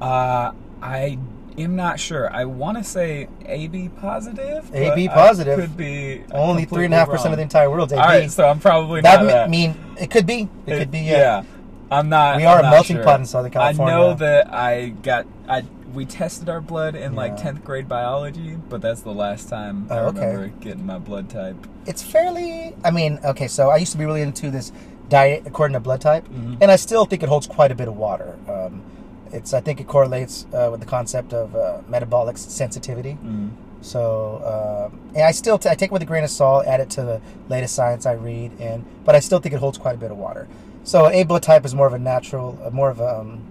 Uh, 0.00 0.52
I 0.82 1.18
am 1.58 1.76
not 1.76 1.98
sure. 1.98 2.30
I 2.32 2.44
want 2.44 2.78
to 2.78 2.84
say 2.84 3.28
AB 3.46 3.88
positive. 4.00 4.68
but 4.70 4.78
AB 4.80 5.08
I 5.08 5.14
positive. 5.14 5.58
could 5.58 5.76
be 5.76 6.22
Only 6.32 6.64
three 6.66 6.84
and 6.84 6.94
a 6.94 6.98
half 6.98 7.08
percent 7.08 7.32
of 7.32 7.38
the 7.38 7.42
entire 7.42 7.70
world's 7.70 7.92
AB. 7.92 8.00
All 8.00 8.06
right, 8.08 8.30
so 8.30 8.48
I'm 8.48 8.60
probably 8.60 9.00
that 9.00 9.16
not 9.16 9.26
me- 9.26 9.32
that. 9.32 9.50
mean 9.50 9.74
it 9.98 10.10
could 10.10 10.26
be. 10.26 10.48
It, 10.66 10.78
could 10.78 10.90
be. 10.90 11.00
Yeah. 11.00 11.18
yeah. 11.18 11.42
I'm 11.90 12.08
not. 12.08 12.36
We 12.36 12.44
are 12.44 12.54
I'm 12.58 12.60
a 12.60 12.62
not 12.64 12.70
melting 12.70 12.96
sure. 12.96 13.04
pot 13.04 13.20
in 13.20 13.26
Southern 13.26 13.50
California. 13.52 13.94
I 13.94 13.98
know 13.98 14.14
that 14.14 14.52
I 14.52 14.88
got. 15.02 15.26
I 15.48 15.62
we 15.94 16.04
tested 16.04 16.48
our 16.48 16.60
blood 16.60 16.94
in 16.94 17.14
like 17.14 17.36
tenth 17.36 17.64
grade 17.64 17.88
biology, 17.88 18.56
but 18.68 18.80
that's 18.82 19.02
the 19.02 19.12
last 19.12 19.48
time 19.48 19.86
I 19.90 19.98
Oh, 19.98 20.06
okay. 20.08 20.26
remember 20.26 20.48
getting 20.60 20.84
my 20.86 20.98
blood 20.98 21.28
type. 21.30 21.56
it's 21.86 22.02
fairly 22.02 22.74
i 22.82 22.90
mean 22.90 23.18
okay 23.24 23.46
so 23.46 23.68
i 23.68 23.76
used 23.76 23.92
to 23.92 23.98
be 23.98 24.06
really 24.06 24.22
into 24.22 24.50
this 24.50 24.72
diet 25.10 25.42
according 25.44 25.74
to 25.74 25.80
blood 25.80 26.00
type 26.00 26.26
Mhm. 26.28 26.56
and 26.62 26.70
i 26.70 26.76
still 26.76 27.04
think 27.04 27.22
it 27.22 27.28
holds 27.28 27.46
quite 27.46 27.70
a 27.70 27.74
bit 27.74 27.88
of 27.88 27.96
water 27.96 28.36
um, 28.48 28.80
it's 29.32 29.52
i 29.52 29.60
think 29.60 29.80
it 29.82 29.86
correlates 29.86 30.46
uh, 30.54 30.68
with 30.72 30.80
the 30.80 30.86
concept 30.86 31.34
of 31.34 31.54
uh, 31.54 31.80
metabolic 31.86 32.38
sensitivity 32.38 33.18
Mm. 33.22 33.50
so 33.82 34.00
uh, 34.52 34.88
and 35.14 35.24
i 35.24 35.30
still 35.30 35.58
t- 35.58 35.68
I 35.68 35.74
take 35.74 35.90
it 35.90 35.92
with 35.92 36.00
a 36.02 36.06
grain 36.06 36.24
of 36.24 36.30
salt 36.30 36.64
add 36.66 36.80
it 36.80 36.88
to 36.96 37.02
the 37.02 37.20
latest 37.50 37.74
science 37.74 38.06
i 38.06 38.12
read 38.14 38.50
and 38.58 38.82
but 39.04 39.14
i 39.14 39.20
still 39.20 39.40
think 39.40 39.52
it 39.54 39.60
holds 39.60 39.76
quite 39.76 39.94
a 39.94 39.98
bit 39.98 40.10
of 40.10 40.16
water 40.16 40.48
so 40.84 41.10
a 41.10 41.22
blood 41.24 41.42
type 41.42 41.66
is 41.66 41.74
more 41.74 41.86
of 41.86 41.92
a 41.92 41.98
natural 41.98 42.58
uh, 42.64 42.70
more 42.70 42.88
of 42.88 42.98
a 43.00 43.10
um, 43.20 43.42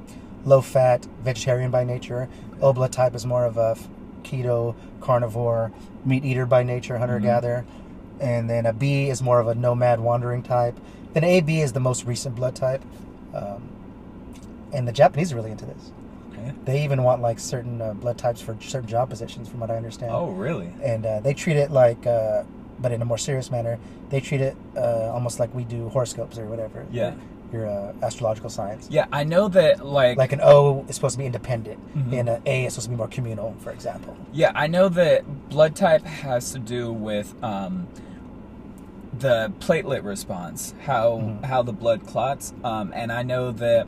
low 0.45 0.61
fat 0.61 1.05
vegetarian 1.21 1.71
by 1.71 1.83
nature 1.83 2.27
o 2.61 2.73
blood 2.73 2.91
type 2.91 3.15
is 3.15 3.25
more 3.25 3.45
of 3.45 3.57
a 3.57 3.77
keto 4.23 4.75
carnivore 5.01 5.71
meat 6.05 6.23
eater 6.23 6.45
by 6.45 6.63
nature 6.63 6.97
hunter 6.97 7.19
gatherer 7.19 7.65
and 8.19 8.49
then 8.49 8.65
a 8.65 8.73
B 8.73 9.09
is 9.09 9.21
more 9.21 9.39
of 9.39 9.47
a 9.47 9.55
nomad 9.55 9.99
wandering 9.99 10.43
type. 10.43 10.79
Then 11.13 11.23
AB 11.23 11.61
is 11.61 11.73
the 11.73 11.79
most 11.79 12.05
recent 12.05 12.35
blood 12.35 12.55
type, 12.55 12.83
um, 13.33 13.69
and 14.71 14.87
the 14.87 14.91
Japanese 14.91 15.31
are 15.31 15.35
really 15.35 15.51
into 15.51 15.65
this. 15.65 15.91
Okay. 16.31 16.53
They 16.65 16.83
even 16.83 17.03
want 17.03 17.21
like 17.21 17.37
certain 17.39 17.81
uh, 17.81 17.93
blood 17.93 18.17
types 18.17 18.41
for 18.41 18.57
certain 18.61 18.87
job 18.87 19.09
positions, 19.09 19.49
from 19.49 19.59
what 19.59 19.69
I 19.69 19.75
understand. 19.75 20.11
Oh, 20.13 20.29
really? 20.29 20.73
and 20.81 21.05
uh, 21.05 21.19
they 21.19 21.33
treat 21.33 21.57
it 21.57 21.69
like, 21.69 22.07
uh, 22.07 22.43
but 22.79 22.91
in 22.91 23.01
a 23.01 23.05
more 23.05 23.17
serious 23.17 23.51
manner. 23.51 23.77
They 24.09 24.19
treat 24.19 24.41
it 24.41 24.55
uh, 24.75 25.11
almost 25.11 25.39
like 25.39 25.53
we 25.53 25.63
do 25.63 25.89
horoscopes 25.89 26.37
or 26.37 26.45
whatever. 26.45 26.85
Yeah. 26.91 27.15
Your, 27.53 27.67
uh, 27.69 27.93
astrological 28.01 28.49
science. 28.49 28.87
Yeah, 28.89 29.05
I 29.13 29.23
know 29.23 29.47
that. 29.49 29.85
Like, 29.85 30.17
Like 30.17 30.31
an 30.33 30.41
O 30.41 30.83
is 30.89 30.95
supposed 30.95 31.13
to 31.13 31.19
be 31.19 31.27
independent, 31.27 31.79
Mhm. 31.95 32.19
and 32.19 32.29
an 32.29 32.41
A 32.47 32.65
is 32.65 32.73
supposed 32.73 32.85
to 32.87 32.89
be 32.89 32.95
more 32.95 33.07
communal, 33.07 33.53
for 33.59 33.69
example. 33.71 34.15
Yeah, 34.33 34.51
I 34.55 34.65
know 34.65 34.89
that 34.89 35.49
blood 35.49 35.75
type 35.75 36.03
has 36.03 36.51
to 36.53 36.59
do 36.59 36.91
with 36.91 37.35
um, 37.43 37.87
the 39.19 39.51
platelet 39.59 40.03
response, 40.03 40.73
how 40.85 41.21
Mhm. 41.23 41.43
how 41.45 41.61
the 41.61 41.73
blood 41.73 42.07
clots, 42.07 42.53
um, 42.63 42.91
and 42.95 43.11
I 43.11 43.21
know 43.21 43.51
that 43.51 43.85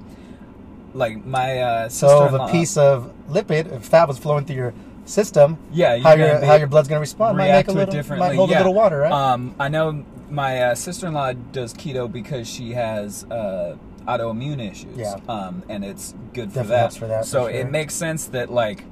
like 0.94 1.26
my 1.26 1.60
uh, 1.60 1.90
So 1.90 2.26
if 2.26 2.34
a 2.34 2.48
piece 2.52 2.78
of 2.78 3.12
lipid, 3.30 3.72
if 3.74 3.84
fat 3.84 4.08
was 4.08 4.20
flowing 4.20 4.46
through 4.46 4.56
your 4.58 4.74
system, 5.06 5.58
yeah, 5.72 5.98
how 5.98 6.14
your 6.14 6.46
how 6.46 6.54
your 6.56 6.68
blood's 6.68 6.88
gonna 6.88 7.02
respond 7.02 7.38
might 7.38 7.46
react 7.46 7.68
make 7.70 7.76
a 7.76 7.80
little, 7.80 7.92
differently. 7.94 8.28
might 8.30 8.36
hold 8.36 8.52
yeah. 8.52 8.58
a 8.58 8.60
little 8.60 8.74
water, 8.76 9.00
right? 9.00 9.12
Um, 9.12 9.56
I 9.60 9.68
know 9.70 10.04
my 10.30 10.62
uh, 10.62 10.76
sister-in-law 10.76 11.34
does 11.52 11.74
keto 11.74 12.12
because 12.12 12.48
she 12.50 12.72
has 12.74 13.24
uh, 13.26 13.78
autoimmune 14.08 14.60
issues. 14.72 14.98
Yeah. 14.98 15.16
Um, 15.28 15.64
and 15.70 15.84
it's 15.86 16.14
good 16.34 16.50
for 16.52 16.64
Definitely 16.64 16.76
that. 16.78 16.94
for 16.94 17.08
that, 17.08 17.20
for 17.22 17.28
So 17.30 17.42
sure. 17.44 17.50
it 17.52 17.70
makes 17.70 17.94
sense 17.94 18.26
that 18.28 18.52
like 18.52 18.84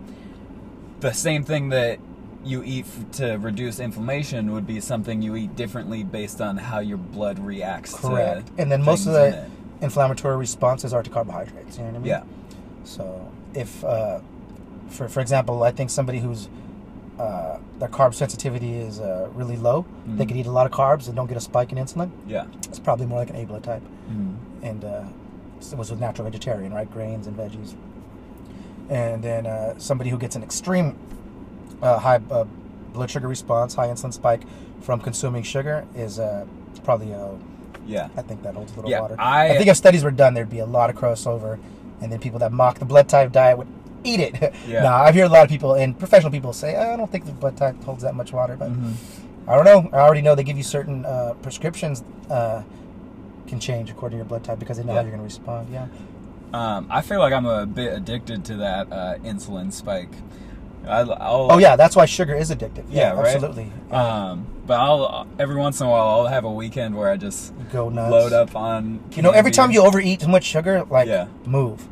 the 1.00 1.12
same 1.14 1.44
thing 1.44 1.70
that 1.70 2.00
you 2.46 2.62
eat 2.64 2.86
f- 2.86 3.12
to 3.12 3.36
reduce 3.38 3.80
inflammation 3.80 4.52
would 4.52 4.68
be 4.68 4.80
something 4.80 5.22
you 5.22 5.36
eat 5.36 5.56
differently 5.56 6.04
based 6.04 6.42
on 6.42 6.58
how 6.58 6.80
your 6.80 6.98
blood 6.98 7.40
reacts. 7.40 7.94
Correct. 7.94 8.48
To 8.48 8.62
And 8.62 8.72
then 8.72 8.84
most 8.84 9.08
of 9.08 9.14
the 9.14 9.46
in 9.46 9.52
inflammatory 9.82 10.36
responses 10.38 10.94
are 10.94 11.04
to 11.04 11.10
carbohydrates. 11.10 11.78
You 11.78 11.84
know 11.84 11.90
what 11.92 11.96
I 11.96 12.00
mean? 12.00 12.08
Yeah. 12.08 12.24
So 12.84 13.32
if, 13.54 13.84
uh, 13.84 14.20
for 14.90 15.08
for 15.08 15.20
example, 15.22 15.64
I 15.64 15.72
think 15.72 15.90
somebody 15.90 16.20
who's 16.20 16.50
uh, 17.20 17.58
their 17.80 17.90
carb 17.90 18.14
sensitivity 18.14 18.74
is 18.76 19.00
uh, 19.00 19.30
really 19.36 19.56
low, 19.58 19.86
they 20.06 20.24
Mhm. 20.26 20.28
could 20.28 20.38
eat 20.38 20.46
a 20.48 20.52
lot 20.52 20.66
of 20.66 20.72
carbs 20.72 21.08
and 21.08 21.16
don't 21.16 21.28
get 21.28 21.38
a 21.38 21.42
spike 21.42 21.72
in 21.72 21.78
insulin. 21.78 22.10
Yeah. 22.28 22.46
It's 22.70 22.80
probably 22.80 23.06
more 23.06 23.20
like 23.20 23.30
an 23.30 23.36
A 23.36 23.46
blood 23.46 23.64
type, 23.64 23.84
Mhm. 24.12 24.36
and 24.64 24.84
uh, 24.86 25.04
it 25.72 25.78
was 25.78 25.92
a 25.92 25.96
natural 25.96 26.26
vegetarian, 26.26 26.74
right? 26.74 26.90
Grains 26.92 27.28
and 27.28 27.38
veggies. 27.38 27.76
And 28.90 29.24
then 29.24 29.46
uh, 29.46 29.76
somebody 29.78 30.10
who 30.10 30.18
gets 30.18 30.36
an 30.36 30.44
extreme 30.44 30.96
uh, 31.82 32.00
high 32.00 32.20
uh, 32.32 32.46
blood 32.94 33.10
sugar 33.10 33.28
response, 33.28 33.74
high 33.76 33.88
insulin 33.88 34.14
spike 34.14 34.42
from 34.82 35.00
consuming 35.00 35.44
sugar 35.44 35.86
is 35.96 36.20
uh, 36.20 36.46
probably 36.84 37.12
a 37.12 37.32
Yeah. 37.86 38.08
I 38.18 38.22
think 38.22 38.44
that 38.44 38.56
holds 38.56 38.72
a 38.74 38.76
little 38.78 38.90
Yeah, 38.92 39.02
water. 39.02 39.16
I- 39.20 39.56
think 39.58 39.68
if 39.68 39.78
studies 39.78 40.04
were 40.04 40.12
done, 40.12 40.34
there'd 40.34 40.50
be 40.50 40.60
a 40.60 40.66
lot 40.66 40.90
of 40.90 40.96
crossover, 40.96 41.60
and 42.02 42.12
then 42.12 42.20
people 42.20 42.40
that 42.40 42.52
mock 42.52 42.80
the 42.80 42.86
blood 42.86 43.08
type 43.10 43.32
diet 43.32 43.58
would 43.58 43.68
eat 44.04 44.20
it. 44.20 44.54
Yeah. 44.68 44.84
nah, 44.84 45.02
I've 45.04 45.16
heard 45.16 45.26
a 45.26 45.30
lot 45.30 45.44
of 45.44 45.50
people 45.50 45.74
and 45.76 45.98
professional 45.98 46.32
people 46.32 46.54
say, 46.54 46.76
I 46.76 46.96
don't 46.96 47.12
think 47.12 47.26
the 47.26 47.32
blood 47.32 47.58
type 47.58 47.82
holds 47.84 48.04
that 48.04 48.16
much 48.16 48.32
water, 48.34 48.56
but 48.56 48.72
Mhm. 48.72 48.94
I 49.48 49.56
don't 49.56 49.66
know. 49.66 49.90
I 49.92 50.02
already 50.02 50.22
know 50.22 50.36
they 50.36 50.44
give 50.44 50.58
you 50.58 50.64
certain 50.64 51.06
uh, 51.06 51.34
prescriptions 51.42 52.04
uh, 52.30 52.64
can 53.48 53.60
change 53.60 53.90
according 53.92 54.18
to 54.18 54.22
your 54.24 54.26
blood 54.26 54.44
type 54.44 54.58
because 54.60 54.78
they 54.78 54.84
know 54.84 54.94
Yeah. 54.94 55.00
how 55.00 55.04
you're 55.04 55.12
going 55.18 55.20
to 55.20 55.24
respond. 55.26 55.68
Yeah. 55.72 55.88
Um, 56.54 56.88
I 56.90 57.02
feel 57.02 57.20
like 57.20 57.34
I'm 57.34 57.46
a 57.46 57.66
bit 57.66 57.94
addicted 57.94 58.46
to 58.46 58.56
that 58.58 58.92
uh, 58.92 59.16
insulin 59.24 59.74
spike. 59.74 60.12
I, 60.88 61.00
I'll, 61.02 61.48
Oh 61.52 61.58
yeah, 61.60 61.76
that's 61.76 61.96
why 61.96 62.06
sugar 62.06 62.36
is 62.36 62.52
addictive. 62.52 62.84
Yeah, 62.90 63.14
right? 63.14 63.28
absolutely. 63.36 63.72
Um, 63.92 64.48
but 64.68 64.80
I'll 64.80 65.28
every 65.40 65.56
once 65.56 65.80
in 65.82 65.88
a 65.88 65.90
while 65.90 66.08
I'll 66.08 66.28
have 66.28 66.44
a 66.46 66.52
weekend 66.52 66.96
where 66.96 67.10
I 67.10 67.18
just 67.18 67.54
Go 67.72 67.90
nuts. 67.90 68.12
load 68.12 68.34
up 68.34 68.56
on. 68.56 69.02
You 69.16 69.22
know, 69.24 69.32
every 69.32 69.52
time 69.52 69.72
you 69.72 69.82
overeat 69.82 70.20
too 70.22 70.28
much 70.28 70.44
sugar, 70.44 70.84
like 70.90 71.08
Yeah. 71.08 71.28
move, 71.46 71.88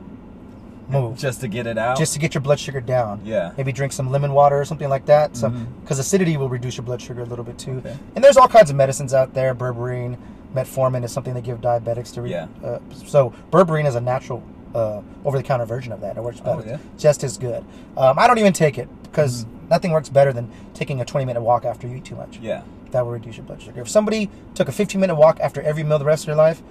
move. 0.92 1.18
just 1.28 1.42
to 1.42 1.48
get 1.48 1.66
it 1.68 1.78
out. 1.78 1.98
just 1.98 2.14
to 2.14 2.20
get 2.20 2.34
your 2.34 2.42
blood 2.42 2.60
sugar 2.60 2.82
down. 2.82 3.22
Yeah. 3.24 3.52
Maybe 3.58 3.72
drink 3.72 3.94
some 3.94 4.12
lemon 4.12 4.34
water 4.34 4.60
or 4.60 4.66
something 4.66 4.90
like 4.90 5.06
that. 5.08 5.36
So, 5.36 5.50
because 5.50 6.00
acidity 6.00 6.38
will 6.38 6.50
reduce 6.50 6.78
your 6.78 6.84
blood 6.86 7.02
sugar 7.02 7.22
a 7.22 7.26
little 7.26 7.46
bit 7.46 7.58
too. 7.58 7.78
Okay. 7.80 7.98
And 8.16 8.24
there's 8.24 8.38
all 8.38 8.48
kinds 8.48 8.70
of 8.70 8.76
medicines 8.76 9.14
out 9.14 9.34
there. 9.34 9.54
Berberine, 9.56 10.18
metformin 10.56 11.04
is 11.04 11.12
something 11.12 11.34
they 11.34 11.42
give 11.42 11.60
diabetics 11.62 12.14
to. 12.14 12.22
Re- 12.24 12.32
Yeah. 12.32 12.48
Uh, 12.64 12.80
so 13.06 13.34
berberine 13.52 13.86
is 13.88 13.96
a 13.96 14.02
natural, 14.02 14.44
uh, 14.76 15.02
over-the-counter 15.26 15.66
version 15.66 15.92
of 15.94 16.02
that. 16.02 16.18
It 16.18 16.24
works 16.24 16.42
Oh, 16.46 16.58
better. 16.58 16.70
yeah? 16.72 16.78
Just 16.98 17.24
as 17.24 17.38
good. 17.38 17.64
Um, 17.98 18.18
I 18.20 18.28
don't 18.28 18.38
even 18.40 18.54
take 18.54 18.78
it 18.78 18.88
because 19.04 19.46
Mhm. 19.46 19.70
nothing 19.70 19.92
works 19.92 20.10
better 20.10 20.32
than 20.34 20.50
taking 20.74 21.02
a 21.02 21.06
20-minute 21.06 21.42
walk 21.42 21.66
after 21.66 21.88
you 21.88 21.96
eat 21.98 22.06
too 22.06 22.16
much. 22.16 22.40
yeah. 22.42 22.62
That 22.92 23.06
will 23.06 23.14
reduce 23.14 23.38
your 23.38 23.46
blood 23.46 23.62
sugar. 23.62 23.80
If 23.80 23.88
somebody 23.90 24.30
took 24.54 24.68
a 24.68 24.72
15-minute 24.74 25.16
walk 25.16 25.40
after 25.40 25.62
every 25.62 25.82
meal 25.84 25.98
the 25.98 26.04
rest 26.04 26.24
of 26.24 26.28
their 26.28 26.36
life, 26.36 26.62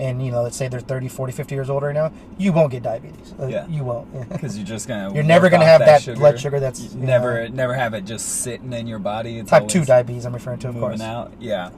and 0.00 0.24
you 0.24 0.32
know, 0.32 0.42
let's 0.42 0.56
say 0.56 0.66
they're 0.66 0.80
30, 0.80 1.06
40, 1.08 1.32
50 1.32 1.54
years 1.54 1.70
old 1.70 1.82
right 1.84 1.94
now, 1.94 2.10
you 2.38 2.52
won't 2.52 2.72
get 2.72 2.82
diabetes. 2.82 3.34
Uh, 3.38 3.46
Yeah. 3.46 3.66
You 3.68 3.84
won't. 3.84 4.28
Because 4.30 4.56
you're 4.58 4.66
just 4.66 4.88
gonna. 4.88 5.14
You're 5.14 5.22
never 5.22 5.48
gonna 5.50 5.64
have 5.66 5.80
that 5.80 6.04
blood 6.16 6.40
sugar 6.40 6.58
that's, 6.58 6.80
You 6.80 7.00
you 7.00 7.06
never, 7.06 7.48
know- 7.48 7.54
never 7.54 7.74
have 7.74 7.94
it 7.94 8.04
just 8.06 8.26
sitting 8.42 8.72
in 8.72 8.86
your 8.88 8.98
body. 8.98 9.38
It's 9.38 9.50
Type 9.50 9.68
2 9.68 9.84
diabetes, 9.84 10.24
I'm 10.24 10.32
referring 10.34 10.58
to, 10.60 10.68
of 10.70 10.74
moving 10.74 10.88
course. 10.98 11.00
out. 11.02 11.32
Yeah. 11.38 11.70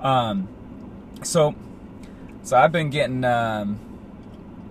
Um. 0.00 0.48
So, 1.22 1.54
so 2.42 2.56
I've 2.56 2.72
been 2.72 2.90
getting. 2.90 3.24
Um. 3.24 3.78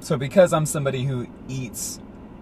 So 0.01 0.17
because 0.17 0.51
I'm 0.51 0.65
somebody 0.65 1.03
who 1.03 1.27
eats 1.47 1.99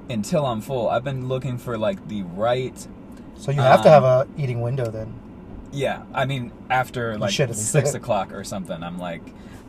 until 0.10 0.46
I'm 0.46 0.62
full, 0.62 0.90
I've 0.90 1.04
been 1.04 1.28
looking 1.28 1.58
for 1.58 1.78
like 1.78 2.08
the 2.08 2.24
right. 2.24 2.88
So 3.38 3.52
you 3.52 3.62
have 3.62 3.84
to 3.84 3.90
have 3.90 4.04
Um, 4.04 4.28
a 4.38 4.42
eating 4.42 4.62
window 4.62 4.90
then. 4.90 5.14
Yeah, 5.72 6.02
I 6.14 6.26
mean 6.26 6.52
after 6.70 7.18
like 7.20 7.32
should 7.32 7.50
at 7.52 7.56
least. 7.56 7.72
six 7.72 7.94
o'clock 7.94 8.34
or 8.34 8.44
something, 8.44 8.82
I'm 8.82 8.98
like, 8.98 9.22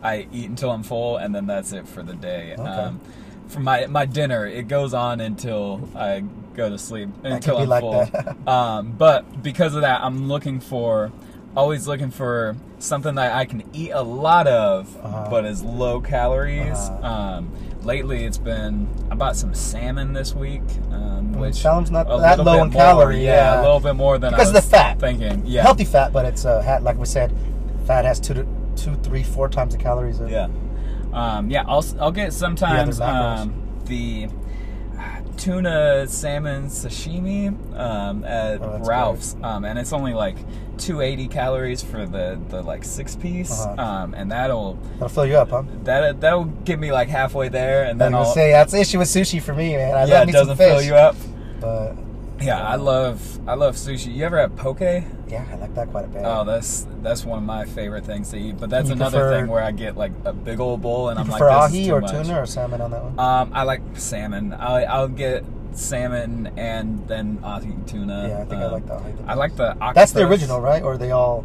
I 0.02 0.26
eat 0.32 0.48
until 0.48 0.70
I'm 0.70 0.82
full, 0.82 1.16
and 1.18 1.34
then 1.34 1.46
that's 1.46 1.72
it 1.72 1.86
for 1.88 2.02
the 2.02 2.14
day. 2.14 2.54
Okay. 2.58 2.62
Um, 2.62 3.00
for 3.48 3.60
my 3.60 3.86
my 3.86 4.06
dinner, 4.06 4.46
it 4.46 4.68
goes 4.68 4.94
on 4.94 5.20
until 5.20 5.88
I 5.96 6.22
go 6.54 6.70
to 6.70 6.78
sleep 6.78 7.08
until 7.24 7.58
I'm 7.58 7.68
like 7.68 7.80
full. 7.80 8.08
um, 8.52 8.92
but 8.92 9.42
because 9.42 9.74
of 9.74 9.82
that, 9.82 10.02
I'm 10.02 10.28
looking 10.28 10.60
for, 10.60 11.10
always 11.56 11.86
looking 11.88 12.10
for 12.10 12.56
something 12.78 13.16
that 13.16 13.32
I 13.34 13.44
can 13.44 13.62
eat 13.72 13.90
a 13.90 14.02
lot 14.02 14.46
of, 14.46 14.96
Uh-huh. 15.04 15.26
but 15.30 15.44
is 15.44 15.62
low 15.62 16.00
calories. 16.00 16.78
Uh-huh. 16.78 17.06
Um, 17.06 17.50
lately, 17.82 18.24
it's 18.24 18.38
been 18.38 18.88
I 19.10 19.16
bought 19.16 19.36
some 19.36 19.52
salmon 19.52 20.12
this 20.12 20.32
week, 20.34 20.62
um, 20.92 21.32
which 21.32 21.56
Salem's 21.56 21.90
not 21.90 22.06
that 22.08 22.38
low 22.38 22.62
in 22.62 22.70
more, 22.70 22.80
calorie, 22.80 23.24
Yeah, 23.24 23.54
yeah. 23.54 23.60
a 23.60 23.62
little 23.62 23.80
bit 23.80 23.94
more 23.96 24.16
than 24.18 24.30
Because 24.30 24.48
I 24.48 24.50
of 24.50 24.54
was 24.54 24.64
the 24.64 24.70
fat. 24.70 25.00
thinking. 25.00 25.42
Yeah, 25.44 25.62
Healthy 25.62 25.84
fat, 25.86 26.12
but 26.12 26.24
it's 26.24 26.44
uh, 26.44 26.62
hat, 26.62 26.82
like 26.84 26.96
we 26.98 27.04
said, 27.06 27.34
fat 27.86 28.04
has 28.04 28.20
two 28.20 28.34
to 28.34 28.46
two, 28.82 28.94
three, 28.96 29.22
four 29.22 29.48
times 29.48 29.74
the 29.76 29.82
calories. 29.82 30.20
Of, 30.20 30.30
Yeah. 30.30 30.48
Um, 31.12 31.50
yeah, 31.50 31.64
I'll, 31.66 31.84
I'll 32.00 32.12
get 32.12 32.32
sometimes 32.32 32.98
The 32.98 33.04
um, 33.08 33.80
the 33.86 34.28
uh, 34.96 35.20
tuna 35.36 36.06
salmon 36.06 36.66
sashimi 36.66 37.48
um, 37.76 38.24
at 38.24 38.60
Oh, 38.62 38.78
Ralph's, 38.84 39.34
um, 39.42 39.64
and 39.64 39.78
it's 39.78 39.92
only 39.92 40.14
like 40.14 40.36
280 40.78 41.26
calories 41.28 41.82
for 41.82 42.06
the, 42.06 42.38
the 42.48 42.62
like 42.62 42.84
six 42.84 43.16
piece, 43.16 43.60
Uh-huh. 43.60 43.82
um, 43.82 44.14
and 44.14 44.30
that'll 44.30 44.74
That'll 44.94 45.08
fill 45.08 45.26
you 45.26 45.36
up, 45.36 45.50
huh? 45.50 45.64
that 45.84 46.20
that'll 46.20 46.44
get 46.44 46.78
me 46.78 46.92
like 46.92 47.08
halfway 47.08 47.48
there, 47.48 47.84
and 47.84 48.00
then 48.00 48.14
I'll 48.14 48.24
say 48.24 48.52
that's 48.52 48.72
the 48.72 48.80
issue 48.80 48.98
with 48.98 49.08
sushi 49.08 49.42
for 49.42 49.52
me, 49.54 49.76
man. 49.76 49.94
I 49.96 50.04
yeah, 50.04 50.20
love 50.20 50.28
it 50.28 50.32
doesn't 50.32 50.56
fill 50.56 50.80
you 50.82 50.94
up. 50.94 51.16
but 51.60 51.94
Yeah, 52.40 52.62
I 52.62 52.76
love 52.76 53.20
I 53.48 53.54
love 53.54 53.74
sushi. 53.74 54.14
You 54.14 54.24
ever 54.26 54.38
have 54.38 54.54
poke? 54.56 54.80
Yeah, 55.30 55.44
I 55.50 55.54
like 55.56 55.74
that 55.74 55.88
quite 55.90 56.04
a 56.04 56.08
bit. 56.08 56.22
Oh, 56.24 56.44
that's 56.44 56.86
that's 57.02 57.24
one 57.24 57.38
of 57.38 57.44
my 57.44 57.64
favorite 57.64 58.04
things 58.04 58.30
to 58.30 58.36
eat. 58.38 58.58
But 58.58 58.70
that's 58.70 58.88
You 58.88 58.94
another 58.94 59.20
prefer- 59.20 59.40
thing 59.40 59.48
where 59.50 59.62
I 59.62 59.70
get 59.70 59.96
like 59.96 60.12
a 60.24 60.32
big 60.32 60.60
old 60.60 60.82
bowl, 60.82 61.08
and 61.10 61.18
I'm 61.18 61.28
like, 61.28 61.40
this 61.40 61.80
is 61.80 61.88
ahi 61.88 61.90
or 61.92 62.00
much. 62.00 62.10
tuna 62.10 62.40
or 62.42 62.46
salmon 62.46 62.80
on 62.80 62.90
that 62.90 63.02
one? 63.04 63.18
Um, 63.18 63.50
I 63.54 63.62
like 63.62 63.80
salmon. 63.94 64.52
I, 64.52 64.84
I'll 64.84 65.08
get 65.08 65.44
salmon 65.72 66.52
and 66.56 67.06
then 67.06 67.38
ahi 67.44 67.72
tuna. 67.86 68.28
yeah, 68.28 68.40
I 68.40 68.44
think 68.44 68.60
I 68.60 68.64
Um, 68.66 68.72
like 68.72 68.86
the 68.86 68.94
ahi. 68.94 69.14
I 69.28 69.34
like 69.34 69.56
the 69.56 69.68
octopus. 69.70 69.94
That's 69.94 70.12
the 70.12 70.26
original, 70.26 70.60
right? 70.60 70.82
Or 70.82 70.94
are 70.94 70.98
they 70.98 71.12
all? 71.12 71.44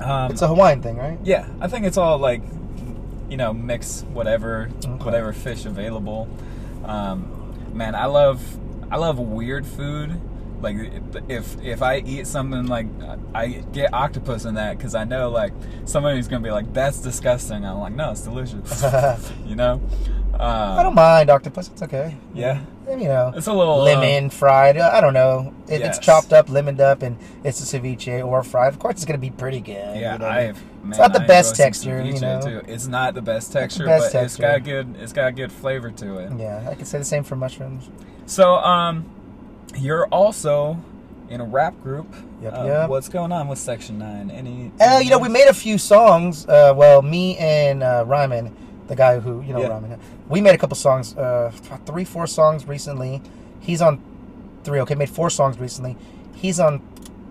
Um, 0.00 0.30
It's 0.30 0.42
a 0.42 0.48
Hawaiian 0.48 0.80
thing, 0.82 0.96
right? 0.96 1.18
yeah, 1.24 1.48
I 1.60 1.66
think 1.68 1.84
it's 1.86 1.96
all 1.96 2.18
like, 2.18 2.42
you 3.30 3.36
know, 3.36 3.52
mix 3.52 4.04
whatever 4.12 4.68
Okay. 4.84 5.04
whatever 5.04 5.32
fish 5.32 5.64
available. 5.66 6.28
Um, 6.84 7.54
man, 7.72 7.94
I 7.94 8.04
love 8.06 8.40
I 8.90 8.96
love 8.96 9.18
weird 9.18 9.66
food. 9.66 10.20
Like 10.60 10.76
if 11.28 11.60
if 11.62 11.82
I 11.82 11.98
eat 11.98 12.26
something 12.26 12.66
like 12.66 12.86
I 13.34 13.64
get 13.72 13.92
octopus 13.94 14.44
in 14.44 14.54
that 14.54 14.76
because 14.76 14.94
I 14.94 15.04
know 15.04 15.30
like 15.30 15.52
somebody's 15.84 16.26
gonna 16.28 16.42
be 16.42 16.50
like 16.50 16.72
that's 16.72 17.00
disgusting. 17.00 17.64
I'm 17.64 17.78
like 17.78 17.92
no, 17.94 18.10
it's 18.10 18.22
delicious. 18.22 18.82
you 19.46 19.54
know. 19.56 19.80
Um, 20.34 20.78
I 20.78 20.82
don't 20.84 20.94
mind 20.94 21.30
octopus. 21.30 21.66
It's 21.68 21.82
okay. 21.82 22.16
Yeah, 22.32 22.60
And, 22.88 23.00
you 23.02 23.08
know, 23.08 23.32
it's 23.34 23.48
a 23.48 23.52
little 23.52 23.80
uh, 23.80 23.84
lemon 23.84 24.30
fried. 24.30 24.76
uh, 24.76 24.88
I 24.92 25.00
don't 25.00 25.12
know. 25.14 25.52
If 25.66 25.80
Yes. 25.80 25.96
it's 25.96 26.06
chopped 26.06 26.32
up, 26.32 26.48
lemoned 26.48 26.80
up, 26.80 27.02
and 27.02 27.18
it's 27.42 27.60
a 27.60 27.80
ceviche 27.80 28.24
or 28.24 28.44
fried, 28.44 28.72
of 28.72 28.78
course 28.78 28.92
it's 28.96 29.04
gonna 29.04 29.18
be 29.18 29.30
pretty 29.30 29.58
good. 29.60 29.96
Yeah, 29.96 30.12
you 30.12 30.18
know? 30.20 30.28
I've. 30.28 30.62
Man, 30.84 30.90
it's 30.90 30.98
not 31.00 31.12
the 31.12 31.22
I 31.22 31.26
best 31.26 31.56
texture, 31.56 32.00
you 32.04 32.20
know? 32.20 32.40
Too. 32.40 32.62
It's 32.68 32.86
not 32.86 33.14
the 33.14 33.22
best 33.22 33.52
texture, 33.52 33.84
best 33.84 34.12
but 34.12 34.22
it's 34.22 34.36
texture. 34.36 34.42
got 34.42 34.64
good. 34.64 34.94
It's 35.00 35.12
got 35.12 35.34
good 35.34 35.50
flavor 35.50 35.90
to 35.90 36.18
it. 36.18 36.30
Yeah, 36.38 36.68
I 36.70 36.76
could 36.76 36.86
say 36.86 36.98
the 36.98 37.04
same 37.04 37.24
for 37.24 37.34
mushrooms. 37.34 37.90
So, 38.26 38.54
um, 38.58 39.06
you're 39.76 40.06
also 40.06 40.78
in 41.28 41.40
a 41.40 41.44
rap 41.44 41.80
group. 41.82 42.06
Yep, 42.42 42.52
Uh, 42.54 42.64
yep. 42.64 42.88
What's 42.88 43.08
going 43.08 43.32
on 43.32 43.48
with 43.48 43.58
Sektion 43.58 43.98
9? 43.98 44.30
Any? 44.30 44.72
Uh, 44.80 44.98
you 44.98 45.10
know, 45.10 45.18
we 45.18 45.28
made 45.28 45.48
a 45.48 45.54
few 45.54 45.76
songs. 45.78 46.46
Uh, 46.46 46.72
well, 46.74 47.02
me 47.02 47.36
and 47.36 47.82
uh, 47.82 48.04
Ryman, 48.06 48.54
the 48.86 48.96
guy 48.96 49.18
who 49.18 49.42
you 49.42 49.52
know 49.52 49.60
Yeah. 49.60 49.68
Ryman, 49.68 50.00
we 50.28 50.40
made 50.40 50.54
a 50.54 50.58
couple 50.58 50.76
songs, 50.76 51.16
uh, 51.16 51.50
three, 51.84 52.04
four 52.04 52.26
songs 52.26 52.66
recently. 52.66 53.20
He's 53.60 53.82
on 53.82 54.00
three. 54.64 54.80
Okay, 54.80 54.94
made 54.94 55.10
four 55.10 55.30
songs 55.30 55.58
recently. 55.58 55.96
He's 56.34 56.60
on 56.60 56.80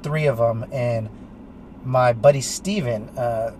three 0.04 0.26
of 0.28 0.38
them, 0.38 0.65
and 0.71 1.10
my 1.84 2.12
buddy 2.13 2.41
Steven, 2.41 3.10
uh, 3.17 3.54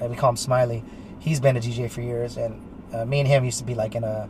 we 0.00 0.16
call 0.16 0.30
him 0.30 0.36
Smiley. 0.36 0.82
He's 1.18 1.40
been 1.40 1.56
a 1.56 1.60
DJ 1.60 1.90
for 1.90 2.00
years, 2.00 2.36
and 2.36 2.60
uh, 2.94 3.04
me 3.04 3.18
and 3.20 3.28
him 3.28 3.44
used 3.44 3.58
to 3.58 3.64
be 3.64 3.74
like 3.74 3.94
in 3.94 4.04
a, 4.04 4.28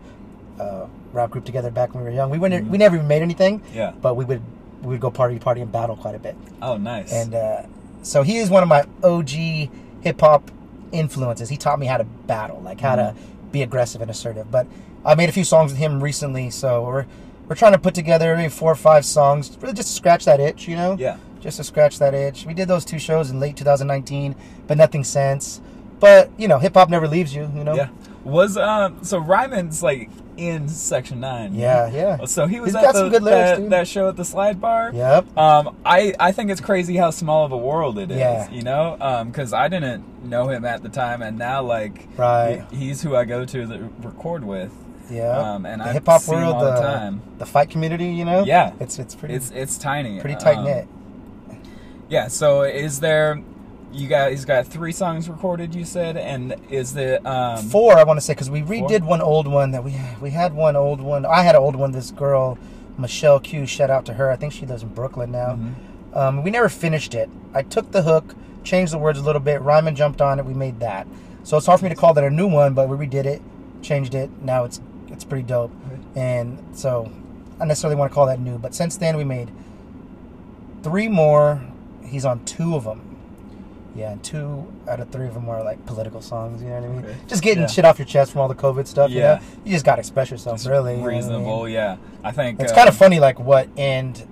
rap 1.13 1.31
group 1.31 1.45
together 1.45 1.71
back 1.71 1.95
when 1.95 2.05
we 2.05 2.11
were 2.11 2.15
young. 2.17 2.31
We 2.31 2.39
were 2.39 2.49
Mhm. 2.49 2.69
we 2.69 2.79
never 2.79 2.97
even 2.97 3.09
made 3.09 3.23
anything, 3.23 3.63
Yeah. 3.75 3.93
but 4.01 4.15
we 4.17 4.25
would 4.25 4.43
we 4.83 4.89
would 4.89 5.01
go 5.01 5.11
party, 5.11 5.39
party, 5.39 5.61
and 5.61 5.71
battle 5.71 5.95
quite 5.97 6.15
a 6.15 6.19
bit. 6.19 6.35
Oh, 6.63 6.77
nice. 6.79 7.13
And 7.13 7.35
uh, 7.35 7.63
so 8.03 8.23
he 8.23 8.39
is 8.39 8.49
one 8.49 8.63
of 8.63 8.69
my 8.69 8.85
OG 9.05 9.69
hip 10.01 10.21
hop 10.21 10.51
influences. 10.93 11.49
He 11.51 11.57
taught 11.59 11.79
me 11.79 11.87
how 11.87 11.99
to 11.99 12.05
battle, 12.27 12.61
like 12.65 12.81
how 12.81 12.97
to 12.97 13.15
be 13.53 13.63
aggressive 13.63 14.01
and 14.01 14.11
assertive. 14.11 14.51
But 14.51 14.67
I 15.05 15.15
made 15.15 15.29
a 15.29 15.33
few 15.33 15.45
songs 15.45 15.73
with 15.73 15.79
him 15.79 16.03
recently, 16.03 16.49
so 16.51 16.83
we're 16.83 17.05
we're 17.49 17.57
trying 17.57 17.73
to 17.73 17.79
put 17.79 17.95
together 17.95 18.37
maybe 18.37 18.49
four 18.49 18.71
or 18.71 18.77
five 18.77 19.05
songs, 19.05 19.59
really 19.61 19.75
just 19.75 19.89
to 19.89 19.95
scratch 19.95 20.25
that 20.25 20.39
itch, 20.39 20.69
you 20.69 20.77
know? 20.77 20.95
yeah. 20.99 21.17
Just 21.41 21.57
to 21.57 21.65
scratch 21.65 21.99
that 21.99 22.15
itch. 22.15 22.47
We 22.47 22.55
did 22.55 22.69
those 22.69 22.85
two 22.85 23.01
shows 23.01 23.29
in 23.31 23.41
late 23.41 23.57
2019, 23.57 24.37
but 24.69 24.79
nothing 24.79 25.03
since. 25.03 25.61
But 25.99 26.31
you 26.39 26.47
know, 26.49 26.59
hip 26.61 26.75
hop 26.75 26.89
never 26.91 27.09
leaves 27.09 27.35
you, 27.35 27.51
you 27.57 27.65
know? 27.65 27.75
Yeah. 27.75 27.89
Was 28.25 28.57
um 28.57 29.03
so 29.05 29.19
Ryman's 29.19 29.83
like 29.83 30.11
in 30.37 30.67
Sektion 30.69 31.19
9? 31.21 31.55
Yeah, 31.55 31.91
yeah. 31.91 32.25
So 32.25 32.47
he 32.47 32.61
was 32.61 32.69
He's 32.75 32.77
at 32.83 32.93
the, 32.93 32.99
some 33.01 33.09
good 33.11 33.23
lyrics, 33.23 33.59
that, 33.61 33.71
that 33.71 33.89
show 33.89 34.09
at 34.09 34.17
the 34.17 34.25
Slide 34.25 34.59
Bar. 34.61 34.91
Yep. 34.95 35.37
Um, 35.37 35.77
I, 35.85 36.15
I 36.19 36.33
think 36.33 36.51
it's 36.51 36.63
crazy 36.63 36.97
how 36.97 37.11
small 37.11 37.45
of 37.45 37.53
a 37.53 37.59
world 37.59 37.99
it 37.99 38.11
is. 38.11 38.17
Yeah. 38.19 38.51
You 38.51 38.63
know, 38.63 39.25
because 39.27 39.53
I 39.53 39.69
didn't 39.69 40.25
know 40.25 40.49
him 40.49 40.65
at 40.65 40.83
the 40.83 40.89
time, 40.89 41.21
and 41.21 41.37
now 41.39 41.63
like 41.63 42.09
Right. 42.17 42.65
he- 42.71 42.77
he's 42.87 43.03
who 43.03 43.17
I 43.17 43.25
go 43.27 43.45
to 43.45 43.67
the 43.67 43.81
record 44.03 44.45
with. 44.45 44.73
Yeah. 45.11 45.37
Um, 45.37 45.67
and 45.67 45.83
the 45.83 45.87
I 45.87 45.93
hip 45.93 46.07
hop 46.07 46.27
world, 46.29 46.55
all 46.55 46.65
the 46.65 46.71
the, 46.73 46.81
time. 46.81 47.21
the 47.39 47.45
fight 47.47 47.69
community, 47.69 48.07
you 48.07 48.25
know? 48.25 48.45
Yeah. 48.45 48.73
It's 48.81 48.99
it's 48.99 49.15
pretty 49.15 49.35
It's 49.35 49.51
it's 49.51 49.77
tiny. 49.77 50.21
pretty 50.21 50.37
tight 50.37 50.59
Um, 50.59 50.65
knit. 50.65 50.89
yeah. 52.09 52.29
So 52.29 52.63
is 52.63 53.01
there? 53.01 53.43
You 53.93 54.07
got 54.09 54.31
he's 54.31 54.45
got 54.45 54.67
three 54.67 54.93
songs 54.93 55.29
recorded. 55.29 55.75
You 55.75 55.85
said, 55.85 56.17
and 56.17 56.55
is 56.71 56.95
the 56.95 57.27
um 57.29 57.65
four 57.69 57.99
i 57.99 58.05
want 58.05 58.19
to 58.19 58.21
say 58.21 58.35
because 58.35 58.49
we 58.51 58.63
redid 58.63 59.01
four? 59.01 59.09
one 59.09 59.21
old 59.21 59.49
one 59.49 59.73
that 59.73 59.83
we 59.83 59.95
we 60.21 60.31
had 60.31 60.55
one 60.55 60.77
old 60.77 61.01
one. 61.01 61.27
I 61.27 61.43
had 61.43 61.55
an 61.57 61.61
old 61.63 61.75
one 61.77 61.91
this 61.93 62.11
girl 62.11 62.57
michelle 62.99 63.41
q 63.41 63.67
shout 63.67 63.91
out 63.91 64.05
to 64.07 64.15
her. 64.15 64.31
I 64.31 64.37
think 64.37 64.53
she 64.53 64.65
lives 64.67 64.83
in 64.83 64.91
brooklyn 64.91 65.33
now. 65.33 65.59
Mhm. 65.59 66.17
um, 66.17 66.43
we 66.45 66.51
never 66.51 66.69
finished 66.69 67.15
it. 67.15 67.29
I 67.53 67.63
took 67.63 67.91
the 67.91 68.03
hook 68.03 68.37
changed 68.63 68.93
the 68.93 68.99
words 68.99 69.19
a 69.19 69.23
little 69.23 69.41
bit 69.41 69.61
ryman 69.63 69.97
jumped 69.97 70.21
on 70.21 70.39
it 70.39 70.45
we 70.45 70.55
made 70.55 70.79
that. 70.81 71.07
So 71.43 71.57
it's 71.57 71.67
hard 71.67 71.81
for 71.81 71.87
me 71.87 71.89
to 71.89 71.97
call 71.97 72.15
that 72.15 72.23
a 72.25 72.31
new 72.31 72.47
one 72.47 72.75
but 72.75 72.89
we 72.89 73.07
redid 73.07 73.25
it 73.25 73.43
changed 73.83 74.15
it 74.15 74.31
now 74.43 74.65
it's 74.65 74.81
it's 75.09 75.25
pretty 75.25 75.45
dope. 75.45 75.73
And 76.15 76.63
so 76.75 77.11
i 77.61 77.65
necessarily 77.65 77.97
want 77.97 78.13
to 78.13 78.15
call 78.15 78.27
that 78.27 78.39
new 78.39 78.57
but 78.57 78.73
since 78.75 78.97
then 78.97 79.17
we 79.17 79.25
made 79.25 79.51
three 80.85 81.09
more. 81.09 81.61
He's 82.05 82.25
on 82.25 82.45
two 82.45 82.75
of 82.77 82.85
them 82.85 83.10
yeah, 83.95 84.13
and 84.13 84.23
two 84.23 84.67
out 84.89 85.01
of 85.01 85.11
three 85.11 85.27
of 85.27 85.35
them 85.35 85.49
are 85.49 85.63
like 85.65 85.85
political 85.87 86.21
songs. 86.21 86.63
You 86.63 86.69
know 86.69 86.75
what 86.77 86.85
I 86.85 86.89
mean? 86.89 87.05
Okay. 87.05 87.17
Just 87.27 87.43
getting 87.43 87.63
Yeah. 87.63 87.69
shit 87.69 87.85
off 87.85 87.99
your 87.99 88.07
chest 88.07 88.33
from 88.33 88.41
all 88.43 88.49
the 88.49 88.55
COVID 88.55 88.87
stuff. 88.87 89.11
You 89.11 89.19
Yeah. 89.21 89.35
know, 89.37 89.41
you 89.65 89.73
just 89.73 89.85
gotta 89.85 90.01
express 90.01 90.31
yourself. 90.31 90.57
Just 90.59 90.69
really, 90.69 90.93
you 90.93 90.99
know 90.99 91.05
I 91.05 91.07
mean? 91.09 91.17
reasonable? 91.17 91.69
Yeah, 91.69 91.97
I 92.25 92.31
think 92.33 92.61
It's 92.61 92.73
uh, 92.73 92.75
kind 92.77 92.89
of 92.89 92.97
funny, 92.97 93.19
like 93.21 93.39
what 93.41 93.69
end 93.77 94.27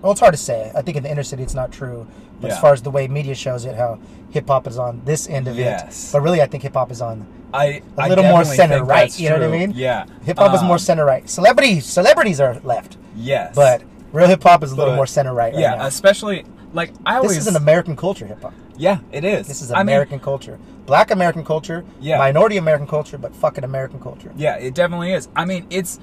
Well, 0.00 0.12
it's 0.12 0.20
hard 0.20 0.32
to 0.34 0.38
say. 0.38 0.70
I 0.76 0.82
think 0.82 0.96
in 0.96 1.02
the 1.02 1.10
inner 1.10 1.24
city 1.24 1.42
it's 1.42 1.54
not 1.54 1.72
true. 1.72 2.06
But 2.40 2.52
as 2.52 2.58
far 2.60 2.72
as 2.72 2.82
the 2.82 2.90
way 2.90 3.08
media 3.08 3.34
shows 3.34 3.64
it, 3.64 3.74
how 3.74 3.98
hip 4.30 4.46
hop 4.46 4.68
is 4.68 4.78
on 4.78 5.02
this 5.04 5.28
end 5.28 5.48
of 5.48 5.56
Yes. 5.58 6.10
it. 6.10 6.12
But 6.12 6.20
really, 6.22 6.40
I 6.40 6.46
think 6.46 6.62
hip 6.62 6.74
hop 6.74 6.92
is 6.92 7.02
on 7.02 7.26
I 7.52 7.64
a 7.64 7.82
I 7.98 8.08
little 8.08 8.22
more 8.24 8.44
center 8.44 8.84
right. 8.84 9.18
You 9.18 9.30
know 9.30 9.36
what 9.38 9.44
I 9.44 9.48
mean? 9.50 9.72
Yeah. 9.74 10.04
hip 10.24 10.38
hop 10.38 10.54
is 10.54 10.62
more 10.62 10.74
Um, 10.74 10.78
center 10.78 11.04
right. 11.04 11.28
Celebrities, 11.28 11.84
celebrities 11.84 12.40
are 12.40 12.58
left, 12.62 12.96
Yes. 13.16 13.56
but 13.56 13.82
real 14.12 14.28
hip 14.28 14.40
hop 14.44 14.62
is 14.62 14.70
a 14.70 14.76
little 14.76 14.92
But- 14.92 14.96
more 14.98 15.06
center 15.06 15.34
right. 15.34 15.52
right 15.52 15.60
yeah, 15.60 15.74
now. 15.74 15.86
especially 15.86 16.44
like 16.72 16.92
I 17.04 17.16
always. 17.16 17.30
this 17.32 17.38
is 17.38 17.46
an 17.48 17.56
American 17.56 17.96
culture, 17.96 18.26
hip 18.26 18.40
hop. 18.40 18.52
Yeah, 18.78 19.00
it 19.12 19.24
is. 19.24 19.46
This 19.46 19.60
is 19.60 19.70
I 19.70 19.76
mean, 19.78 19.88
American 19.88 20.20
culture, 20.20 20.58
Black 20.86 21.10
American 21.10 21.44
culture, 21.44 21.84
Yeah. 22.00 22.18
minority 22.18 22.56
American 22.56 22.86
culture, 22.86 23.18
but 23.18 23.34
fucking 23.34 23.64
American 23.64 24.00
culture. 24.00 24.32
Yeah, 24.36 24.56
it 24.56 24.74
definitely 24.74 25.12
is. 25.12 25.28
I 25.36 25.44
mean, 25.44 25.66
it's 25.68 25.98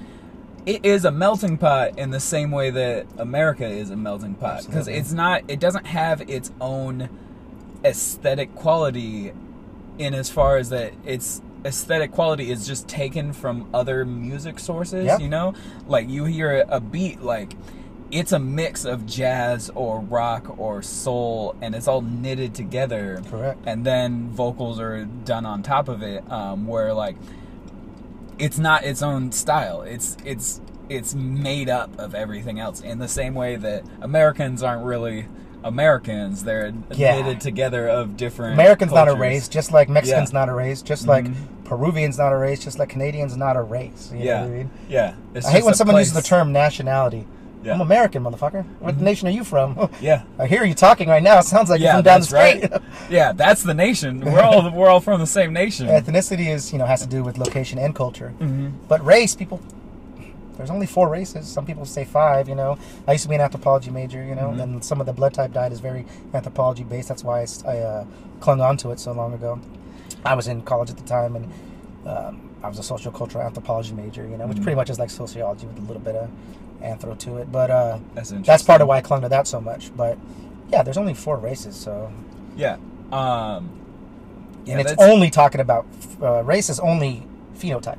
it 0.66 0.84
is 0.84 1.04
a 1.04 1.10
melting 1.10 1.58
pot 1.58 1.96
in 1.98 2.10
the 2.10 2.20
same 2.20 2.50
way 2.50 2.70
that 2.70 3.06
America 3.18 3.66
is 3.66 3.90
a 3.90 3.96
melting 3.96 4.34
pot 4.34 4.64
because 4.66 4.88
it's 4.88 5.12
not. 5.12 5.42
It 5.48 5.58
doesn't 5.60 5.86
have 5.86 6.28
its 6.28 6.50
own 6.60 7.08
aesthetic 7.84 8.54
quality 8.54 9.32
in 9.98 10.12
as 10.14 10.28
far 10.30 10.56
as 10.58 10.70
that 10.70 10.92
its 11.04 11.40
aesthetic 11.64 12.12
quality 12.12 12.50
is 12.50 12.66
just 12.66 12.86
taken 12.88 13.32
from 13.32 13.68
other 13.72 14.04
music 14.04 14.58
sources. 14.58 15.06
Yeah. 15.06 15.18
You 15.18 15.28
know, 15.28 15.54
like 15.86 16.08
you 16.08 16.24
hear 16.24 16.64
a 16.68 16.80
beat 16.80 17.22
like. 17.22 17.54
It's 18.10 18.30
a 18.32 18.38
mix 18.38 18.84
of 18.84 19.04
jazz 19.06 19.70
or 19.74 19.98
rock 20.00 20.58
or 20.58 20.80
soul, 20.82 21.56
and 21.60 21.74
it's 21.74 21.88
all 21.88 22.02
knitted 22.02 22.54
together 22.54 23.20
Correct. 23.28 23.58
and 23.66 23.84
then 23.84 24.28
vocals 24.30 24.78
are 24.78 25.04
done 25.04 25.44
on 25.44 25.62
top 25.62 25.88
of 25.88 26.02
it 26.02 26.22
um, 26.30 26.66
where 26.68 26.94
like 26.94 27.16
it's 28.38 28.58
not 28.58 28.84
its 28.84 29.02
own 29.02 29.32
style 29.32 29.80
it's 29.82 30.16
it's 30.24 30.60
it's 30.90 31.14
made 31.14 31.68
up 31.70 31.98
of 31.98 32.14
everything 32.14 32.60
else 32.60 32.80
in 32.82 32.98
the 32.98 33.08
same 33.08 33.34
way 33.34 33.56
that 33.56 33.82
americans 34.02 34.62
aren't 34.62 34.84
really 34.84 35.26
americans 35.64 36.44
they're 36.44 36.70
Yeah. 36.92 37.16
knitted 37.16 37.40
together 37.40 37.88
of 37.88 38.16
different 38.16 38.52
Americans 38.54 38.92
not 38.92 39.08
a 39.08 39.14
race, 39.14 39.48
just 39.48 39.72
like 39.72 39.88
Mexicans 39.88 40.32
Yeah. 40.32 40.38
not 40.38 40.48
a 40.48 40.52
race, 40.54 40.80
just 40.82 41.06
like 41.08 41.24
Mhm. 41.24 41.34
Peruvians 41.64 42.18
not 42.18 42.32
a 42.32 42.36
race, 42.36 42.62
just 42.62 42.78
like 42.78 42.90
Canadians 42.90 43.36
not 43.36 43.56
a 43.56 43.62
race. 43.62 44.10
You 44.12 44.18
know 44.20 44.24
yeah 44.26 44.40
what 44.42 44.50
I 44.50 44.54
mean? 44.54 44.70
yeah 44.88 45.14
It's 45.34 45.46
I 45.46 45.50
hate 45.52 45.64
when 45.64 45.74
someone 45.74 45.96
uses 45.96 46.12
the 46.12 46.22
term 46.22 46.52
nationality. 46.52 47.26
Yeah. 47.62 47.74
I'm 47.74 47.80
American, 47.80 48.22
motherfucker. 48.22 48.64
What 48.78 48.96
Mhm. 48.96 49.00
nation 49.00 49.28
are 49.28 49.32
you 49.32 49.42
from? 49.44 49.88
yeah 50.00 50.22
I 50.38 50.46
hear 50.46 50.64
you 50.64 50.74
talking 50.74 51.08
right 51.08 51.22
now. 51.22 51.38
It 51.38 51.44
sounds 51.54 51.68
like 51.70 51.80
yeah 51.80 51.86
you're 51.86 51.94
from 51.96 52.04
down 52.04 52.20
the 52.20 52.26
street. 52.26 52.70
right 52.70 52.82
yeah 53.10 53.32
that's 53.32 53.62
the 53.62 53.74
nation 53.74 54.20
we're 54.32 54.40
all 54.42 54.70
we're 54.70 54.88
all 54.88 55.00
from 55.00 55.20
the 55.20 55.26
same 55.26 55.52
nation 55.52 55.88
Ethnicity 55.88 56.48
is, 56.48 56.72
you 56.72 56.78
know, 56.78 56.86
has 56.86 57.00
to 57.02 57.08
do 57.08 57.22
with 57.24 57.38
location 57.38 57.78
and 57.78 57.94
culture. 57.94 58.32
Mhm. 58.40 58.72
But 58.88 59.04
race, 59.04 59.34
people, 59.34 59.60
there's 60.56 60.70
only 60.70 60.86
four 60.86 61.08
races. 61.08 61.46
Some 61.48 61.66
people 61.66 61.84
say 61.84 62.04
five. 62.04 62.48
You 62.48 62.54
know, 62.54 62.78
I 63.06 63.12
used 63.12 63.24
to 63.24 63.28
be 63.28 63.34
an 63.34 63.40
anthropology 63.40 63.90
major. 63.90 64.22
You 64.24 64.34
know, 64.34 64.48
Mhm. 64.54 64.62
and 64.62 64.84
some 64.84 65.00
of 65.00 65.06
the 65.06 65.12
blood 65.12 65.34
type 65.34 65.52
diet 65.52 65.72
is 65.72 65.80
very 65.80 66.06
anthropology 66.34 66.84
based. 66.84 67.08
That's 67.08 67.24
why 67.24 67.44
I 67.66 67.78
uh, 67.78 68.04
clung 68.40 68.60
on 68.60 68.76
to 68.78 68.90
it 68.90 69.00
so 69.00 69.12
long 69.12 69.34
ago. 69.34 69.58
I 70.24 70.34
was 70.34 70.46
in 70.48 70.62
college 70.62 70.90
at 70.90 70.96
the 70.96 71.04
time, 71.04 71.36
and 71.36 71.52
um, 72.06 72.40
I 72.62 72.68
was 72.68 72.78
a 72.78 72.82
social 72.82 73.12
cultural 73.12 73.44
anthropology 73.44 73.92
major. 73.92 74.26
You 74.26 74.36
know, 74.38 74.46
which 74.46 74.58
Mhm. 74.58 74.62
pretty 74.62 74.76
much 74.76 74.88
is 74.90 74.98
like 74.98 75.10
sociology 75.10 75.66
with 75.66 75.78
a 75.78 75.86
little 75.86 76.02
bit 76.02 76.14
of 76.16 76.28
anthro 76.82 77.18
to 77.18 77.38
it. 77.38 77.50
But 77.52 77.70
uh, 77.70 77.98
that's 78.14 78.30
that's 78.30 78.62
part 78.62 78.80
of 78.80 78.88
why 78.88 78.98
I 78.98 79.00
clung 79.00 79.22
to 79.22 79.28
that 79.28 79.46
so 79.46 79.60
much. 79.60 79.94
But 79.96 80.18
yeah, 80.70 80.82
there's 80.82 80.96
only 80.98 81.14
four 81.14 81.36
races, 81.36 81.76
so 81.76 82.10
yeah 82.56 82.76
um 83.12 83.68
yeah, 84.64 84.72
and 84.72 84.80
it's 84.80 84.90
that's- 84.90 85.10
only 85.12 85.30
talking 85.30 85.60
about 85.60 85.86
uh, 86.22 86.42
race 86.42 86.68
is 86.70 86.80
only 86.80 87.26
phenotype. 87.56 87.98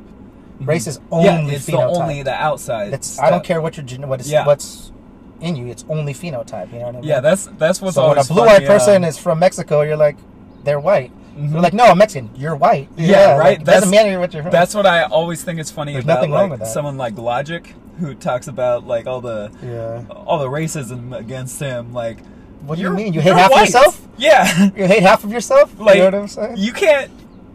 Race 0.59 0.87
is 0.87 0.99
only 1.11 1.25
yeah, 1.25 1.55
it's 1.55 1.65
the 1.65 1.73
phenotype. 1.73 1.95
only 2.01 2.23
the 2.23 2.33
outside. 2.33 2.91
It's 2.93 3.19
I 3.19 3.29
don't 3.29 3.43
care 3.43 3.61
what 3.61 3.77
your 3.77 3.85
what 4.07 4.19
is 4.19 4.29
Yeah. 4.31 4.45
what's 4.45 4.91
in 5.39 5.55
you. 5.55 5.67
It's 5.67 5.85
only 5.87 6.13
phenotype. 6.13 6.73
You 6.73 6.79
know 6.79 6.85
what 6.87 6.95
I 6.95 6.99
mean? 6.99 7.03
Yeah, 7.09 7.19
that's 7.21 7.45
that's 7.57 7.79
what's 7.81 7.95
so 7.95 8.09
when 8.09 8.17
a 8.17 8.23
blue-eyed 8.23 8.65
person 8.65 9.03
um, 9.03 9.09
is 9.09 9.17
from 9.19 9.37
Mexico, 9.39 9.81
you're 9.83 9.95
like, 9.95 10.17
they're 10.63 10.79
white. 10.79 11.11
mhm. 11.37 11.51
They're 11.51 11.61
like, 11.61 11.73
no, 11.73 11.85
I'm 11.85 11.97
Mexican. 11.99 12.31
You're 12.35 12.55
white. 12.55 12.89
Yeah, 12.97 13.35
like, 13.35 13.39
right? 13.39 13.61
it 13.61 13.63
doesn't 13.65 13.91
That's- 13.91 14.05
matter 14.05 14.19
what 14.19 14.33
you're 14.33 14.41
from. 14.43 14.51
That's 14.51 14.73
what 14.73 14.87
I 14.87 15.03
always 15.03 15.43
think 15.43 15.59
is 15.59 15.69
funny 15.71 15.93
There's 15.93 16.03
about 16.05 16.15
nothing 16.15 16.31
wrong 16.31 16.41
like 16.49 16.51
with 16.51 16.59
that. 16.61 16.73
someone 16.73 16.97
like 16.97 17.15
Logic, 17.19 17.71
who 17.99 18.15
talks 18.15 18.47
about 18.47 18.85
like 18.87 19.07
all 19.07 19.21
the 19.21 19.51
yeah. 19.63 20.03
all 20.15 20.39
the 20.39 20.47
racism 20.47 21.17
against 21.17 21.59
him. 21.59 21.93
Like, 21.93 22.19
What 22.61 22.75
do 22.77 22.81
you 22.81 22.91
mean? 22.91 23.13
You 23.13 23.21
hate 23.21 23.33
half 23.33 23.51
of 23.51 23.59
yourself? 23.59 24.07
Yeah, 24.17 24.69
You 24.75 24.87
hate 24.87 25.03
half 25.03 25.23
of 25.23 25.31
yourself? 25.31 25.77
like 25.79 25.95
you 25.95 26.01
know 26.01 26.05
what 26.07 26.15
I'm 26.15 26.27
saying? 26.27 26.57
you 26.57 26.73
can't. 26.73 27.11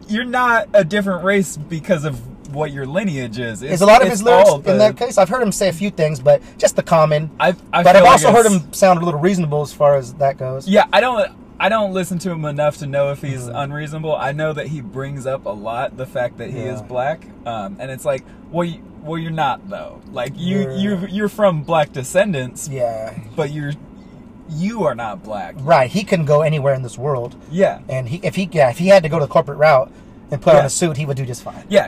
You're 0.09 0.25
not 0.25 0.69
a 0.75 0.85
different 0.85 1.25
race 1.25 1.57
because 1.57 2.05
of 2.05 2.21
what 2.55 2.71
your 2.71 2.87
lineage 2.87 3.39
is. 3.39 3.63
It's, 3.63 3.75
Is 3.75 3.81
a 3.81 3.87
lot 3.87 4.03
of 4.03 4.09
his 4.09 4.23
lyrics 4.23 4.51
the- 4.51 4.73
in 4.73 4.79
that 4.79 4.97
case? 4.97 5.17
I've 5.17 5.29
heard 5.29 5.43
him 5.43 5.53
say 5.53 5.69
a 5.69 5.73
few 5.73 5.91
things, 5.91 6.21
but 6.21 6.43
just 6.59 6.77
the 6.77 6.83
common. 6.83 7.31
I, 7.41 7.49
I 7.73 7.83
but 7.83 7.97
I've 7.97 8.03
like 8.03 8.13
also 8.13 8.31
heard 8.33 8.47
him 8.47 8.73
sound 8.73 9.01
a 9.01 9.05
little 9.05 9.21
reasonable 9.21 9.63
as 9.63 9.73
far 9.73 9.97
as 9.97 10.15
that 10.15 10.37
goes. 10.39 10.69
Yeah, 10.69 10.87
I 10.93 11.01
don't. 11.01 11.33
I 11.63 11.69
don't 11.69 11.93
listen 11.93 12.19
to 12.21 12.31
him 12.33 12.45
enough 12.45 12.79
to 12.79 12.87
know 12.87 13.13
if 13.13 13.23
he's 13.23 13.43
Mhm. 13.43 13.53
unreasonable. 13.55 14.17
I 14.17 14.33
know 14.33 14.53
that 14.53 14.67
he 14.67 14.81
brings 14.81 15.27
up 15.27 15.47
a 15.47 15.51
lot 15.51 15.97
the 15.97 16.07
fact 16.07 16.39
that 16.39 16.51
he 16.51 16.59
Yeah. 16.59 16.73
is 16.75 16.83
black, 16.83 17.25
um, 17.47 17.77
and 17.79 17.89
it's 17.91 18.05
like, 18.05 18.25
well, 18.51 18.65
you, 18.65 18.81
well, 19.05 19.17
you're 19.17 19.31
not 19.31 19.69
though. 19.71 20.01
Like 20.13 20.33
you, 20.37 20.59
You're- 20.77 20.77
you, 20.77 21.07
you're 21.09 21.29
from 21.29 21.63
black 21.63 21.93
descendants, 21.93 22.69
Yeah. 22.69 23.13
but 23.37 23.53
you're, 23.53 23.75
you 24.51 24.83
are 24.85 24.97
not 24.97 25.23
black. 25.23 25.55
Right. 25.61 25.89
He 25.89 26.03
couldn't 26.03 26.27
go 26.27 26.43
anywhere 26.43 26.75
in 26.75 26.83
this 26.83 26.99
world. 26.99 27.37
Yeah, 27.49 27.79
And 27.89 28.09
he 28.09 28.17
if 28.25 28.35
he 28.35 28.49
yeah, 28.51 28.69
if 28.71 28.79
he 28.79 28.89
had 28.89 29.05
to 29.05 29.09
go 29.09 29.21
to 29.21 29.25
the 29.27 29.31
corporate 29.33 29.59
route 29.59 29.89
and 30.33 30.43
put 30.43 30.57
on 30.57 30.65
a 30.65 30.71
suit, 30.71 30.97
he 30.97 31.07
would 31.07 31.17
do 31.17 31.25
just 31.25 31.43
fine. 31.43 31.65
yeah. 31.69 31.87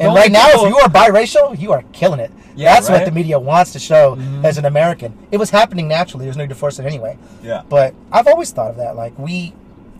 And 0.00 0.14
right 0.14 0.30
now, 0.30 0.46
people- 0.48 0.66
if 0.66 0.70
you 0.70 0.78
are 0.78 0.88
biracial, 0.88 1.58
you 1.58 1.72
are 1.72 1.82
killing 1.92 2.20
it. 2.20 2.30
Yeah, 2.54 2.74
That's 2.74 2.88
what 2.90 3.04
the 3.04 3.12
media 3.12 3.38
wants 3.38 3.72
to 3.74 3.78
show 3.78 4.16
Mhm. 4.16 4.44
as 4.44 4.58
an 4.58 4.64
American. 4.64 5.12
It 5.30 5.36
was 5.36 5.50
happening 5.50 5.86
naturally. 5.86 6.24
There's 6.24 6.36
no 6.36 6.42
need 6.44 6.48
to 6.48 6.56
force 6.56 6.78
it 6.80 6.86
anyway. 6.86 7.16
yeah, 7.42 7.62
But 7.68 7.94
I've 8.10 8.26
always 8.26 8.50
thought 8.50 8.70
of 8.70 8.76
that. 8.78 8.96
Like 8.96 9.12
we, 9.18 9.54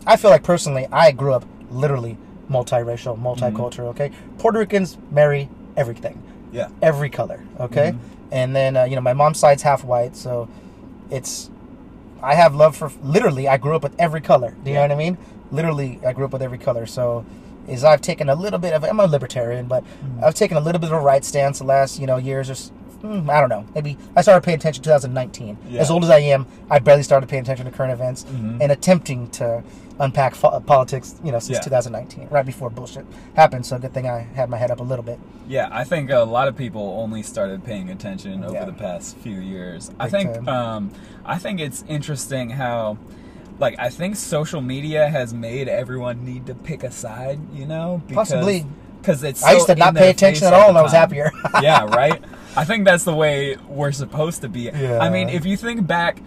I 0.05 0.17
feel 0.17 0.29
like 0.29 0.43
personally, 0.43 0.85
I 0.91 1.11
grew 1.11 1.33
up 1.33 1.45
literally 1.71 2.17
multiracial, 2.51 3.17
multicultural. 3.17 3.87
Okay, 3.89 4.11
Puerto 4.39 4.59
Ricans 4.59 4.97
marry 5.11 5.49
everything, 5.77 6.21
yeah, 6.51 6.67
every 6.81 7.09
color. 7.09 7.41
Okay, 7.59 7.91
Mhm. 7.91 7.97
and 8.31 8.55
then 8.55 8.75
uh, 8.75 8.83
you 8.83 8.95
know 8.95 9.01
my 9.01 9.13
mom's 9.13 9.39
side's 9.39 9.63
half 9.63 9.83
white, 9.85 10.15
so 10.17 10.47
it's 11.09 11.49
I 12.21 12.35
have 12.35 12.53
love 12.55 12.75
for 12.75 12.91
literally. 13.01 13.47
I 13.47 13.55
grew 13.57 13.75
up 13.75 13.83
with 13.83 13.93
every 13.97 14.19
color. 14.21 14.53
Do 14.63 14.69
you 14.69 14.75
know 14.75 14.81
what 14.81 14.91
I 14.91 14.95
mean? 14.95 15.17
Literally, 15.51 15.99
I 16.05 16.11
grew 16.11 16.25
up 16.25 16.33
with 16.33 16.41
every 16.41 16.57
color. 16.57 16.85
So 16.85 17.23
is 17.69 17.83
I've 17.83 18.01
taken 18.01 18.29
a 18.29 18.35
little 18.35 18.59
bit 18.59 18.73
of 18.73 18.83
I'm 18.83 18.99
a 18.99 19.05
libertarian, 19.05 19.67
but 19.67 19.83
Mhm. 19.83 20.23
I've 20.23 20.35
taken 20.35 20.57
a 20.57 20.61
little 20.61 20.79
bit 20.81 20.91
of 20.91 20.97
a 20.97 21.01
right 21.01 21.23
stance 21.23 21.59
the 21.59 21.65
last 21.65 21.99
you 21.99 22.07
know 22.07 22.17
years 22.17 22.49
or 22.49 22.55
mm, 23.05 23.29
I 23.29 23.39
don't 23.39 23.49
know. 23.49 23.63
Maybe 23.75 23.97
I 24.15 24.21
started 24.21 24.43
paying 24.43 24.57
attention 24.57 24.83
2019. 24.83 25.57
Yeah. 25.69 25.81
As 25.81 25.89
old 25.89 26.03
as 26.03 26.09
I 26.09 26.19
am, 26.19 26.45
I 26.69 26.79
barely 26.79 27.03
started 27.03 27.29
paying 27.29 27.43
attention 27.43 27.65
to 27.65 27.71
current 27.71 27.93
events 27.93 28.25
Mhm. 28.25 28.57
and 28.61 28.71
attempting 28.71 29.29
to 29.31 29.63
unpack 30.01 30.33
fo- 30.35 30.59
politics. 30.61 31.15
You 31.23 31.31
know, 31.31 31.39
since 31.39 31.57
Yeah. 31.57 31.61
2019, 31.61 32.27
right 32.29 32.45
before 32.45 32.69
bullshit 32.69 33.05
happened. 33.35 33.65
So 33.65 33.77
good 33.77 33.93
thing 33.93 34.07
I 34.09 34.27
had 34.35 34.49
my 34.49 34.57
head 34.57 34.71
up 34.71 34.79
a 34.79 34.83
little 34.83 35.03
bit. 35.05 35.19
yeah. 35.47 35.67
I 35.71 35.83
think 35.83 36.11
a 36.11 36.19
lot 36.19 36.47
of 36.47 36.55
people 36.55 36.95
only 37.01 37.23
started 37.23 37.63
paying 37.63 37.89
attention 37.89 38.43
over 38.43 38.53
Yeah. 38.53 38.65
the 38.65 38.73
past 38.73 39.17
few 39.17 39.39
years. 39.39 39.89
I 39.99 40.07
think, 40.09 40.47
um, 40.47 40.91
I 41.25 41.37
think 41.37 41.59
it's 41.59 41.83
interesting 41.87 42.51
how. 42.51 42.97
Like 43.59 43.77
I 43.77 43.89
think 43.89 44.15
social 44.15 44.61
media 44.61 45.09
has 45.09 45.33
made 45.33 45.67
everyone 45.67 46.25
need 46.25 46.45
to 46.47 46.55
pick 46.55 46.83
a 46.83 46.91
side, 46.91 47.39
you 47.53 47.65
know, 47.65 48.01
because, 48.07 48.29
Possibly. 48.29 48.65
because 49.01 49.23
it's. 49.23 49.43
I 49.43 49.53
used 49.53 49.67
to 49.67 49.75
not 49.75 49.95
pay 49.95 50.09
attention 50.09 50.47
at 50.47 50.53
all, 50.53 50.69
and 50.69 50.77
I 50.77 50.81
was 50.81 50.93
happier. 50.93 51.31
yeah, 51.61 51.83
right. 51.85 52.23
I 52.55 52.65
think 52.65 52.85
that's 52.85 53.03
the 53.03 53.13
way 53.13 53.57
we're 53.67 53.91
supposed 53.91 54.41
to 54.41 54.49
be. 54.49 54.61
Yeah. 54.61 54.99
I 54.99 55.09
mean, 55.09 55.29
if 55.29 55.45
you 55.45 55.57
think 55.57 55.85
back, 55.85 56.21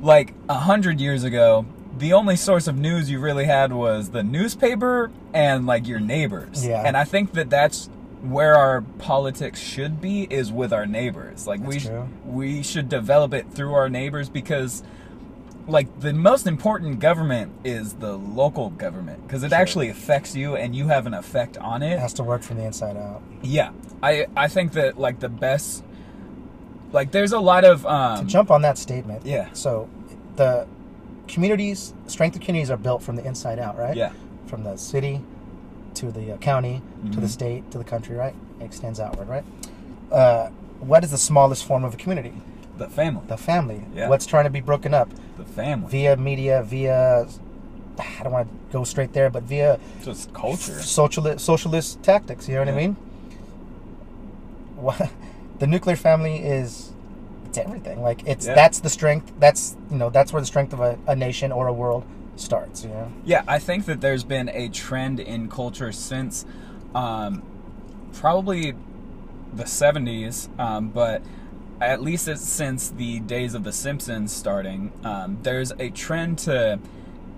like 0.00 0.34
a 0.48 0.54
hundred 0.54 1.00
years 1.00 1.24
ago, 1.24 1.66
the 1.98 2.12
only 2.12 2.36
source 2.36 2.66
of 2.66 2.76
news 2.76 3.10
you 3.10 3.20
really 3.20 3.44
had 3.44 3.72
was 3.72 4.10
the 4.10 4.22
newspaper 4.22 5.10
and 5.32 5.66
like 5.66 5.86
your 5.86 6.00
neighbors. 6.00 6.66
Yeah. 6.66 6.82
And 6.84 6.96
I 6.96 7.04
think 7.04 7.32
that 7.32 7.48
that's 7.50 7.88
where 8.22 8.56
our 8.56 8.80
politics 8.98 9.60
should 9.60 10.00
be 10.00 10.22
is 10.24 10.50
with 10.50 10.72
our 10.72 10.86
neighbors. 10.86 11.46
Like 11.46 11.60
we 11.60 11.78
sh- 11.78 11.88
we 12.24 12.62
should 12.62 12.88
develop 12.88 13.34
it 13.34 13.50
through 13.52 13.74
our 13.74 13.88
neighbors 13.88 14.28
because 14.28 14.82
like 15.66 16.00
the 16.00 16.12
most 16.12 16.46
important 16.46 17.00
government 17.00 17.52
is 17.64 17.94
the 17.94 18.16
local 18.16 18.70
government 18.70 19.26
because 19.26 19.42
it 19.42 19.50
Sure. 19.50 19.58
actually 19.58 19.88
affects 19.88 20.36
you 20.36 20.56
and 20.56 20.76
you 20.76 20.88
have 20.88 21.06
an 21.06 21.14
effect 21.14 21.56
on 21.58 21.82
it. 21.82 21.92
It 21.94 21.98
has 22.00 22.12
to 22.14 22.22
work 22.22 22.42
from 22.42 22.56
the 22.58 22.64
inside 22.64 22.96
out. 22.96 23.22
Yeah, 23.42 23.70
I 24.02 24.26
I 24.36 24.48
think 24.48 24.72
that 24.72 24.98
like 24.98 25.20
the 25.20 25.28
best, 25.30 25.82
like 26.92 27.10
there's 27.12 27.32
a 27.32 27.38
lot 27.40 27.64
of 27.64 27.82
to 27.82 27.88
um 27.90 28.26
jump 28.28 28.50
on 28.50 28.62
that 28.62 28.78
statement. 28.78 29.24
yeah 29.24 29.48
So 29.52 29.88
the 30.36 30.66
communities, 31.28 31.94
strength 32.06 32.36
of 32.36 32.42
communities 32.42 32.70
are 32.70 32.76
built 32.76 33.02
from 33.02 33.16
the 33.16 33.24
inside 33.26 33.58
out, 33.58 33.78
right? 33.78 33.96
yeah 33.96 34.12
From 34.46 34.64
the 34.64 34.76
city 34.76 35.22
to 35.94 36.10
the 36.12 36.32
uh, 36.32 36.36
county 36.38 36.82
to 37.12 37.20
the 37.20 37.26
Mhm. 37.26 37.30
state 37.30 37.70
to 37.70 37.78
the 37.78 37.84
country, 37.84 38.16
right? 38.16 38.34
It 38.60 38.64
extends 38.64 39.00
outward, 39.00 39.28
right? 39.28 39.44
Uh, 40.12 40.48
what 40.80 41.04
is 41.04 41.10
the 41.10 41.18
smallest 41.18 41.64
form 41.64 41.84
of 41.84 41.94
a 41.94 41.96
community? 41.96 42.32
The 42.78 42.88
family 42.88 43.22
The 43.28 43.36
family. 43.36 43.84
Yeah. 43.94 44.08
What's 44.08 44.26
trying 44.26 44.44
to 44.44 44.50
be 44.50 44.60
broken 44.60 44.94
up 44.94 45.08
the 45.38 45.44
family 45.44 45.90
via 45.90 46.16
media, 46.16 46.62
via 46.62 47.26
I 47.98 48.22
don't 48.22 48.32
want 48.32 48.48
to 48.48 48.72
go 48.72 48.84
straight 48.84 49.12
there, 49.12 49.30
but 49.30 49.44
via 49.44 49.78
just 50.02 50.32
culture 50.34 50.80
socialist 50.80 51.44
socialist 51.44 52.02
tactics. 52.02 52.48
You 52.48 52.54
know 52.56 52.60
what 52.62 52.68
I 52.68 52.76
mean? 52.76 52.96
What, 54.76 55.10
the 55.58 55.66
nuclear 55.66 55.96
family 55.96 56.38
is 56.38 56.92
it's 57.46 57.58
everything. 57.58 58.02
Like 58.02 58.22
it's 58.26 58.46
Yeah. 58.46 58.54
that's 58.54 58.80
the 58.80 58.90
strength. 58.90 59.32
That's 59.38 59.76
you 59.90 59.96
know 59.96 60.10
that's 60.10 60.32
where 60.32 60.40
the 60.42 60.46
strength 60.46 60.72
of 60.72 60.80
a, 60.80 60.98
a 61.06 61.14
nation 61.14 61.52
or 61.52 61.66
a 61.68 61.72
world 61.72 62.04
starts. 62.36 62.82
You 62.82 62.90
know. 62.90 63.12
Yeah, 63.24 63.44
I 63.46 63.58
think 63.60 63.84
that 63.86 64.00
there's 64.00 64.24
been 64.24 64.48
a 64.48 64.68
trend 64.68 65.20
in 65.20 65.48
culture 65.48 65.92
since 65.92 66.44
um, 66.94 67.42
probably 68.12 68.74
the 69.52 69.64
70s, 69.64 70.48
um, 70.58 70.88
but 70.88 71.22
at 71.80 72.02
least 72.02 72.28
since 72.38 72.88
the 72.90 73.20
days 73.20 73.54
of 73.54 73.64
The 73.64 73.72
Simpsons 73.72 74.32
starting. 74.32 74.92
Um, 75.04 75.38
there's 75.42 75.72
a 75.78 75.90
trend 75.90 76.38
to 76.40 76.78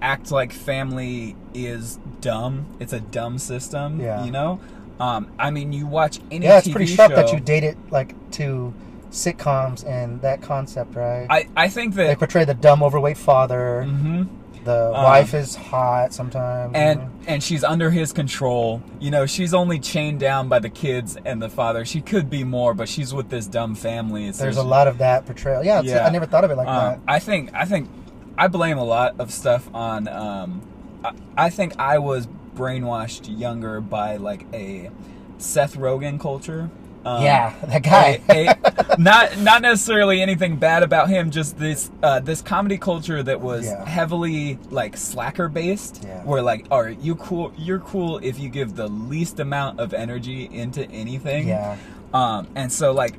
act 0.03 0.31
like 0.31 0.53
family 0.53 1.37
is 1.55 1.99
dumb. 2.21 2.67
It's 2.79 2.93
a 2.93 3.01
dumb 3.01 3.39
system, 3.39 4.01
Yeah. 4.01 4.25
you 4.25 4.31
know? 4.31 4.61
Um, 5.01 5.31
I 5.39 5.51
mean, 5.51 5.73
you 5.73 5.87
watch 5.87 6.21
any 6.31 6.47
Yeah, 6.47 6.59
it's 6.59 6.69
TV 6.69 6.73
pretty 6.73 6.95
sharp 6.95 7.11
show. 7.13 7.17
that 7.17 7.33
you 7.33 7.41
date 7.41 7.65
it 7.65 7.77
like 7.91 8.15
to 8.33 8.73
sitcoms 9.11 9.87
and 9.87 10.21
that 10.23 10.43
concept, 10.43 10.95
right? 10.95 11.27
I, 11.31 11.49
I 11.57 11.69
think 11.69 11.95
that... 11.95 12.07
they 12.07 12.17
portray 12.17 12.45
the 12.45 12.55
dumb, 12.55 12.83
overweight 12.83 13.17
father. 13.19 13.85
hmm 13.85 14.25
The 14.67 14.91
wife 14.93 15.33
is 15.33 15.55
hot 15.55 16.13
sometimes. 16.13 16.73
you 16.75 16.79
and 16.79 17.01
know? 17.01 17.11
and 17.29 17.43
she's 17.43 17.65
under 17.65 17.91
his 17.91 18.13
control. 18.13 18.83
You 19.01 19.11
know, 19.11 19.25
she's 19.27 19.55
only 19.55 19.79
chained 19.79 20.21
down 20.21 20.49
by 20.49 20.59
the 20.59 20.69
kids 20.69 21.17
and 21.25 21.41
the 21.41 21.49
father. 21.49 21.85
She 21.85 22.01
could 22.01 22.29
be 22.29 22.45
more, 22.45 22.75
but 22.75 22.89
she's 22.89 23.15
with 23.15 23.31
this 23.31 23.47
dumb 23.47 23.75
family. 23.75 24.31
so 24.33 24.43
there's 24.43 24.57
a 24.59 24.63
lot 24.63 24.89
of 24.89 24.99
that 24.99 25.25
portrayal. 25.27 25.65
Yeah, 25.65 25.81
Yeah. 25.81 26.07
I 26.07 26.11
never 26.11 26.27
thought 26.27 26.45
of 26.45 26.51
it 26.51 26.57
like 26.57 26.69
Um, 26.69 26.75
that. 26.75 27.01
I 27.09 27.19
think 27.19 27.51
I 27.55 27.65
think 27.65 27.89
I 28.37 28.49
blame 28.49 28.77
a 28.79 28.85
lot 28.85 29.15
of 29.19 29.33
stuff 29.33 29.69
on. 29.73 30.09
Um, 30.09 30.63
I, 31.05 31.13
I 31.37 31.51
think 31.51 31.75
I 31.79 31.99
was 31.99 32.29
brainwashed 32.55 33.39
younger 33.39 33.81
by 33.81 34.17
like 34.17 34.47
a 34.53 34.91
Seth 35.39 35.77
Rogen 35.77 36.19
culture. 36.21 36.71
Um, 37.07 37.23
yeah, 37.23 37.55
that 37.69 37.83
guy. 37.85 38.21
a- 38.29 38.49
a- 38.49 38.97
not 38.99 39.39
not 39.39 39.63
necessarily 39.63 40.21
anything 40.21 40.57
bad 40.57 40.83
about 40.83 41.09
him, 41.09 41.31
just 41.31 41.57
this 41.57 41.89
uh, 42.03 42.19
this 42.21 42.43
comedy 42.43 42.79
culture 42.79 43.23
that 43.23 43.41
was 43.41 43.67
Yeah. 43.67 43.85
heavily 43.85 44.59
like 44.71 44.97
slacker 44.97 45.49
based, 45.49 46.03
Yeah. 46.05 46.25
where 46.25 46.43
like, 46.43 46.67
are 46.71 46.89
you 46.91 47.15
cool? 47.15 47.53
You're 47.57 47.79
cool 47.79 48.19
if 48.25 48.41
you 48.41 48.49
give 48.49 48.75
the 48.75 48.89
least 48.89 49.39
amount 49.39 49.79
of 49.79 49.95
energy 49.95 50.49
into 50.53 50.85
anything. 50.91 51.47
yeah, 51.49 51.77
Um, 52.13 52.49
and 52.57 52.73
so 52.73 52.91
like, 52.93 53.15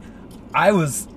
I 0.53 0.73
was 0.73 1.07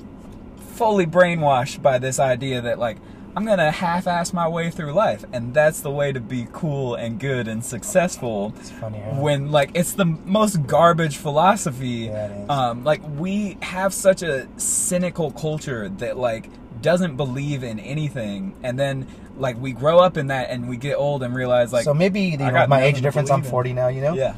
fully 0.74 1.06
brainwashed 1.06 1.82
by 1.82 1.98
this 1.98 2.18
idea 2.20 2.60
that 2.60 2.78
like 2.78 2.98
I'm 3.36 3.44
gonna 3.46 3.70
half-ass 3.70 4.32
my 4.32 4.48
way 4.48 4.70
through 4.70 4.92
life, 4.92 5.24
and 5.32 5.54
that's 5.54 5.80
the 5.80 5.90
way 5.90 6.12
to 6.12 6.20
be 6.20 6.48
cool 6.52 6.94
and 6.96 7.18
good 7.20 7.46
and 7.48 7.64
successful 7.64 8.52
it's 8.58 8.70
funny. 8.70 8.98
Huh? 8.98 9.20
when 9.20 9.50
like 9.52 9.70
it's 9.74 9.92
the 9.92 10.04
most 10.04 10.66
garbage 10.66 11.16
philosophy 11.16 12.08
Yeah, 12.10 12.26
it 12.26 12.42
is. 12.44 12.50
um 12.50 12.84
like 12.84 13.00
we 13.18 13.56
have 13.62 13.94
such 13.94 14.22
a 14.22 14.48
cynical 14.58 15.30
culture 15.30 15.88
that 15.88 16.16
like 16.16 16.48
doesn't 16.82 17.16
believe 17.16 17.62
in 17.62 17.78
anything 17.78 18.54
and 18.62 18.78
then 18.78 19.06
like 19.36 19.56
we 19.60 19.72
grow 19.72 19.98
up 20.00 20.16
in 20.16 20.26
that 20.28 20.50
and 20.50 20.68
we 20.68 20.76
get 20.76 20.94
old 20.96 21.22
and 21.22 21.34
realize 21.34 21.72
like 21.72 21.84
so 21.84 21.94
maybe 21.94 22.20
you 22.22 22.36
know 22.38 22.66
my 22.66 22.82
age 22.82 23.00
difference. 23.00 23.30
I'm 23.30 23.40
believe 23.40 23.46
in. 23.46 23.50
40 23.50 23.72
now. 23.74 23.88
You 23.88 24.00
know. 24.00 24.14
yeah 24.14 24.34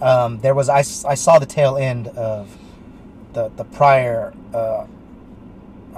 um, 0.00 0.38
there 0.40 0.54
was 0.54 0.68
I, 0.68 0.78
I 0.78 1.14
saw 1.14 1.38
the 1.38 1.46
tail 1.46 1.76
end 1.76 2.08
of 2.08 2.56
the 3.32 3.48
the 3.56 3.64
prior 3.64 4.32
uh, 4.54 4.86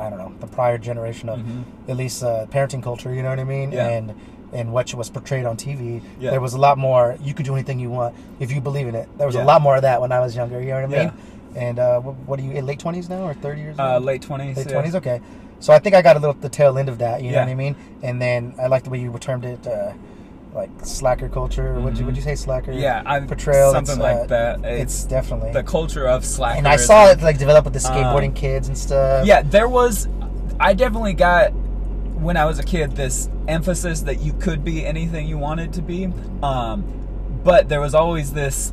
I 0.00 0.08
don't 0.10 0.18
know 0.18 0.32
the 0.40 0.46
prior 0.46 0.78
generation 0.78 1.28
of 1.28 1.38
Mhm. 1.40 1.62
at 1.88 1.96
least 1.96 2.22
uh, 2.22 2.46
parenting 2.50 2.82
culture. 2.82 3.12
You 3.14 3.22
know 3.22 3.28
what 3.30 3.38
I 3.38 3.44
mean? 3.44 3.72
Yeah. 3.72 3.86
And 3.88 4.14
and 4.52 4.72
what 4.72 4.92
was 4.94 5.08
portrayed 5.10 5.44
on 5.46 5.56
TV. 5.56 6.02
Yeah. 6.18 6.30
There 6.32 6.40
was 6.40 6.54
a 6.54 6.58
lot 6.58 6.76
more. 6.76 7.16
You 7.22 7.34
could 7.34 7.46
do 7.46 7.54
anything 7.54 7.78
you 7.78 7.90
want 7.90 8.14
if 8.40 8.50
you 8.50 8.60
believe 8.60 8.88
in 8.88 8.96
it. 8.96 9.06
There 9.16 9.26
was 9.26 9.36
Yeah. 9.36 9.44
a 9.44 9.52
lot 9.52 9.62
more 9.62 9.76
of 9.76 9.82
that 9.82 10.00
when 10.00 10.10
I 10.10 10.18
was 10.18 10.34
younger. 10.34 10.60
You 10.60 10.70
know 10.70 10.80
what 10.82 10.90
I 10.90 10.96
Yeah. 10.96 11.04
mean? 11.04 11.12
And 11.54 11.78
uh, 11.78 12.00
what, 12.00 12.14
what 12.26 12.38
are 12.40 12.42
you 12.42 12.52
in 12.52 12.66
late 12.66 12.78
20s 12.80 13.08
now 13.08 13.22
or 13.28 13.34
30 13.34 13.60
years? 13.60 13.76
uh 13.78 13.98
late 13.98 14.22
20s 14.22 14.56
Late 14.56 14.68
twenties, 14.68 14.94
okay. 14.96 15.20
So 15.60 15.72
I 15.72 15.78
think 15.78 15.94
I 15.94 16.02
got 16.02 16.16
a 16.16 16.18
little 16.18 16.34
the 16.34 16.48
tail 16.48 16.78
end 16.78 16.88
of 16.88 16.98
that. 16.98 17.22
You 17.22 17.30
know 17.32 17.40
what 17.40 17.48
I 17.48 17.54
mean? 17.54 17.76
And 18.02 18.20
then 18.20 18.54
I 18.58 18.66
like 18.66 18.82
the 18.84 18.90
way 18.90 18.98
you 18.98 19.12
termed 19.20 19.44
it, 19.44 19.64
uh, 19.66 19.92
like 20.54 20.70
slacker 20.84 21.28
culture. 21.28 21.74
Would 21.80 21.96
you 21.98 22.04
would 22.06 22.16
you 22.16 22.22
say 22.22 22.34
slacker? 22.34 22.72
yeah 22.72 23.02
I 23.06 23.20
portrayal. 23.20 23.72
something 23.72 23.98
like 23.98 24.16
uh, 24.16 24.26
that 24.26 24.64
It's, 24.64 24.94
it's, 24.94 25.04
definitely. 25.04 25.52
the 25.52 25.62
culture 25.62 26.06
of 26.08 26.24
slack 26.24 26.58
and 26.58 26.66
I 26.66 26.76
saw 26.76 27.08
it 27.10 27.22
like 27.22 27.38
develop 27.38 27.64
with 27.64 27.74
the 27.74 27.78
skateboarding 27.80 28.28
Um, 28.28 28.34
kids 28.34 28.68
and 28.68 28.76
stuff. 28.76 29.26
yeah 29.26 29.42
there 29.42 29.68
was 29.68 30.08
i 30.58 30.74
definitely 30.74 31.12
got 31.14 31.52
when 32.20 32.36
i 32.36 32.44
was 32.44 32.58
a 32.58 32.62
kid 32.62 32.92
this 32.96 33.30
emphasis 33.48 34.00
that 34.02 34.20
you 34.20 34.32
could 34.34 34.62
be 34.64 34.84
anything 34.84 35.26
you 35.26 35.38
wanted 35.38 35.72
to 35.74 35.82
be 35.82 36.12
um, 36.42 36.84
but 37.44 37.68
there 37.68 37.80
was 37.80 37.94
always 37.94 38.32
this 38.32 38.72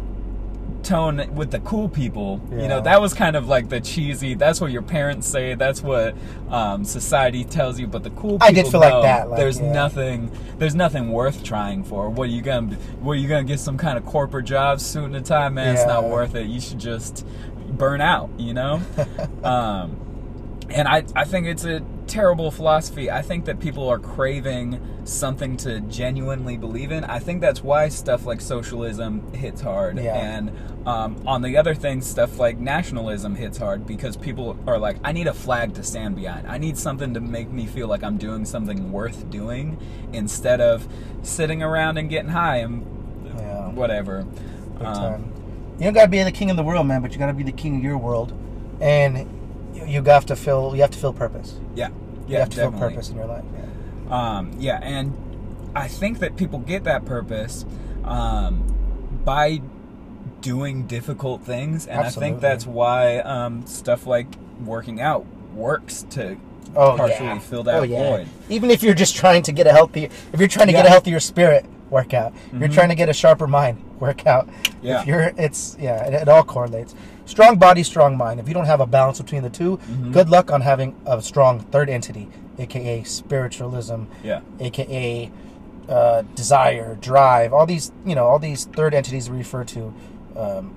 tone 0.87 1.35
with 1.35 1.51
the 1.51 1.59
cool 1.59 1.89
people 1.89 2.41
you 2.51 2.67
know 2.67 2.79
that 2.79 3.01
was 3.01 3.13
kind 3.13 3.35
of 3.35 3.47
like 3.47 3.67
the 3.69 3.81
cheesy 3.81 4.33
that's 4.33 4.61
what 4.61 4.71
your 4.71 4.81
parents 4.81 5.27
say 5.27 5.53
that's 5.53 5.81
what 5.81 6.15
um, 6.49 6.85
society 6.85 7.43
tells 7.43 7.79
you 7.79 7.87
but 7.87 8.03
the 8.03 8.09
cool 8.11 8.39
people 8.39 8.47
I 8.47 8.51
did 8.51 8.67
feel 8.67 8.79
like 8.79 9.03
that, 9.03 9.29
like, 9.29 9.37
there's 9.37 9.59
yeah. 9.59 9.71
nothing 9.71 10.31
there's 10.57 10.75
nothing 10.75 11.11
worth 11.11 11.43
trying 11.43 11.83
for. 11.83 12.09
What 12.09 12.29
are 12.29 12.31
you 12.31 12.41
gonna 12.41 12.75
what 12.99 13.13
are 13.13 13.15
you 13.15 13.27
gonna 13.27 13.43
get 13.43 13.59
some 13.59 13.77
kind 13.77 13.97
of 13.97 14.05
corporate 14.05 14.45
job 14.45 14.79
suit 14.79 15.05
and 15.05 15.15
a 15.15 15.21
tie 15.21 15.49
man 15.49 15.75
it's 15.75 15.85
not 15.85 16.05
worth 16.05 16.35
it. 16.35 16.47
You 16.47 16.59
should 16.61 16.79
just 16.79 17.25
burn 17.69 18.01
out 18.01 18.29
you 18.37 18.53
know? 18.53 18.81
Um, 19.43 20.06
and 20.69 20.87
I, 20.87 21.03
I 21.15 21.23
think 21.23 21.47
it's 21.47 21.65
a 21.65 21.81
terrible 22.07 22.51
philosophy. 22.51 23.11
I 23.11 23.21
think 23.21 23.45
that 23.45 23.59
people 23.59 23.87
are 23.89 23.99
craving 23.99 24.81
something 25.03 25.57
to 25.57 25.81
genuinely 25.81 26.57
believe 26.57 26.91
in. 26.91 27.03
I 27.03 27.19
think 27.19 27.41
that's 27.41 27.63
why 27.63 27.89
stuff 27.89 28.25
like 28.25 28.41
socialism 28.41 29.33
hits 29.33 29.61
hard. 29.61 29.97
Yeah. 29.97 30.15
And 30.15 30.51
um, 30.87 31.21
on 31.27 31.41
the 31.41 31.57
other 31.57 31.75
thing, 31.75 32.01
stuff 32.01 32.39
like 32.39 32.57
nationalism 32.57 33.35
hits 33.35 33.57
hard 33.57 33.85
because 33.85 34.15
people 34.17 34.57
are 34.67 34.77
like, 34.77 34.97
I 35.03 35.11
need 35.11 35.27
a 35.27 35.33
flag 35.33 35.73
to 35.75 35.83
stand 35.83 36.15
behind. 36.15 36.47
I 36.47 36.57
need 36.57 36.77
something 36.77 37.13
to 37.13 37.19
make 37.19 37.49
me 37.49 37.65
feel 37.65 37.87
like 37.87 38.03
I'm 38.03 38.17
doing 38.17 38.45
something 38.45 38.91
worth 38.91 39.29
doing 39.29 39.77
instead 40.13 40.61
of 40.61 40.87
sitting 41.23 41.61
around 41.63 41.97
and 41.97 42.09
getting 42.09 42.29
high 42.31 42.57
and 42.57 42.85
Yeah. 43.37 43.69
whatever. 43.69 44.25
Um. 44.79 45.33
You 45.77 45.83
don't 45.83 45.93
gotta 45.93 46.07
be 46.07 46.23
the 46.23 46.31
king 46.31 46.49
of 46.49 46.57
the 46.57 46.63
world, 46.63 46.87
man, 46.87 47.01
but 47.03 47.11
you 47.11 47.19
gotta 47.19 47.33
be 47.33 47.43
the 47.43 47.51
king 47.51 47.77
of 47.77 47.83
your 47.83 47.99
world, 47.99 48.33
and 48.81 49.29
you, 49.87 50.03
have 50.03 50.25
to 50.27 50.35
feel 50.35 50.75
you 50.75 50.81
have 50.81 50.91
to 50.91 50.97
feel 50.99 51.13
purpose. 51.13 51.59
yeah. 51.75 51.89
you 52.27 52.37
have 52.37 52.49
to 52.49 52.55
definitely. 52.55 52.79
feel 52.79 52.89
purpose 52.89 53.09
in 53.09 53.15
your 53.15 53.25
life. 53.25 53.45
Yeah. 53.53 54.37
Um, 54.37 54.51
yeah, 54.59 54.79
and 54.81 55.13
I 55.75 55.87
think 55.87 56.19
that 56.19 56.37
people 56.37 56.59
get 56.59 56.83
that 56.85 57.05
purpose 57.05 57.65
um, 58.03 58.63
by 59.23 59.61
doing 60.41 60.87
difficult 60.87 61.43
things, 61.43 61.87
and 61.87 62.01
I 62.01 62.09
think 62.09 62.39
that's 62.39 62.65
why 62.65 63.19
um, 63.19 63.65
stuff 63.65 64.05
like 64.07 64.27
working 64.63 65.01
out 65.01 65.25
works 65.53 66.03
to 66.11 66.37
Oh 66.75 66.95
partially 66.97 67.25
yeah. 67.25 67.39
fill 67.39 67.63
that 67.63 67.75
oh, 67.75 67.83
yeah. 67.83 68.03
void. 68.03 68.27
Even 68.49 68.69
if 68.71 68.83
you're 68.83 68.93
just 68.93 69.15
trying 69.15 69.41
to 69.43 69.51
get 69.51 69.67
a 69.67 69.71
healthy, 69.71 70.05
if 70.05 70.39
you're 70.39 70.47
trying 70.47 70.67
to 70.67 70.73
get 70.73 70.85
a 70.85 70.89
healthier 70.89 71.19
spirit, 71.19 71.65
workout. 71.89 72.33
If 72.51 72.59
You're 72.59 72.69
Mhm. 72.69 72.73
trying 72.73 72.89
to 72.89 72.95
get 72.95 73.09
a 73.09 73.13
sharper 73.13 73.47
mind, 73.47 73.77
workout. 73.99 74.49
Yeah. 74.81 75.01
If 75.01 75.07
you're, 75.07 75.33
it's 75.37 75.77
yeah, 75.79 76.05
it, 76.05 76.13
it 76.13 76.29
all 76.29 76.43
correlates. 76.43 76.93
Strong 77.27 77.57
body, 77.57 77.83
strong 77.83 78.17
mind. 78.17 78.39
If 78.39 78.47
you 78.47 78.53
don't 78.55 78.65
have 78.65 78.79
a 78.81 78.87
balance 78.87 79.19
between 79.21 79.43
the 79.43 79.49
2 79.49 79.77
Mhm. 79.77 80.11
good 80.13 80.29
luck 80.29 80.51
on 80.51 80.61
having 80.61 80.95
a 81.05 81.21
strong 81.21 81.59
third 81.59 81.89
entity, 81.89 82.29
aka 82.57 83.03
spiritualism, 83.03 84.03
Yeah, 84.23 84.39
aka 84.59 85.29
uh, 85.89 86.23
desire, 86.35 86.97
drive, 86.99 87.53
all 87.53 87.65
these, 87.65 87.91
you 88.05 88.13
know, 88.15 88.25
all 88.25 88.39
these 88.39 88.65
third 88.65 88.93
entities 88.93 89.29
we 89.29 89.37
refer 89.37 89.63
to. 89.63 89.93
Um, 90.35 90.71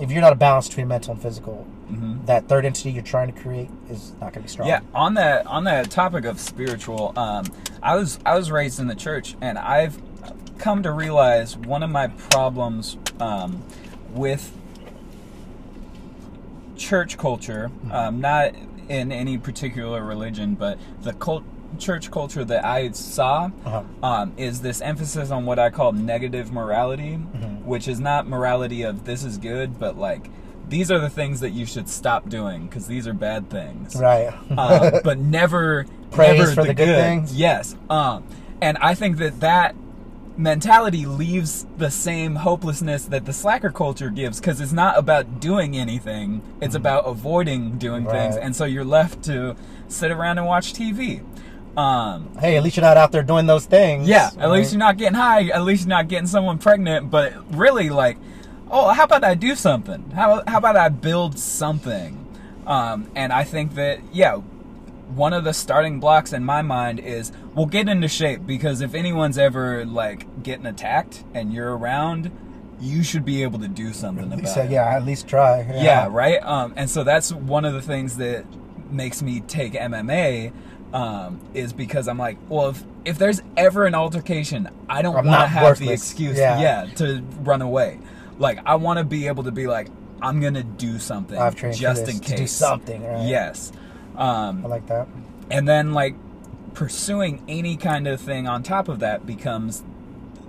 if 0.00 0.10
you're 0.10 0.20
not 0.20 0.32
a 0.32 0.36
balance 0.36 0.66
between 0.68 0.88
mental 0.88 1.12
and 1.12 1.22
physical, 1.22 1.66
hmm 1.88 2.14
that 2.26 2.48
third 2.48 2.64
entity 2.64 2.90
you're 2.90 3.02
trying 3.02 3.30
to 3.32 3.38
create 3.40 3.68
is 3.90 4.12
not 4.20 4.32
going 4.32 4.34
to 4.34 4.40
be 4.42 4.48
strong. 4.48 4.66
yeah. 4.68 4.80
On 4.94 5.14
that 5.14 5.46
on 5.46 5.64
that 5.64 5.90
topic 5.90 6.24
of 6.24 6.40
spiritual, 6.40 7.12
um, 7.16 7.44
I 7.82 7.96
was 7.96 8.18
I 8.24 8.36
was 8.36 8.50
raised 8.50 8.78
in 8.80 8.86
the 8.86 8.94
church, 8.94 9.36
and 9.40 9.58
I've 9.58 10.00
come 10.58 10.82
to 10.84 10.92
realize 10.92 11.56
one 11.56 11.82
of 11.82 11.90
my 11.90 12.06
problems 12.08 12.96
um, 13.20 13.62
with 14.14 14.52
church 16.82 17.16
culture, 17.16 17.70
um, 17.92 18.20
not 18.20 18.52
in 18.88 19.12
any 19.12 19.38
particular 19.38 20.04
religion, 20.04 20.54
but 20.54 20.78
the 21.02 21.12
cult, 21.14 21.44
church 21.78 22.10
culture 22.10 22.44
that 22.44 22.64
I 22.64 22.90
saw 22.90 23.50
Uh-huh. 23.64 23.82
um, 24.02 24.32
is 24.36 24.60
this 24.60 24.80
emphasis 24.82 25.30
on 25.30 25.46
what 25.46 25.58
I 25.58 25.70
call 25.70 25.92
negative 25.92 26.52
morality, 26.52 27.18
Mhm. 27.36 27.62
which 27.64 27.86
is 27.88 28.00
not 28.00 28.28
morality 28.28 28.82
of 28.82 29.04
this 29.04 29.24
is 29.24 29.38
good, 29.38 29.78
but 29.78 29.96
like 29.96 30.28
these 30.68 30.90
are 30.90 30.98
the 30.98 31.08
things 31.10 31.40
that 31.40 31.50
you 31.50 31.66
should 31.66 31.88
stop 31.88 32.28
doing 32.28 32.66
because 32.66 32.86
these 32.86 33.06
are 33.06 33.12
bad 33.14 33.48
things. 33.48 33.94
Right. 33.96 34.32
Um, 34.56 35.00
but 35.04 35.18
never 35.18 35.86
Praise 36.10 36.38
never 36.40 36.52
for 36.52 36.64
the 36.64 36.74
good 36.74 36.96
things? 36.96 37.34
Yes. 37.34 37.76
Um, 37.88 38.24
and 38.60 38.76
I 38.80 38.94
think 38.94 39.18
that 39.18 39.40
that 39.40 39.74
mentality 40.36 41.04
leaves 41.04 41.66
the 41.76 41.90
same 41.90 42.36
hopelessness 42.36 43.04
that 43.06 43.26
the 43.26 43.32
slacker 43.32 43.70
culture 43.70 44.08
gives 44.10 44.40
because 44.40 44.60
it's 44.60 44.72
not 44.72 44.98
about 44.98 45.40
doing 45.40 45.76
anything 45.76 46.40
it's 46.60 46.74
about 46.74 47.04
avoiding 47.06 47.76
doing 47.78 48.04
things 48.06 48.34
Mm-hmm. 48.36 48.46
And 48.46 48.56
so 48.56 48.64
you're 48.64 48.84
left 48.84 49.22
to 49.24 49.56
sit 49.88 50.10
around 50.10 50.38
and 50.38 50.46
watch 50.46 50.72
tv 50.72 51.22
um, 51.76 52.36
hey, 52.38 52.56
at 52.58 52.62
least 52.62 52.76
you're 52.76 52.84
not 52.84 52.98
out 52.98 53.12
there 53.12 53.22
doing 53.22 53.46
those 53.46 53.64
things. 53.64 54.06
yeah 54.08 54.26
at 54.26 54.36
right? 54.36 54.48
least 54.48 54.72
you're 54.72 54.78
not 54.78 54.96
getting 54.98 55.14
high 55.14 55.48
at 55.48 55.62
least 55.64 55.82
you're 55.82 55.88
not 55.88 56.08
getting 56.08 56.26
someone 56.26 56.58
pregnant 56.58 57.10
but 57.10 57.32
really 57.56 57.88
like 57.90 58.16
oh 58.70 58.88
how 58.92 59.04
about 59.04 59.24
i 59.24 59.34
do 59.34 59.54
something 59.54 60.10
how, 60.10 60.42
how 60.46 60.58
about 60.58 60.76
i 60.76 60.88
build 60.88 61.38
something 61.38 62.18
um, 62.66 63.10
and 63.14 63.32
i 63.32 63.44
think 63.44 63.74
that 63.74 64.00
yeah 64.12 64.40
one 65.16 65.32
of 65.32 65.44
the 65.44 65.52
starting 65.52 66.00
blocks 66.00 66.32
in 66.32 66.44
my 66.44 66.62
mind 66.62 67.00
is 67.00 67.32
we'll 67.54 67.66
get 67.66 67.88
into 67.88 68.08
shape 68.08 68.46
because 68.46 68.80
if 68.80 68.94
anyone's 68.94 69.38
ever 69.38 69.84
like 69.84 70.42
getting 70.42 70.66
attacked 70.66 71.24
and 71.34 71.52
you're 71.52 71.76
around, 71.76 72.30
you 72.80 73.02
should 73.02 73.24
be 73.24 73.42
able 73.42 73.58
to 73.60 73.68
do 73.68 73.92
something 73.92 74.32
about 74.32 74.48
So, 74.48 74.62
it. 74.62 74.70
yeah, 74.70 74.84
at 74.96 75.04
least 75.04 75.28
try. 75.28 75.60
Yeah, 75.74 76.08
right. 76.10 76.42
Um, 76.42 76.72
and 76.76 76.88
so 76.90 77.04
that's 77.04 77.32
one 77.32 77.64
of 77.64 77.74
the 77.74 77.82
things 77.82 78.16
that 78.16 78.44
makes 78.90 79.22
me 79.22 79.40
take 79.40 79.74
MMA. 79.74 80.52
Um, 80.92 81.40
is 81.54 81.72
because 81.72 82.06
I'm 82.06 82.18
like, 82.18 82.36
well, 82.50 82.68
if, 82.68 82.84
if 83.06 83.16
there's 83.16 83.40
ever 83.56 83.86
an 83.86 83.94
altercation, 83.94 84.68
I 84.90 85.00
don't 85.00 85.14
want 85.14 85.26
to 85.26 85.46
have 85.46 85.78
the 85.78 85.90
excuse, 85.90 86.36
Yeah. 86.36 86.60
yeah. 86.60 86.84
to 86.96 87.22
run 87.40 87.62
away. 87.62 87.98
Like, 88.38 88.58
I 88.66 88.74
want 88.74 88.98
to 88.98 89.04
be 89.06 89.26
able 89.26 89.44
to 89.44 89.52
be 89.52 89.66
like, 89.66 89.88
I'm 90.20 90.38
gonna 90.42 90.62
do 90.62 90.98
something 90.98 91.38
I've 91.38 91.56
trained 91.56 91.76
just 91.76 92.08
in 92.08 92.20
to 92.20 92.28
case. 92.28 92.38
do 92.40 92.46
something, 92.46 93.02
right? 93.02 93.26
Yes. 93.26 93.72
Um, 94.16 94.64
I 94.64 94.68
like 94.68 94.86
that. 94.88 95.08
and 95.50 95.66
then 95.68 95.92
like 95.92 96.14
pursuing 96.74 97.42
any 97.48 97.76
kind 97.76 98.06
of 98.06 98.20
thing 98.20 98.46
on 98.48 98.62
top 98.62 98.88
of 98.88 98.98
that 99.00 99.26
becomes 99.26 99.82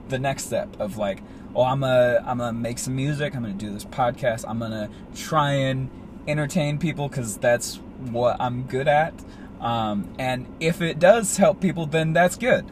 the 0.09 0.19
next 0.19 0.45
step 0.45 0.69
of 0.79 0.97
like 0.97 1.21
oh 1.55 1.63
i'm 1.63 1.81
gonna 1.81 2.23
i'm 2.25 2.37
gonna 2.37 2.53
make 2.53 2.77
some 2.79 2.95
music 2.95 3.35
i'm 3.35 3.41
gonna 3.41 3.53
do 3.53 3.71
this 3.73 3.83
podcast 3.85 4.45
i'm 4.47 4.59
gonna 4.59 4.89
try 5.15 5.51
and 5.51 5.89
entertain 6.27 6.77
people 6.77 7.09
because 7.09 7.37
that's 7.37 7.75
what 8.11 8.37
i'm 8.39 8.63
good 8.63 8.87
at 8.87 9.13
um, 9.59 10.13
and 10.19 10.45
if 10.59 10.81
it 10.81 10.99
does 10.99 11.37
help 11.37 11.59
people 11.61 11.85
then 11.85 12.13
that's 12.13 12.35
good 12.37 12.65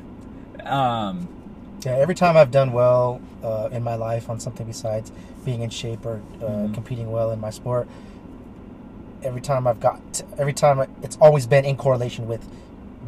um, 0.65 1.27
Yeah, 1.85 1.93
every 1.97 2.15
time 2.15 2.37
I've 2.37 2.51
done 2.51 2.71
well 2.73 3.21
uh, 3.43 3.69
in 3.71 3.81
my 3.83 3.95
life 3.95 4.29
on 4.29 4.39
something 4.39 4.67
besides 4.67 5.11
being 5.43 5.61
in 5.61 5.69
shape 5.69 6.05
or 6.05 6.21
uh, 6.41 6.45
Mhm. 6.45 6.73
competing 6.73 7.11
well 7.11 7.31
in 7.31 7.39
my 7.39 7.49
sport, 7.49 7.87
every 9.23 9.41
time 9.41 9.67
I've 9.67 9.79
got, 9.79 10.21
every 10.37 10.53
time 10.53 10.79
it's 11.01 11.17
always 11.21 11.47
been 11.47 11.65
in 11.65 11.75
correlation 11.77 12.27
with 12.27 12.47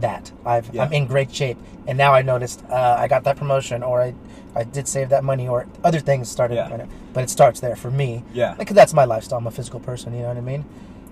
that. 0.01 0.31
I've 0.45 0.73
Yeah. 0.73 0.83
I'm 0.83 0.93
in 0.93 1.05
great 1.07 1.33
shape, 1.33 1.57
and 1.87 1.97
now 1.97 2.13
I 2.13 2.21
noticed 2.21 2.63
uh, 2.69 2.97
I 2.99 3.07
got 3.07 3.23
that 3.25 3.37
promotion, 3.37 3.83
or 3.83 4.01
I 4.01 4.13
I 4.55 4.63
did 4.63 4.87
save 4.87 5.09
that 5.09 5.23
money, 5.23 5.47
or 5.47 5.65
other 5.83 5.99
things 5.99 6.29
started. 6.29 6.55
Yeah. 6.55 6.85
but 7.13 7.23
it 7.23 7.29
starts 7.29 7.59
there 7.59 7.75
for 7.75 7.91
me. 7.91 8.23
Yeah. 8.33 8.55
because 8.57 8.75
that's 8.75 8.93
my 8.93 9.05
lifestyle. 9.05 9.39
I'm 9.39 9.47
a 9.47 9.51
physical 9.51 9.79
person. 9.79 10.13
You 10.13 10.21
know 10.21 10.27
what 10.29 10.37
I 10.37 10.41
mean? 10.41 10.65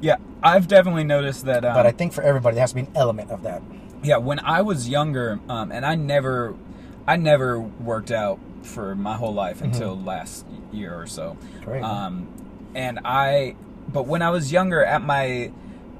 yeah 0.03 0.15
i've 0.41 0.67
definitely 0.67 1.03
noticed 1.03 1.45
that 1.45 1.63
um, 1.63 1.75
but 1.75 1.85
I 1.85 1.91
think 1.91 2.11
for 2.11 2.23
everybody, 2.23 2.55
there 2.55 2.61
has 2.63 2.71
to 2.71 2.75
be 2.75 2.81
an 2.81 2.91
element 2.95 3.29
of 3.29 3.43
that. 3.43 3.61
Yeah, 4.03 4.17
when 4.17 4.39
I 4.39 4.63
was 4.63 4.89
younger, 4.89 5.39
um, 5.47 5.71
and 5.71 5.85
I 5.85 5.93
never, 5.93 6.55
I 7.07 7.17
never 7.17 7.59
worked 7.59 8.09
out 8.09 8.39
for 8.63 8.95
my 8.95 9.15
whole 9.15 9.31
life 9.33 9.61
until 9.61 9.95
last 9.95 10.43
year 10.71 10.99
or 10.99 11.05
so. 11.05 11.37
Great. 11.63 11.83
Um, 11.83 12.27
and 12.73 12.99
I, 13.05 13.55
but 13.93 14.07
when 14.07 14.21
I 14.21 14.29
was 14.29 14.51
younger, 14.51 14.83
at 14.83 15.01
my 15.01 15.51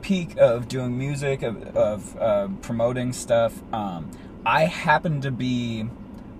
peak 0.01 0.35
of 0.37 0.67
doing 0.67 0.97
music, 0.97 1.43
of, 1.43 1.75
of 1.75 2.17
uh, 2.17 2.47
promoting 2.61 3.13
stuff, 3.13 3.53
um, 3.73 4.09
I 4.45 4.65
happened 4.65 5.23
to 5.23 5.31
be 5.31 5.87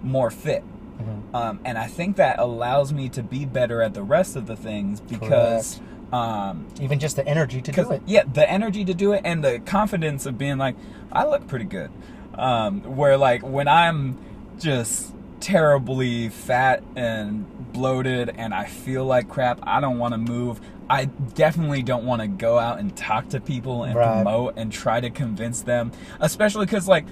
more 0.01 0.31
fit. 0.31 0.63
Mhm. 0.99 1.35
Um, 1.35 1.59
and 1.65 1.77
I 1.77 1.87
think 1.87 2.15
that 2.17 2.39
allows 2.39 2.91
me 2.93 3.09
to 3.09 3.23
be 3.23 3.45
better 3.45 3.81
at 3.81 3.93
the 3.93 4.03
rest 4.03 4.35
of 4.35 4.45
the 4.47 4.55
things 4.55 4.99
because 5.01 5.79
um, 6.11 6.67
Even 6.81 6.99
just 6.99 7.15
the 7.15 7.25
energy 7.27 7.61
to 7.61 7.71
do 7.71 7.91
it. 7.91 8.01
yeah, 8.05 8.23
the 8.31 8.49
energy 8.49 8.83
to 8.85 8.93
do 8.93 9.13
it 9.13 9.21
and 9.23 9.43
the 9.43 9.59
confidence 9.59 10.25
of 10.25 10.37
being 10.37 10.57
like, 10.57 10.75
I 11.11 11.25
look 11.25 11.47
pretty 11.47 11.65
good. 11.65 11.89
Um, 12.35 12.81
where 12.95 13.17
like 13.17 13.41
when 13.43 13.67
I'm 13.67 14.17
just 14.59 15.13
terribly 15.39 16.29
fat 16.29 16.83
and 16.95 17.45
bloated 17.73 18.29
and 18.35 18.53
I 18.53 18.65
feel 18.65 19.05
like 19.05 19.27
crap, 19.29 19.59
I 19.63 19.79
don't 19.79 19.97
want 19.99 20.13
to 20.13 20.17
move. 20.17 20.59
I 20.91 21.05
definitely 21.05 21.83
don't 21.83 22.03
want 22.05 22.21
to 22.21 22.27
go 22.27 22.59
out 22.59 22.79
and 22.79 22.95
talk 22.95 23.29
to 23.29 23.39
people 23.39 23.83
and 23.85 23.95
Right. 23.95 24.15
promote 24.23 24.55
and 24.57 24.71
try 24.71 24.99
to 24.99 25.09
convince 25.09 25.61
them, 25.61 25.91
especially 26.19 26.65
because 26.65 26.87
like 26.87 27.05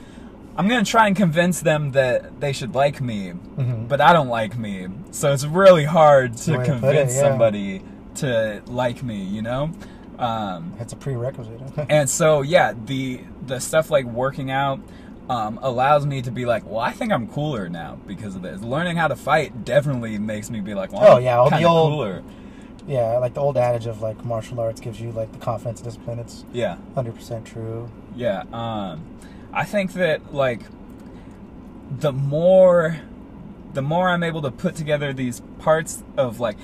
I'm 0.58 0.68
gonna 0.68 0.84
try 0.84 1.08
and 1.08 1.16
convince 1.16 1.62
them 1.62 1.92
that 1.92 2.42
they 2.42 2.52
should 2.52 2.76
like 2.76 3.00
me, 3.00 3.32
Mhm. 3.58 3.88
but 3.88 4.02
I 4.02 4.12
don't 4.12 4.28
like 4.28 4.58
me. 4.58 4.88
So 5.12 5.32
it's 5.32 5.46
really 5.46 5.86
hard 5.86 6.36
to 6.38 6.52
Way 6.52 6.58
to 6.58 6.62
it, 6.64 6.66
convince 6.66 7.16
yeah. 7.16 7.22
somebody 7.22 7.82
to 8.16 8.62
like 8.68 9.02
me, 9.02 9.24
you 9.24 9.42
know? 9.42 9.70
Um, 10.18 10.74
That's 10.78 10.92
a 10.92 10.98
prerequisite. 10.98 11.62
and 11.90 12.10
so 12.10 12.42
yeah, 12.42 12.74
the 12.86 13.22
the 13.48 13.60
stuff 13.62 13.90
like 13.90 14.06
working 14.06 14.52
out 14.52 14.80
um, 15.30 15.60
allows 15.62 16.06
me 16.08 16.22
to 16.24 16.32
be 16.32 16.46
like, 16.46 16.66
well, 16.70 16.80
I 16.80 16.92
think 16.92 17.12
I'm 17.14 17.28
cooler 17.28 17.70
now 17.70 17.98
because 18.08 18.36
of 18.36 18.42
this. 18.42 18.62
Learning 18.62 18.98
how 18.98 19.08
to 19.08 19.16
fight 19.16 19.64
definitely 19.64 20.18
makes 20.18 20.50
me 20.50 20.60
be 20.60 20.74
like, 20.74 20.92
well, 20.92 21.04
Oh, 21.06 21.18
I'm 21.18 21.24
yeah, 21.24 21.38
all 21.38 21.46
the 21.52 21.58
kinda 21.58 21.70
old- 21.70 21.92
cooler. 21.94 22.24
Yeah, 22.90 23.20
like 23.20 23.36
the 23.36 23.40
old 23.42 23.56
adage 23.56 23.86
of 23.86 24.02
like 24.02 24.26
martial 24.26 24.60
arts 24.60 24.82
gives 24.82 25.00
you 25.00 25.12
like 25.12 25.32
the 25.32 25.38
confidence 25.38 25.80
and 25.80 25.86
discipline. 25.86 26.20
It's 26.20 26.44
Yeah, 26.52 26.78
hundred 26.96 27.16
percent 27.16 27.46
true. 27.46 27.90
yeah. 28.16 28.44
Um, 28.52 29.04
I 29.54 29.64
think 29.64 29.94
that 29.94 30.34
like 30.34 30.62
the 32.00 32.12
more 32.12 33.00
the 33.74 33.82
more 33.82 34.10
I'm 34.10 34.24
able 34.24 34.42
to 34.42 34.52
put 34.52 34.76
together 34.76 35.14
these 35.14 35.42
parts 35.60 36.04
of 36.18 36.40
like 36.40 36.58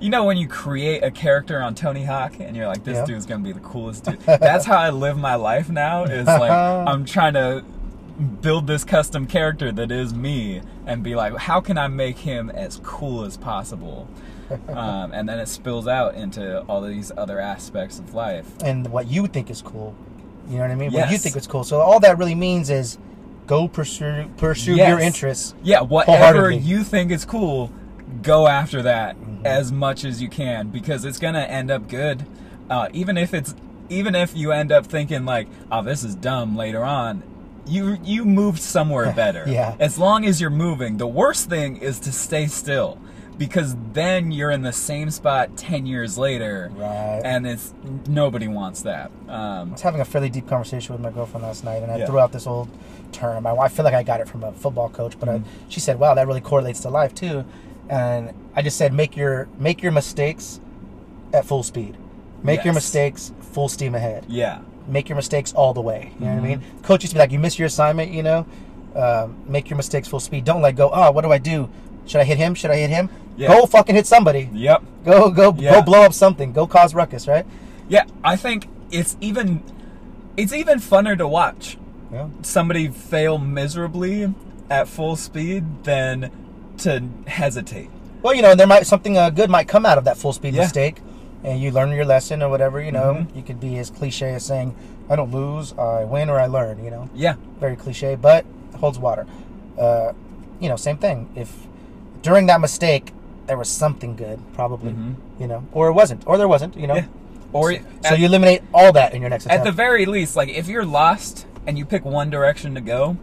you 0.00 0.10
know 0.10 0.24
when 0.24 0.36
you 0.36 0.46
create 0.48 1.02
a 1.02 1.10
character 1.10 1.60
on 1.60 1.74
Tony 1.74 2.04
Hawk 2.04 2.34
and 2.40 2.56
you're 2.56 2.66
like 2.66 2.84
this 2.84 2.96
Yeah. 2.96 3.04
dude's 3.06 3.26
gonna 3.26 3.42
be 3.44 3.52
the 3.52 3.60
coolest 3.60 4.04
dude. 4.04 4.20
That's 4.26 4.64
how 4.64 4.78
I 4.78 4.90
live 4.90 5.16
my 5.16 5.36
life 5.36 5.68
now. 5.68 6.04
Is 6.04 6.26
like 6.26 6.50
I'm 6.88 7.04
trying 7.04 7.34
to 7.34 7.64
build 8.40 8.66
this 8.66 8.82
custom 8.84 9.26
character 9.28 9.70
that 9.70 9.92
is 9.92 10.12
me 10.12 10.60
and 10.86 11.04
be 11.04 11.14
like 11.14 11.36
how 11.36 11.60
can 11.60 11.78
I 11.78 11.86
make 11.86 12.18
him 12.18 12.50
as 12.50 12.80
cool 12.82 13.24
as 13.24 13.36
possible. 13.36 14.08
Um, 14.68 15.12
and 15.12 15.28
then 15.28 15.38
it 15.38 15.46
spills 15.48 15.86
out 15.86 16.14
into 16.14 16.60
all 16.62 16.80
these 16.80 17.12
other 17.16 17.38
aspects 17.40 17.98
of 17.98 18.14
life. 18.14 18.46
And 18.64 18.86
what 18.88 19.08
you 19.08 19.26
think 19.26 19.50
is 19.50 19.60
cool, 19.62 19.94
you 20.48 20.56
know 20.56 20.62
what 20.62 20.70
I 20.70 20.74
mean? 20.74 20.92
What 20.92 21.10
you 21.10 21.18
think 21.18 21.36
is 21.36 21.46
cool. 21.46 21.64
So 21.64 21.80
all 21.80 22.00
that 22.00 22.18
really 22.18 22.34
means 22.34 22.70
is 22.70 22.98
go 23.46 23.68
pursue 23.68 24.28
pursue 24.36 24.74
Yes. 24.76 24.88
your 24.88 24.98
interests. 25.00 25.54
Yeah, 25.62 25.80
whatever 25.80 26.50
you 26.50 26.82
think 26.84 27.10
is 27.10 27.24
cool, 27.24 27.70
go 28.22 28.46
after 28.46 28.82
that 28.82 29.16
Mhm. 29.20 29.44
as 29.44 29.70
much 29.72 30.04
as 30.04 30.20
you 30.22 30.28
can 30.28 30.68
because 30.68 31.04
it's 31.04 31.18
gonna 31.18 31.40
end 31.40 31.70
up 31.70 31.88
good. 31.88 32.24
Uh, 32.70 32.88
even 32.92 33.16
if 33.16 33.32
it's 33.34 33.54
even 33.90 34.14
if 34.14 34.36
you 34.36 34.52
end 34.52 34.70
up 34.70 34.84
thinking 34.86 35.24
like, 35.24 35.48
"Oh, 35.72 35.82
this 35.82 36.04
is 36.04 36.14
dumb," 36.14 36.56
later 36.56 36.84
on, 36.84 37.22
you 37.66 37.96
you 38.04 38.24
moved 38.26 38.60
somewhere 38.60 39.12
better. 39.16 39.44
Yeah. 39.46 39.74
As 39.80 39.98
long 39.98 40.24
as 40.26 40.40
you're 40.42 40.50
moving, 40.50 40.98
the 40.98 41.06
worst 41.06 41.48
thing 41.48 41.76
is 41.78 41.98
to 42.00 42.12
stay 42.12 42.46
still 42.46 42.98
because 43.38 43.76
then 43.92 44.32
you're 44.32 44.50
in 44.50 44.62
the 44.62 44.72
same 44.72 45.10
spot 45.10 45.56
ten 45.56 45.86
years 45.86 46.18
later, 46.18 46.70
Right. 46.74 47.20
and 47.24 47.46
it's 47.46 47.72
nobody 48.08 48.48
wants 48.48 48.82
that. 48.82 49.10
Um, 49.28 49.68
I 49.70 49.72
was 49.72 49.80
having 49.82 50.00
a 50.00 50.04
fairly 50.04 50.28
deep 50.28 50.48
conversation 50.48 50.92
with 50.94 51.00
my 51.02 51.10
girlfriend 51.10 51.44
last 51.46 51.64
night, 51.64 51.82
and 51.82 51.90
I 51.92 51.98
Yeah. 51.98 52.06
threw 52.06 52.18
out 52.18 52.32
this 52.32 52.46
old 52.46 52.68
term. 53.12 53.46
I, 53.46 53.52
I 53.56 53.68
feel 53.68 53.84
like 53.84 53.94
I 53.94 54.02
got 54.02 54.20
it 54.20 54.28
from 54.28 54.42
a 54.44 54.52
football 54.52 54.88
coach, 54.88 55.18
but 55.18 55.28
Mhm. 55.28 55.40
I, 55.40 55.42
she 55.68 55.80
said, 55.80 55.98
"Wow, 56.00 56.14
that 56.14 56.26
really 56.26 56.40
correlates 56.40 56.80
to 56.80 56.90
life 56.90 57.14
too." 57.14 57.44
And 57.88 58.32
I 58.54 58.62
just 58.62 58.76
said, 58.76 58.92
"Make 58.92 59.16
your 59.16 59.48
make 59.58 59.82
your 59.82 59.92
mistakes 59.92 60.60
at 61.32 61.44
full 61.44 61.62
speed. 61.62 61.96
Make 62.42 62.64
your 62.64 62.74
mistakes 62.74 63.32
full 63.52 63.68
steam 63.68 63.94
ahead. 63.94 64.24
yeah, 64.28 64.58
Make 64.86 65.08
your 65.10 65.16
mistakes 65.16 65.52
all 65.52 65.74
the 65.74 65.80
way. 65.82 66.12
You 66.18 66.26
know 66.26 66.34
what 66.36 66.44
I 66.44 66.46
mean? 66.48 66.58
Mhm. 66.60 66.82
Coach 66.82 67.02
used 67.02 67.10
to 67.10 67.16
be 67.16 67.18
like, 67.20 67.30
"You 67.32 67.38
miss 67.38 67.58
your 67.58 67.66
assignment, 67.66 68.10
you 68.10 68.22
know. 68.22 68.46
Um, 68.96 69.36
make 69.46 69.68
your 69.68 69.76
mistakes 69.76 70.08
full 70.08 70.18
speed. 70.20 70.44
Don't 70.46 70.62
let 70.62 70.76
go. 70.76 70.90
Oh, 70.92 71.10
what 71.10 71.22
do 71.24 71.30
I 71.32 71.36
do? 71.38 71.68
Should 72.08 72.20
I 72.20 72.24
hit 72.24 72.38
him? 72.38 72.54
Should 72.54 72.70
I 72.70 72.76
hit 72.76 72.90
him? 72.90 73.10
Yeah. 73.36 73.48
Go 73.48 73.66
fucking 73.66 73.94
hit 73.94 74.06
somebody. 74.06 74.48
yep. 74.52 74.82
Go 75.04 75.30
go 75.30 75.54
Yeah. 75.56 75.72
go 75.74 75.82
blow 75.82 76.02
up 76.02 76.12
something. 76.14 76.52
Go 76.52 76.66
cause 76.66 76.94
ruckus. 76.94 77.28
Right? 77.28 77.46
Yeah, 77.88 78.04
I 78.24 78.34
think 78.36 78.66
it's 78.90 79.16
even 79.20 79.62
it's 80.36 80.52
even 80.52 80.78
funner 80.78 81.16
to 81.18 81.28
watch 81.28 81.76
Yeah. 82.12 82.28
somebody 82.42 82.88
fail 82.88 83.38
miserably 83.38 84.32
at 84.70 84.88
full 84.88 85.16
speed 85.16 85.84
than 85.84 86.30
to 86.78 87.02
hesitate. 87.26 87.90
Well, 88.22 88.34
you 88.34 88.42
know, 88.42 88.54
there 88.54 88.66
might 88.66 88.86
something 88.86 89.16
uh, 89.16 89.30
good 89.30 89.50
might 89.50 89.68
come 89.68 89.86
out 89.86 89.98
of 89.98 90.04
that 90.04 90.16
full 90.16 90.32
speed 90.32 90.54
Yeah. 90.54 90.62
mistake, 90.62 91.00
and 91.44 91.60
you 91.60 91.70
learn 91.70 91.90
your 91.92 92.04
lesson 92.04 92.42
or 92.42 92.48
whatever. 92.48 92.80
You 92.80 92.92
know, 92.92 93.14
Mhm. 93.20 93.36
you 93.36 93.42
could 93.42 93.60
be 93.60 93.78
as 93.78 93.90
cliche 93.90 94.34
as 94.34 94.44
saying, 94.44 94.74
"I 95.08 95.16
don't 95.16 95.32
lose, 95.32 95.72
I 95.78 96.04
win, 96.04 96.28
or 96.30 96.40
I 96.40 96.46
learn." 96.46 96.82
You 96.84 96.90
know, 96.90 97.08
Yeah, 97.14 97.34
very 97.60 97.76
cliche, 97.76 98.16
but 98.16 98.44
holds 98.80 98.98
water. 98.98 99.26
Uh, 99.78 100.12
you 100.60 100.68
know, 100.68 100.76
same 100.76 100.96
thing. 100.98 101.28
If 101.36 101.52
during 102.22 102.46
that 102.46 102.60
mistake 102.60 103.12
there 103.46 103.56
was 103.56 103.68
something 103.68 104.14
good, 104.14 104.38
probably, 104.52 104.92
Mhm. 104.92 105.14
you 105.40 105.46
know, 105.46 105.64
or 105.72 105.88
it 105.88 105.92
wasn't, 105.94 106.22
or 106.26 106.36
there 106.36 106.48
wasn't, 106.48 106.76
you 106.76 106.86
know. 106.86 106.96
yeah. 106.96 107.04
Or 107.52 107.72
So 107.72 107.80
at, 108.04 108.18
you 108.18 108.26
eliminate 108.26 108.62
all 108.74 108.92
that 108.92 109.14
in 109.14 109.22
your 109.22 109.30
next 109.30 109.46
attempt. 109.46 109.60
at 109.60 109.64
the 109.64 109.72
very 109.74 110.04
least, 110.04 110.36
like 110.36 110.50
if 110.50 110.68
you're 110.68 110.84
lost 110.84 111.46
and 111.66 111.78
you 111.78 111.86
pick 111.86 112.04
one 112.04 112.28
direction 112.28 112.74
to 112.74 112.82
go, 112.82 113.16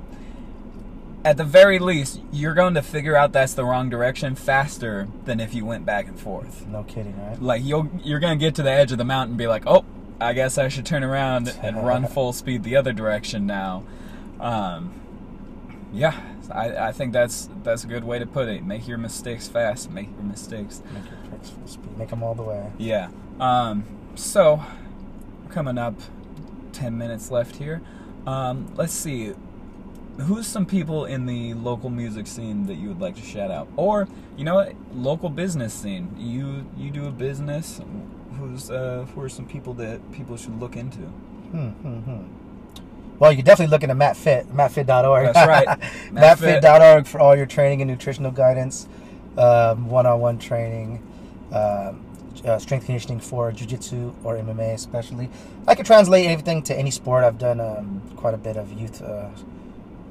at 1.23 1.37
the 1.37 1.43
very 1.43 1.77
least, 1.79 2.19
you're 2.31 2.53
going 2.55 2.73
to 2.75 2.81
figure 2.81 3.15
out 3.15 3.33
that's 3.33 3.53
the 3.53 3.65
wrong 3.65 3.89
direction 3.89 4.33
faster 4.35 5.07
than 5.25 5.39
if 5.39 5.53
you 5.53 5.63
went 5.65 5.85
back 5.85 6.07
and 6.07 6.19
forth. 6.19 6.65
no 6.67 6.83
kidding, 6.83 7.15
right? 7.27 7.41
Like 7.41 7.63
you'll 7.63 7.87
you're 8.03 8.19
gonna 8.19 8.35
get 8.35 8.55
to 8.55 8.63
the 8.63 8.71
edge 8.71 8.91
of 8.91 8.97
the 8.97 9.05
mountain 9.05 9.31
and 9.33 9.37
be 9.37 9.47
like, 9.47 9.63
oh, 9.67 9.85
I 10.19 10.33
guess 10.33 10.57
I 10.57 10.69
should 10.69 10.85
turn 10.87 11.03
around 11.03 11.53
and 11.61 11.85
run 11.85 12.07
full 12.15 12.33
speed 12.33 12.63
the 12.63 12.75
other 12.75 12.93
direction 12.93 13.45
now. 13.45 13.83
Um, 14.39 14.91
yeah, 15.93 16.19
I, 16.51 16.87
I 16.87 16.91
think 16.91 17.13
that's 17.13 17.49
that's 17.63 17.83
a 17.83 17.87
good 17.87 18.03
way 18.03 18.19
to 18.19 18.25
put 18.25 18.47
it. 18.47 18.63
Make 18.63 18.87
your 18.87 18.97
mistakes 18.97 19.47
fast. 19.47 19.91
Make 19.91 20.09
your 20.11 20.23
mistakes. 20.23 20.81
Make 20.93 21.05
your 21.05 21.19
picks 21.31 21.49
full 21.49 21.67
speed. 21.67 21.97
Make 21.97 22.09
them 22.09 22.23
all 22.23 22.35
the 22.35 22.43
way. 22.43 22.71
Yeah. 22.77 23.09
Um, 23.39 23.85
so 24.15 24.63
coming 25.49 25.77
up 25.77 25.95
ten 26.73 26.97
minutes 26.97 27.31
left 27.31 27.55
here. 27.57 27.81
Um, 28.27 28.73
let's 28.75 28.93
see. 28.93 29.33
Who's 30.17 30.47
some 30.47 30.65
people 30.65 31.05
in 31.05 31.25
the 31.25 31.53
local 31.55 31.89
music 31.89 32.25
scene 32.27 32.67
that 32.67 32.75
you 32.75 32.87
would 32.87 33.01
like 33.01 33.15
to 33.15 33.21
shout 33.21 33.51
out, 33.51 33.67
or 33.75 34.07
you 34.37 34.45
know 34.45 34.55
what, 34.55 34.73
local 34.93 35.29
business 35.29 35.73
scene? 35.73 36.15
You 36.17 36.65
you 36.77 36.89
do 36.89 37.07
a 37.07 37.11
business. 37.11 37.81
Who's 38.39 38.69
uh, 38.69 39.05
who 39.13 39.21
are 39.21 39.29
some 39.29 39.45
people 39.45 39.73
that 39.75 40.11
people 40.11 40.37
should 40.37 40.59
look 40.59 40.75
into? 40.77 40.99
Hmm, 40.99 41.69
hmm, 41.69 41.99
hmm. 41.99 42.44
Well, 43.19 43.31
you 43.31 43.37
can 43.37 43.45
definitely 43.45 43.71
look 43.71 43.83
into 43.83 43.95
MatFit, 43.95 44.45
matfit.org. 44.47 45.33
That's 45.33 45.47
right. 45.47 45.67
matfit.org 46.11 47.07
for 47.07 47.19
all 47.19 47.35
your 47.35 47.45
training 47.45 47.81
and 47.81 47.89
nutritional 47.89 48.31
guidance, 48.31 48.87
um, 49.37 49.89
one-on-one 49.89 50.37
training, 50.39 51.01
um, 51.53 52.01
uh, 52.45 52.59
strength 52.59 52.85
conditioning 52.85 53.19
for 53.19 53.51
jiu-jitsu 53.51 54.13
or 54.23 54.35
MMA 54.35 54.73
especially. 54.73 55.29
I 55.67 55.75
can 55.75 55.85
translate 55.85 56.25
anything 56.25 56.61
to 56.63 56.77
any 56.77 56.91
sport. 56.91 57.23
I've 57.23 57.37
done 57.39 57.59
um, 57.61 58.01
quite 58.17 58.33
a 58.33 58.37
bit 58.37 58.57
of 58.57 58.71
youth. 58.73 59.01
Uh, 59.01 59.29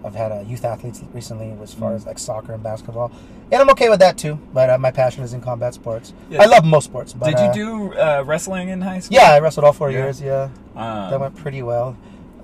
I've 0.05 0.15
had 0.15 0.33
uh, 0.33 0.41
youth 0.41 0.65
athletes 0.65 1.03
recently 1.15 1.51
as 1.63 1.73
far 1.73 1.93
Mm. 1.93 1.97
as 1.97 2.07
like 2.07 2.19
soccer 2.19 2.53
and 2.53 2.63
basketball, 2.63 3.11
and 3.51 3.63
I'm 3.63 3.71
okay 3.71 3.89
with 3.89 4.01
that 4.01 4.19
too. 4.19 4.39
But 4.53 4.69
uh, 4.69 4.77
my 4.77 4.91
passion 4.91 5.23
is 5.25 5.33
in 5.33 5.41
combat 5.41 5.73
sports. 5.73 6.13
Yeah. 6.29 6.43
I 6.43 6.45
love 6.47 6.65
most 6.65 6.85
sports. 6.85 7.15
But, 7.15 7.31
Did 7.37 7.39
you 7.39 7.47
uh, 7.47 7.53
do 7.53 7.93
uh, 7.95 8.23
wrestling 8.27 8.69
in 8.69 8.83
high 8.83 8.99
school? 9.01 9.15
Yeah, 9.17 9.31
I 9.33 9.39
wrestled 9.41 9.65
all 9.65 9.73
four 9.73 9.91
Yeah. 9.91 9.99
years. 10.05 10.21
Yeah 10.21 10.49
Um, 10.77 11.11
that 11.11 11.21
went 11.21 11.37
pretty 11.37 11.63
well. 11.63 11.97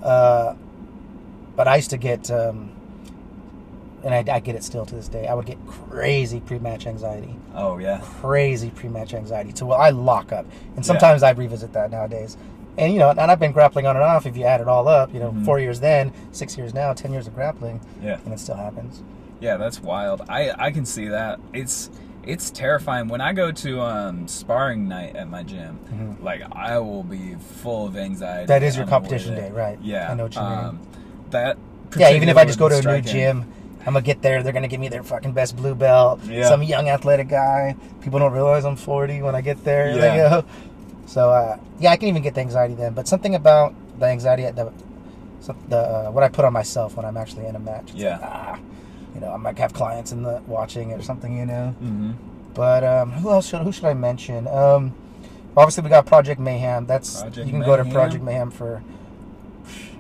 Uh, 0.03 0.55
but 1.57 1.69
I 1.69 1.77
used 1.77 1.91
to 1.91 1.97
get, 1.99 2.31
um, 2.31 2.71
and 4.03 4.15
I, 4.15 4.37
I 4.37 4.41
get 4.41 4.55
it 4.55 4.65
still 4.65 4.87
to 4.87 4.95
this 4.95 5.09
day. 5.09 5.27
I 5.27 5.35
would 5.35 5.47
get 5.47 5.59
crazy 5.67 6.41
pre-match 6.41 6.87
anxiety, 6.87 7.35
oh 7.55 7.77
yeah. 7.79 8.01
crazy 8.03 8.71
pre-match 8.71 9.13
anxiety. 9.15 9.53
To 9.55 9.67
well, 9.67 9.81
I 9.81 9.91
lock 9.91 10.33
up, 10.33 10.47
and 10.77 10.85
sometimes 10.87 11.23
I 11.23 11.31
revisit 11.33 11.73
that 11.75 11.91
nowadays. 11.91 12.37
And 12.79 12.93
you 12.93 12.99
know, 12.99 13.11
and 13.11 13.21
I've 13.21 13.41
been 13.41 13.53
grappling 13.53 13.87
on 13.87 13.97
and 13.97 14.05
off. 14.05 14.25
If 14.27 14.37
you 14.37 14.45
add 14.45 14.61
it 14.63 14.69
all 14.69 14.89
up, 14.89 15.13
you 15.13 15.19
know, 15.21 15.33
Mhm. 15.33 15.45
four 15.45 15.59
years 15.59 15.81
then, 15.81 16.13
six 16.33 16.57
years 16.57 16.73
now, 16.73 16.93
ten 16.95 17.13
years 17.13 17.27
of 17.27 17.35
grappling, 17.35 17.81
Yeah. 18.03 18.19
and 18.25 18.33
it 18.33 18.39
still 18.41 18.55
happens. 18.57 19.03
Yeah, 19.41 19.57
that's 19.59 19.83
wild. 19.83 20.23
I 20.29 20.53
I 20.59 20.71
can 20.71 20.87
see 20.87 21.09
that. 21.09 21.41
It's 21.53 21.91
it's 22.25 22.51
terrifying 22.51 23.09
when 23.09 23.21
I 23.21 23.33
go 23.33 23.51
to 23.51 23.81
um, 23.81 24.29
sparring 24.29 24.89
night 24.89 25.17
at 25.17 25.29
my 25.29 25.43
gym. 25.43 25.79
Mhm. 25.93 26.23
Like 26.23 26.43
I 26.53 26.79
will 26.79 27.03
be 27.03 27.35
full 27.63 27.87
of 27.87 27.97
anxiety. 27.97 28.47
That 28.47 28.63
is 28.63 28.77
your 28.77 28.85
on 28.85 28.89
the 28.89 28.95
way 28.95 28.97
competition 28.99 29.35
day, 29.35 29.51
right? 29.51 29.79
Yeah, 29.83 30.11
I 30.11 30.15
know 30.15 30.25
what 30.25 30.35
you 30.35 30.41
mean. 30.43 30.53
um, 30.53 30.81
That. 31.31 31.57
Yeah, 31.97 32.11
even 32.13 32.29
if 32.29 32.37
I 32.37 32.45
just 32.45 32.59
go 32.59 32.69
to 32.69 32.79
a 32.79 32.83
new 32.83 33.01
gym, 33.01 33.45
I'm 33.81 33.95
gonna 33.95 34.03
get 34.03 34.23
there. 34.23 34.43
They're 34.43 34.53
gonna 34.53 34.69
give 34.69 34.81
me 34.81 34.89
their 34.89 35.03
fucking 35.03 35.33
best 35.33 35.57
blue 35.57 35.75
belt. 35.75 36.21
Yeah. 36.25 36.49
Some 36.49 36.63
young 36.63 36.89
athletic 36.89 37.29
guy. 37.29 37.75
People 38.03 38.19
don't 38.19 38.33
realize 38.33 38.65
I'm 38.65 38.77
40 38.77 39.23
when 39.23 39.35
I 39.35 39.41
get 39.41 39.65
there. 39.65 39.97
They 39.97 40.17
Yeah. 40.17 40.29
go. 40.43 40.45
So 41.07 41.31
uh, 41.31 41.57
yeah, 41.81 41.91
I 41.91 41.97
can 41.97 42.09
even 42.09 42.23
get 42.23 42.35
the 42.35 42.41
anxiety 42.43 42.75
then. 42.75 42.93
But 42.93 43.09
something 43.09 43.35
about 43.35 43.75
the 43.99 44.07
anxiety 44.07 44.45
at 44.45 44.55
the, 44.55 44.71
the 45.69 45.77
uh, 45.79 46.11
what 46.11 46.23
I 46.23 46.29
put 46.29 46.45
on 46.45 46.53
myself 46.53 46.97
when 46.97 47.05
I'm 47.07 47.17
actually 47.17 47.47
in 47.47 47.57
a 47.57 47.59
match. 47.59 47.93
Yeah. 47.95 48.19
like, 48.19 48.31
ah, 48.31 48.59
you 49.15 49.21
know, 49.21 49.33
I 49.33 49.37
might 49.37 49.59
have 49.59 49.73
clients 49.73 50.13
in 50.13 50.23
the 50.23 50.43
watching 50.47 50.93
or 50.93 51.03
something. 51.03 51.37
You 51.37 51.47
know. 51.47 51.75
Mhm. 51.83 52.15
But 52.55 52.85
um, 52.85 53.13
who 53.13 53.31
else? 53.31 53.49
Should, 53.49 53.63
who 53.63 53.73
should 53.73 53.85
I 53.85 53.95
mention? 53.95 54.49
Um, 54.49 54.95
obviously, 55.57 55.85
we 55.85 55.91
got 55.91 56.07
Project 56.07 56.41
Mayhem. 56.41 56.87
That's 56.87 57.23
Project 57.23 57.47
you 57.47 57.53
can 57.53 57.63
go 57.63 57.77
to 57.77 57.85
Project 57.85 58.25
Mayhem 58.25 58.51
for 58.51 58.83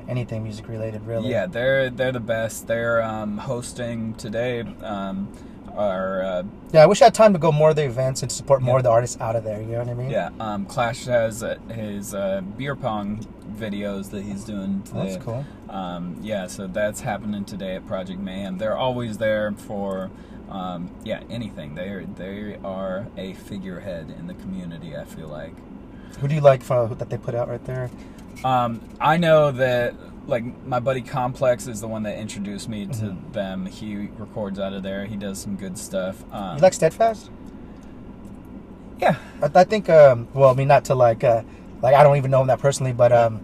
anything 0.08 0.42
music 0.42 0.68
related, 0.68 1.06
really. 1.06 1.30
Yeah, 1.30 1.46
they're 1.46 1.90
they're 1.90 2.12
the 2.12 2.20
best. 2.20 2.66
They're 2.66 3.02
um, 3.02 3.38
hosting 3.38 4.14
today. 4.14 4.62
Um, 4.82 5.28
our 5.76 6.22
uh, 6.22 6.42
Yeah, 6.72 6.82
I 6.82 6.86
wish 6.86 7.00
I 7.02 7.06
had 7.06 7.14
time 7.14 7.32
to 7.32 7.38
go 7.38 7.52
more 7.52 7.70
of 7.70 7.76
the 7.76 7.84
events 7.84 8.22
and 8.22 8.30
support 8.30 8.62
more 8.62 8.74
Yeah. 8.74 8.78
of 8.78 8.82
the 8.84 8.90
artists 8.90 9.20
out 9.20 9.36
of 9.36 9.44
there. 9.44 9.60
You 9.60 9.68
know 9.72 9.78
what 9.78 9.88
I 9.88 9.94
mean? 9.94 10.10
yeah 10.10 10.30
um, 10.40 10.66
Clash 10.66 11.04
has 11.06 11.42
uh, 11.42 11.58
his 11.68 12.14
uh, 12.14 12.40
beer 12.56 12.74
pong 12.76 13.26
videos 13.56 14.10
that 14.10 14.22
he's 14.22 14.44
doing 14.44 14.82
Oh, 14.86 14.88
today. 15.00 15.10
that's 15.12 15.24
cool. 15.24 15.44
Um, 15.68 16.18
yeah, 16.22 16.46
so 16.46 16.66
that's 16.66 17.00
happening 17.00 17.44
today 17.44 17.76
at 17.76 17.86
Project 17.86 18.18
Mayhem. 18.20 18.58
They're 18.58 18.76
always 18.76 19.18
there 19.18 19.52
for, 19.52 20.10
um, 20.48 20.90
yeah, 21.04 21.22
anything. 21.30 21.74
They 21.74 21.88
are 21.88 22.04
they 22.04 22.58
are 22.64 23.06
a 23.16 23.34
figurehead 23.34 24.14
in 24.18 24.26
the 24.26 24.34
community. 24.34 24.96
I 24.96 25.04
feel 25.04 25.28
like. 25.28 25.52
Who 26.18 26.26
do 26.28 26.34
you 26.34 26.40
like 26.40 26.62
from, 26.62 26.94
that 26.98 27.08
they 27.10 27.18
put 27.18 27.34
out 27.36 27.48
right 27.48 27.64
there? 27.66 27.88
Um, 28.44 28.80
I 29.00 29.16
know 29.16 29.52
that 29.52 29.94
like 30.30 30.44
my 30.66 30.80
buddy 30.80 31.02
Complex 31.02 31.66
is 31.66 31.80
the 31.80 31.88
one 31.88 32.04
that 32.04 32.16
introduced 32.18 32.68
me 32.68 32.86
to 32.86 32.92
Mhm. 33.06 33.32
them. 33.32 33.66
He 33.66 34.08
records 34.18 34.58
out 34.58 34.72
of 34.72 34.82
there. 34.82 35.04
He 35.04 35.16
does 35.16 35.38
some 35.38 35.56
good 35.56 35.76
stuff. 35.76 36.22
Um, 36.32 36.56
You 36.56 36.62
like 36.62 36.72
Steadfast? 36.72 37.30
yeah, 39.00 39.16
I, 39.42 39.50
I 39.54 39.64
think. 39.64 39.88
Um, 39.88 40.28
well, 40.34 40.50
I 40.50 40.54
mean, 40.54 40.68
not 40.68 40.84
to 40.86 40.94
like, 40.94 41.24
uh, 41.24 41.42
like 41.82 41.94
I 41.94 42.02
don't 42.02 42.16
even 42.16 42.30
know 42.30 42.40
him 42.40 42.46
that 42.48 42.58
personally, 42.60 42.92
but 42.92 43.12
um, 43.12 43.40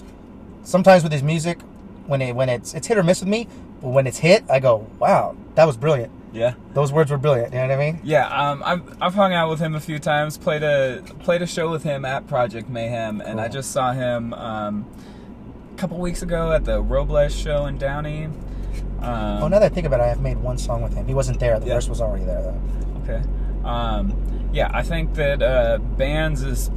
sometimes 0.63 1.03
with 1.03 1.13
his 1.13 1.23
music, 1.23 1.61
when 2.07 2.23
it 2.23 2.35
when 2.35 2.49
it's 2.49 2.75
it's 2.75 2.87
hit 2.87 2.99
or 2.99 3.03
miss 3.03 3.21
with 3.21 3.29
me, 3.29 3.49
but 3.83 3.89
when 3.89 4.07
it's 4.07 4.19
hit, 4.19 4.45
I 4.51 4.61
go, 4.61 4.87
wow, 4.99 5.35
that 5.55 5.67
was 5.67 5.77
brilliant. 5.77 6.13
yeah. 6.33 6.55
Those 6.75 6.93
words 6.93 7.11
were 7.11 7.17
brilliant. 7.19 7.53
You 7.55 7.61
know 7.61 7.69
what 7.69 7.75
I 7.75 7.79
mean? 7.93 8.01
Yeah, 8.05 8.27
um, 8.29 8.63
I've, 8.65 8.83
I've 9.03 9.15
hung 9.15 9.33
out 9.33 9.49
with 9.49 9.59
him 9.59 9.75
a 9.75 9.81
few 9.81 9.99
times. 9.99 10.37
Played 10.37 10.63
a 10.63 11.03
played 11.21 11.41
a 11.43 11.47
show 11.47 11.71
with 11.71 11.83
him 11.83 12.05
at 12.05 12.27
Project 12.27 12.69
Mayhem, 12.69 13.21
and 13.23 13.41
I 13.41 13.49
just 13.49 13.71
saw 13.73 13.93
him 13.93 14.35
um, 14.35 14.85
couple 15.77 15.99
weeks 15.99 16.23
ago 16.23 16.53
at 16.53 16.65
the 16.65 16.81
Robles 16.81 17.35
show 17.35 17.67
in 17.67 17.79
Downey. 17.79 18.25
Um, 19.01 19.43
oh, 19.43 19.49
now 19.49 19.59
that 19.59 19.63
I 19.63 19.69
think 19.69 19.87
about 19.87 20.01
it, 20.01 20.05
I've 20.05 20.21
made 20.21 20.39
one 20.39 20.59
song 20.59 20.83
with 20.83 20.95
him. 20.95 21.07
He 21.07 21.15
wasn't 21.15 21.39
there. 21.39 21.59
The 21.61 21.67
Yeah. 21.67 21.75
verse 21.75 21.89
was 21.89 22.01
already 22.01 22.25
there 22.25 22.43
though. 22.43 22.61
Okay. 23.05 23.23
Um, 23.65 24.15
yeah, 24.53 24.71
I 24.73 24.83
think 24.83 25.15
that 25.15 25.43
uh, 25.43 25.79
Bands 25.79 26.43
is 26.43 26.71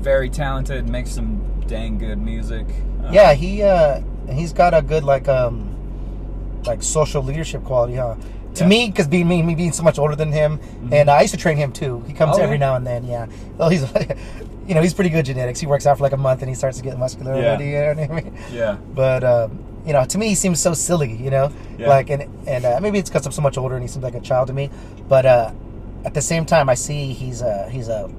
very 0.00 0.28
talented, 0.28 0.88
makes 0.88 1.10
some 1.10 1.42
dang 1.66 1.96
good 1.98 2.18
music. 2.18 2.66
Um, 3.04 3.14
Yeah, 3.14 3.32
he 3.32 3.62
uh, 3.62 4.00
he's 4.30 4.52
got 4.52 4.74
a 4.74 4.82
good 4.82 5.04
like 5.04 5.26
um, 5.28 5.70
like 6.66 6.82
social 6.82 7.22
leadership 7.22 7.64
quality, 7.64 7.94
huh? 7.96 8.14
To 8.56 8.62
Yeah. 8.62 8.68
me, 8.68 8.86
because 8.88 9.08
being 9.08 9.26
me, 9.26 9.42
me 9.42 9.54
being 9.54 9.72
so 9.72 9.82
much 9.82 9.98
older 9.98 10.14
than 10.14 10.30
him, 10.32 10.60
and 10.92 11.10
I 11.10 11.22
used 11.22 11.34
to 11.34 11.40
train 11.40 11.56
him 11.56 11.72
too. 11.72 12.04
He 12.06 12.12
comes 12.12 12.36
Oh, 12.38 12.42
every 12.42 12.56
yeah? 12.56 12.66
now 12.66 12.76
and 12.76 12.86
then. 12.86 13.04
Yeah. 13.04 13.26
Well, 13.56 13.68
he's 13.70 13.84
you 14.66 14.74
know 14.74 14.82
he's 14.82 14.94
pretty 14.94 15.10
good 15.10 15.24
genetics. 15.24 15.60
He 15.60 15.66
works 15.66 15.86
out 15.86 15.98
for 15.98 16.02
like 16.04 16.12
a 16.12 16.16
month 16.16 16.40
and 16.42 16.48
he 16.48 16.54
starts 16.54 16.78
to 16.78 16.82
get 16.84 16.98
muscular 16.98 17.34
Yeah. 17.34 17.48
already. 17.48 17.66
You 17.66 17.72
know 17.80 17.94
what 17.94 17.98
I 18.10 18.22
mean? 18.22 18.38
Yeah. 18.52 18.76
But 18.94 19.24
um, 19.24 19.64
you 19.86 19.92
know, 19.92 20.04
to 20.04 20.18
me, 20.18 20.28
he 20.28 20.34
seems 20.34 20.60
so 20.60 20.72
silly. 20.74 21.12
You 21.14 21.30
know, 21.30 21.52
Yeah. 21.78 21.88
like 21.88 22.10
and 22.10 22.22
and 22.48 22.64
uh, 22.64 22.78
maybe 22.80 22.98
it's 22.98 23.10
because 23.10 23.26
I'm 23.26 23.32
so 23.32 23.42
much 23.42 23.58
older 23.58 23.74
and 23.74 23.82
he 23.82 23.88
seems 23.88 24.02
like 24.04 24.14
a 24.14 24.20
child 24.20 24.48
to 24.48 24.52
me. 24.54 24.70
But 25.08 25.26
uh, 25.26 25.52
at 26.04 26.14
the 26.14 26.22
same 26.22 26.44
time, 26.46 26.68
I 26.68 26.74
see 26.74 27.12
he's 27.12 27.40
a 27.42 27.68
he's 27.70 27.88
a 27.88 28.10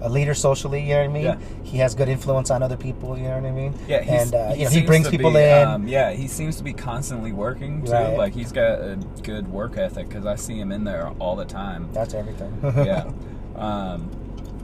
a 0.00 0.08
leader 0.08 0.34
socially. 0.34 0.80
You 0.82 0.94
know 0.94 1.00
what 1.02 1.10
I 1.10 1.12
mean? 1.12 1.22
Yeah. 1.24 1.38
He 1.62 1.78
has 1.78 1.94
good 1.94 2.08
influence 2.08 2.50
on 2.50 2.62
other 2.62 2.76
people. 2.76 3.16
You 3.16 3.24
know 3.28 3.36
what 3.36 3.46
I 3.46 3.52
mean? 3.52 3.72
Yeah, 3.86 4.00
he's, 4.02 4.10
and 4.22 4.34
uh, 4.34 4.54
you 4.56 4.64
know 4.64 4.70
he 4.70 4.82
brings 4.82 5.08
people 5.08 5.30
be, 5.30 5.38
in. 5.38 5.68
Um, 5.68 5.86
yeah, 5.86 6.10
he 6.10 6.26
seems 6.26 6.56
to 6.56 6.64
be 6.64 6.72
constantly 6.72 7.32
working 7.32 7.84
too. 7.84 7.92
Right. 7.92 8.16
Like 8.16 8.34
he's 8.34 8.50
got 8.50 8.80
a 8.80 8.96
good 9.22 9.46
work 9.48 9.76
ethic 9.78 10.08
because 10.08 10.26
I 10.26 10.34
see 10.34 10.58
him 10.58 10.72
in 10.72 10.84
there 10.84 11.08
all 11.20 11.36
the 11.36 11.44
time. 11.44 11.88
That's 11.92 12.14
everything. 12.14 12.58
yeah. 12.62 13.10
Um, 13.54 14.10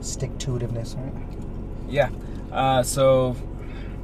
Stick 0.01 0.37
to 0.39 0.51
itiveness, 0.51 0.95
right? 0.97 1.37
yeah. 1.89 2.09
Uh, 2.51 2.81
so 2.83 3.35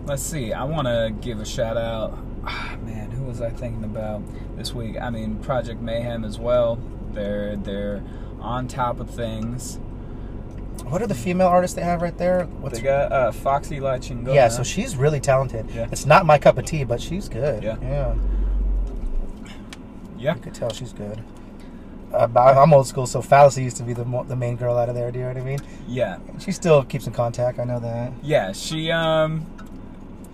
let's 0.05 0.21
see. 0.21 0.53
I 0.53 0.63
want 0.63 0.87
to 0.87 1.13
give 1.21 1.39
a 1.39 1.45
shout 1.45 1.77
out. 1.77 2.17
Ah, 2.45 2.77
man, 2.83 3.09
who 3.11 3.23
was 3.23 3.41
I 3.41 3.49
thinking 3.49 3.83
about 3.83 4.21
this 4.55 4.73
week? 4.73 4.97
I 4.99 5.09
mean, 5.09 5.37
Project 5.37 5.81
Mayhem 5.81 6.23
as 6.23 6.37
well. 6.37 6.77
They're 7.13 7.55
they're 7.55 8.03
on 8.39 8.67
top 8.67 8.99
of 8.99 9.09
things. 9.09 9.79
What 10.83 11.01
are 11.01 11.07
the 11.07 11.15
female 11.15 11.47
artists 11.47 11.75
they 11.75 11.81
have 11.81 12.01
right 12.01 12.15
there? 12.17 12.43
What's 12.43 12.77
They 12.77 12.83
got 12.83 13.11
uh, 13.11 13.31
Foxy 13.31 13.79
La 13.79 13.93
Chingona. 13.97 14.35
yeah, 14.35 14.49
so 14.49 14.61
she's 14.61 14.95
really 14.95 15.19
talented. 15.19 15.71
Yeah. 15.71 15.87
It's 15.91 16.05
not 16.05 16.25
my 16.25 16.37
cup 16.37 16.57
of 16.59 16.65
tea, 16.65 16.83
but 16.83 17.01
she's 17.01 17.27
good. 17.27 17.63
Yeah. 17.63 17.77
yeah. 17.81 18.15
yeah. 20.17 20.31
I 20.33 20.37
could 20.37 20.53
tell 20.53 20.71
she's 20.71 20.93
good. 20.93 21.23
Uh, 22.15 22.27
I'm 22.61 22.73
old 22.73 22.87
school, 22.87 23.05
so 23.05 23.21
Fallacy 23.21 23.63
used 23.63 23.77
to 23.77 23.83
be 23.83 23.93
the 23.93 24.03
the 24.27 24.35
main 24.35 24.55
girl 24.55 24.77
out 24.77 24.89
of 24.89 24.95
there. 24.95 25.11
Do 25.11 25.19
you 25.19 25.25
know 25.25 25.33
what 25.33 25.41
I 25.41 25.45
mean? 25.45 25.59
Yeah. 25.87 26.17
She 26.39 26.51
still 26.51 26.83
keeps 26.83 27.07
in 27.07 27.13
contact. 27.13 27.59
I 27.59 27.63
know 27.63 27.79
that. 27.79 28.13
Yeah, 28.23 28.51
she 28.53 28.91
um 28.91 29.45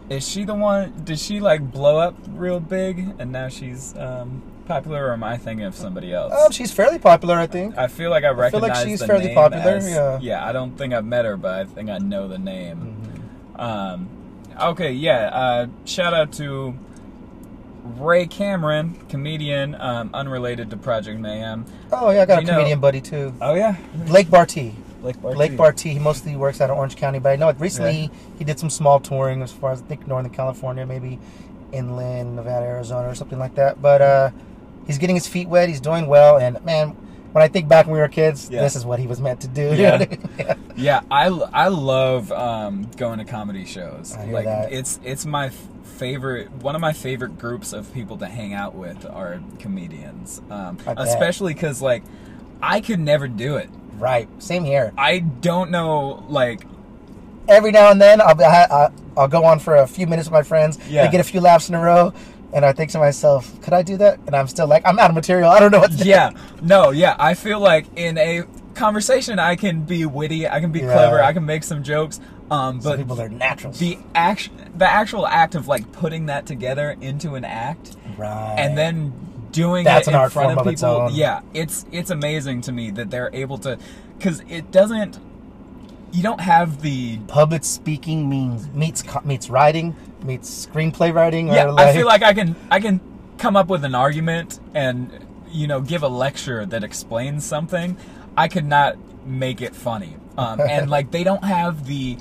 is 0.09 0.27
she 0.27 0.43
the 0.43 0.53
one 0.53 0.93
did 1.03 1.19
she 1.19 1.39
like 1.39 1.71
blow 1.71 1.97
up 1.97 2.15
real 2.29 2.59
big 2.59 3.15
and 3.19 3.31
now 3.31 3.47
she's 3.47 3.95
um 3.97 4.41
popular 4.67 5.07
or 5.07 5.13
am 5.13 5.23
I 5.23 5.37
thinking 5.37 5.65
of 5.65 5.75
somebody 5.75 6.13
else? 6.13 6.33
Um, 6.33 6.51
she's 6.51 6.71
fairly 6.71 6.99
popular, 6.99 7.37
I 7.37 7.47
think. 7.47 7.77
I 7.77 7.87
feel 7.87 8.09
like 8.09 8.23
I 8.23 8.29
feel 8.29 8.37
like 8.37 8.53
recognize 8.53 8.83
she's 8.83 8.99
the 8.99 9.07
fairly 9.07 9.25
name 9.27 9.35
popular, 9.35 9.71
as- 9.77 10.21
yeah. 10.23 10.45
I 10.45 10.51
don't 10.51 10.77
think 10.77 10.93
I've 10.93 11.05
met 11.05 11.25
her, 11.25 11.37
but 11.37 11.53
I 11.59 11.65
think 11.65 11.89
I 11.89 11.97
know 11.97 12.27
the 12.27 12.37
name. 12.37 12.95
Mhm. 13.57 13.59
Um, 13.61 14.09
okay, 14.59 14.91
yeah. 14.91 15.29
Uh, 15.33 15.67
shout 15.85 16.13
out 16.13 16.31
to 16.33 16.73
Ray 17.83 18.27
Cameron, 18.27 18.95
comedian, 19.09 19.75
um, 19.79 20.09
unrelated 20.13 20.69
to 20.69 20.77
Project 20.77 21.19
Mayhem. 21.19 21.65
Oh 21.91 22.11
yeah, 22.11 22.21
I 22.21 22.25
got 22.25 22.39
a 22.39 22.41
You 22.41 22.47
know- 22.47 22.53
comedian 22.53 22.79
buddy 22.79 23.01
too. 23.01 23.33
Oh 23.41 23.53
yeah, 23.55 23.75
Blake 24.05 24.29
Barty. 24.29 24.75
Lake 25.01 25.19
Barty. 25.19 25.35
Blake 25.35 25.57
Barty. 25.57 25.93
He 25.93 25.99
mostly 25.99 26.35
works 26.35 26.61
out 26.61 26.69
of 26.69 26.77
Orange 26.77 26.95
County, 26.95 27.17
but 27.17 27.29
I 27.29 27.35
know 27.35 27.51
recently 27.53 28.01
Yeah. 28.01 28.07
he 28.37 28.43
did 28.43 28.59
some 28.59 28.69
small 28.69 28.99
touring 28.99 29.41
as 29.41 29.51
far 29.51 29.71
as 29.71 29.81
I 29.81 29.85
think 29.85 30.07
Northern 30.07 30.31
California, 30.31 30.85
maybe 30.85 31.17
inland, 31.71 32.35
Nevada, 32.35 32.65
Arizona, 32.67 33.07
or 33.09 33.15
something 33.15 33.39
like 33.39 33.55
that. 33.55 33.81
But 33.81 34.01
uh, 34.03 34.29
he's 34.85 34.99
getting 34.99 35.15
his 35.15 35.25
feet 35.27 35.47
wet. 35.49 35.69
He's 35.69 35.81
doing 35.81 36.05
well, 36.05 36.37
and 36.37 36.63
man, 36.63 36.95
when 37.31 37.43
I 37.43 37.47
think 37.47 37.67
back 37.67 37.85
when 37.85 37.93
we 37.93 37.99
were 37.99 38.07
kids, 38.07 38.49
Yeah. 38.51 38.61
this 38.61 38.75
is 38.75 38.85
what 38.85 38.99
he 38.99 39.07
was 39.07 39.21
meant 39.21 39.41
to 39.41 39.47
do. 39.47 39.73
Yeah. 39.75 40.05
yeah. 40.37 40.53
Yeah, 40.75 41.01
I, 41.11 41.27
I 41.27 41.67
love 41.67 42.31
um, 42.31 42.89
going 42.97 43.19
to 43.19 43.25
comedy 43.25 43.65
shows. 43.65 44.15
I 44.17 44.25
like 44.25 44.45
that. 44.45 44.71
it's 44.71 44.99
it's 45.03 45.25
my 45.25 45.49
favorite 45.49 46.49
one 46.63 46.73
of 46.75 46.81
my 46.81 46.93
favorite 46.93 47.37
groups 47.37 47.71
of 47.73 47.93
people 47.93 48.17
to 48.17 48.25
hang 48.25 48.53
out 48.53 48.73
with 48.73 49.05
are 49.05 49.39
comedians. 49.59 50.41
Um, 50.49 50.77
I 50.87 50.93
especially 51.03 51.53
cuz 51.53 51.81
like 51.81 52.03
I 52.63 52.81
could 52.81 52.99
never 52.99 53.27
do 53.27 53.57
it. 53.57 53.69
right. 53.99 54.27
Same 54.41 54.63
here. 54.63 54.91
I 54.97 55.19
don't 55.19 55.69
know 55.71 56.23
like 56.29 56.65
Every 57.47 57.71
now 57.71 57.89
and 57.91 57.99
then, 57.99 58.21
I'll, 58.21 58.35
be- 58.35 58.43
I, 58.43 58.63
I, 58.63 58.91
I'll 59.17 59.27
go 59.27 59.43
on 59.43 59.59
for 59.59 59.75
a 59.75 59.87
few 59.87 60.05
minutes 60.07 60.29
with 60.29 60.33
my 60.33 60.43
friends. 60.43 60.77
Yeah. 60.87 61.05
They 61.05 61.11
get 61.11 61.19
a 61.19 61.23
few 61.23 61.41
laughs 61.41 61.67
in 61.69 61.75
a 61.75 61.81
row, 61.81 62.13
and 62.53 62.65
I 62.65 62.73
think 62.73 62.91
to 62.91 62.99
myself, 62.99 63.59
could 63.61 63.73
I 63.73 63.81
do 63.81 63.97
that? 63.97 64.19
And 64.27 64.35
I'm 64.35 64.47
still 64.47 64.67
like, 64.67 64.83
I'm 64.85 64.99
out 64.99 65.09
of 65.09 65.15
material. 65.15 65.49
I 65.49 65.59
don't 65.59 65.71
know 65.71 65.79
what 65.79 65.97
to 65.97 66.05
yeah. 66.05 66.31
No, 66.61 66.91
yeah, 66.91 67.15
I 67.19 67.33
feel 67.33 67.59
like 67.59 67.85
in 67.95 68.17
a 68.17 68.43
conversation 68.75 69.39
I 69.39 69.55
can 69.55 69.81
be 69.83 70.05
witty, 70.05 70.47
I 70.47 70.59
can 70.59 70.71
be 70.71 70.79
Yeah. 70.79 70.93
clever, 70.93 71.21
I 71.21 71.33
can 71.33 71.45
make 71.45 71.63
some 71.63 71.83
jokes. 71.83 72.19
Um 72.49 72.81
Some 72.81 72.91
but 72.91 72.97
people 72.97 73.21
are 73.21 73.29
natural. 73.29 73.71
the 73.73 73.97
act 74.13 74.49
the 74.77 74.85
actual 74.89 75.25
act 75.25 75.55
of 75.55 75.67
like 75.67 75.89
putting 75.93 76.25
that 76.25 76.45
together 76.45 76.97
into 76.99 77.35
an 77.35 77.45
act 77.45 77.95
right. 78.17 78.55
and 78.57 78.77
then 78.77 79.13
doing 79.51 79.85
That's 79.85 80.07
it 80.07 80.11
an 80.11 80.15
in 80.15 80.21
art 80.21 80.31
front 80.33 80.55
form 80.55 80.67
of 80.67 80.73
people 80.73 81.09
yeah 81.11 81.41
it's 81.53 81.85
it's 81.93 82.09
amazing 82.09 82.59
to 82.61 82.71
me 82.73 82.91
that 82.91 83.09
they're 83.09 83.29
able 83.33 83.57
to 83.59 83.77
because 84.17 84.41
it 84.49 84.69
doesn't 84.71 85.17
you 86.11 86.21
don't 86.23 86.41
have 86.41 86.81
the 86.81 87.17
public 87.27 87.63
speaking 87.63 88.29
means 88.29 88.67
meets 88.69 89.03
meets 89.23 89.49
writing 89.49 89.95
meets 90.23 90.65
screenplay 90.67 91.13
writing. 91.13 91.49
Or 91.49 91.53
yeah 91.55 91.65
like, 91.65 91.87
i 91.87 91.93
feel 91.93 92.05
like 92.05 92.21
i 92.23 92.33
can 92.33 92.55
i 92.69 92.79
can 92.79 92.99
come 93.37 93.55
up 93.55 93.67
with 93.69 93.83
an 93.85 93.95
argument 93.95 94.59
and 94.73 95.09
you 95.49 95.67
know 95.67 95.81
give 95.81 96.03
a 96.03 96.07
lecture 96.07 96.65
that 96.65 96.83
explains 96.83 97.43
something 97.45 97.97
i 98.37 98.47
could 98.47 98.65
not 98.65 98.97
make 99.25 99.61
it 99.61 99.75
funny 99.75 100.15
um, 100.37 100.59
and 100.69 100.89
like 100.89 101.11
they 101.11 101.23
don't 101.23 101.43
have 101.43 101.85
the 101.87 102.17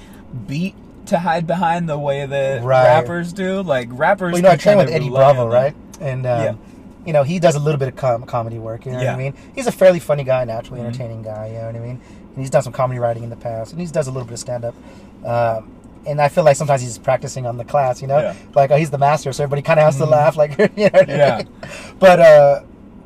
beat 0.47 0.75
to 1.07 1.19
hide 1.19 1.47
behind 1.47 1.89
the 1.89 1.99
way 1.99 2.25
that 2.27 2.63
Right. 2.63 2.85
rappers 2.85 3.33
do 3.33 3.63
like 3.63 3.89
rappers 3.91 4.33
Well, 4.33 4.39
you 4.39 4.43
know, 4.45 4.51
I 4.51 4.57
trained 4.57 4.79
with 4.79 4.91
Eddie 4.91 5.09
Bravo, 5.11 5.49
right? 5.49 5.75
And 6.01 6.25
um, 6.27 6.41
Yeah. 6.45 6.55
you 7.07 7.13
know, 7.13 7.23
he 7.25 7.39
does 7.41 7.57
a 7.57 7.59
little 7.59 7.79
bit 7.79 7.89
of 7.89 7.97
com- 7.97 8.25
comedy 8.25 8.59
work. 8.59 8.85
You 8.87 8.93
know 8.93 8.99
what 8.99 9.09
I 9.09 9.17
mean? 9.17 9.35
He's 9.55 9.67
a 9.67 9.73
fairly 9.73 9.99
funny 9.99 10.23
guy, 10.25 10.45
naturally 10.45 10.81
Mhm. 10.81 10.87
entertaining 10.87 11.23
guy. 11.23 11.49
You 11.49 11.55
know 11.55 11.67
what 11.67 11.77
I 11.77 11.79
mean? 11.81 12.01
And 12.41 12.45
he's 12.47 12.51
done 12.51 12.63
some 12.63 12.73
comedy 12.73 12.99
writing 12.99 13.23
in 13.23 13.29
the 13.29 13.37
past, 13.37 13.73
and 13.73 13.81
he 13.83 13.87
does 13.87 14.07
a 14.07 14.11
little 14.11 14.25
bit 14.27 14.33
of 14.33 14.39
stand 14.39 14.65
up. 14.65 14.75
Um, 15.27 15.71
and 16.07 16.23
I 16.23 16.29
feel 16.29 16.43
like 16.43 16.57
sometimes 16.57 16.81
he's 16.81 16.97
practicing 16.97 17.45
on 17.45 17.59
the 17.59 17.67
class. 17.67 18.01
You 18.01 18.09
know, 18.09 18.19
Yeah. 18.19 18.35
like 18.55 18.71
oh, 18.71 18.77
he's 18.77 18.89
the 18.89 18.97
master, 18.97 19.31
so 19.35 19.43
everybody 19.45 19.61
kind 19.61 19.79
of 19.79 19.85
has 19.85 19.99
to 19.99 20.05
Mhm. 20.07 20.11
laugh. 20.11 20.37
Like, 20.39 20.57
you 20.59 20.85
know 20.85 20.91
what 20.91 21.11
I 21.11 21.15
Yeah. 21.15 21.37
mean? 21.37 21.49
But 21.99 22.19
uh, 22.21 22.61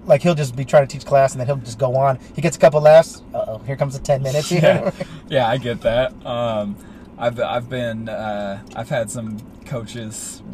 like 0.07 0.22
he'll 0.22 0.37
just 0.37 0.55
be 0.55 0.64
trying 0.64 0.87
to 0.87 0.93
teach 0.93 1.05
class, 1.05 1.32
and 1.32 1.41
then 1.41 1.49
he'll 1.49 1.57
just 1.57 1.80
go 1.80 1.97
on. 1.97 2.20
He 2.37 2.43
gets 2.43 2.57
a 2.57 2.61
couple 2.61 2.80
laughs. 2.80 3.22
Uh 3.35 3.45
oh, 3.49 3.59
here 3.66 3.74
comes 3.74 3.99
the 3.99 4.05
ten 4.05 4.22
minutes. 4.22 4.53
You 4.53 4.61
know? 4.62 4.68
yeah, 4.68 4.91
yeah, 5.28 5.49
I 5.49 5.57
get 5.57 5.80
that. 5.80 6.12
Um, 6.24 6.76
I've 7.18 7.41
I've 7.41 7.68
been 7.68 8.09
uh, 8.09 8.62
I've 8.76 8.89
had 8.89 9.11
some 9.11 9.39
coaches 9.66 10.45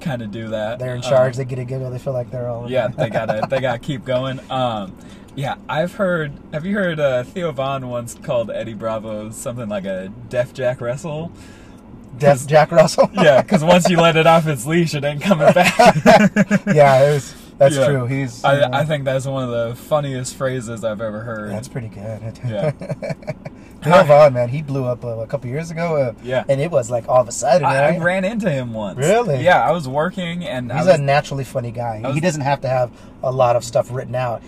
kind 0.00 0.22
of 0.22 0.32
do 0.32 0.48
that. 0.48 0.80
They're 0.80 0.94
in 0.96 1.04
Um, 1.04 1.08
charge. 1.10 1.36
they 1.36 1.44
get 1.44 1.60
a 1.60 1.64
giggle. 1.64 1.90
They 1.92 1.98
feel 2.00 2.12
like 2.12 2.32
they're 2.32 2.48
all. 2.48 2.68
yeah, 2.68 2.88
they 2.88 3.08
gotta 3.10 3.46
they 3.48 3.60
gotta 3.60 3.78
keep 3.78 4.04
going. 4.04 4.40
Um, 4.50 4.96
yeah, 5.38 5.54
I've 5.68 5.94
heard. 5.94 6.32
Have 6.52 6.66
you 6.66 6.74
heard 6.74 6.98
uh, 6.98 7.22
Theo 7.22 7.52
Von 7.52 7.88
once 7.88 8.14
called 8.14 8.50
Eddie 8.50 8.74
Bravo 8.74 9.30
something 9.30 9.68
like 9.68 9.84
a 9.84 10.12
Def 10.28 10.52
Jack 10.52 10.80
Russell? 10.80 11.30
Def 12.18 12.44
Jack 12.48 12.72
Russell. 12.72 13.08
Yeah, 13.14 13.40
because 13.42 13.62
once 13.62 13.88
you 13.88 13.98
let 14.00 14.16
it 14.16 14.26
off 14.26 14.48
its 14.48 14.66
leash, 14.66 14.94
it 14.94 15.04
ain't 15.04 15.22
coming 15.22 15.52
back. 15.52 15.78
yeah, 16.66 17.04
it 17.10 17.14
was, 17.14 17.34
that's 17.56 17.76
Yeah. 17.76 17.86
true. 17.86 18.06
He's. 18.06 18.42
I, 18.42 18.80
I 18.80 18.84
think 18.84 19.04
that's 19.04 19.26
one 19.26 19.44
of 19.44 19.50
the 19.50 19.76
funniest 19.76 20.34
phrases 20.34 20.82
I've 20.82 21.00
ever 21.00 21.20
heard. 21.20 21.52
That's 21.52 21.68
pretty 21.68 21.88
good. 21.88 22.40
Yeah. 22.48 22.72
Theo 23.80 24.02
Von, 24.02 24.32
man, 24.32 24.48
he 24.48 24.60
blew 24.60 24.84
up 24.86 25.04
uh, 25.04 25.18
a 25.18 25.26
couple 25.28 25.48
years 25.48 25.70
ago. 25.70 25.96
Uh, 25.96 26.12
Yeah. 26.24 26.42
and 26.48 26.60
it 26.60 26.72
was 26.72 26.90
like 26.90 27.08
all 27.08 27.20
of 27.20 27.28
a 27.28 27.32
sudden. 27.32 27.64
I, 27.64 27.94
I 27.94 27.98
ran 27.98 28.24
into 28.24 28.50
him 28.50 28.72
once. 28.72 28.98
Really? 28.98 29.44
Yeah, 29.44 29.62
I 29.62 29.70
was 29.70 29.86
working 29.86 30.44
and 30.44 30.72
I 30.72 30.78
He's 30.78 30.86
was, 30.88 30.96
a 30.98 31.00
naturally 31.00 31.44
funny 31.44 31.70
guy. 31.70 32.00
Was- 32.02 32.14
he 32.14 32.20
doesn't 32.20 32.40
have 32.42 32.60
to 32.62 32.68
have 32.68 32.90
a 33.22 33.30
lot 33.30 33.54
of 33.54 33.62
stuff 33.62 33.92
written 33.92 34.16
out. 34.16 34.42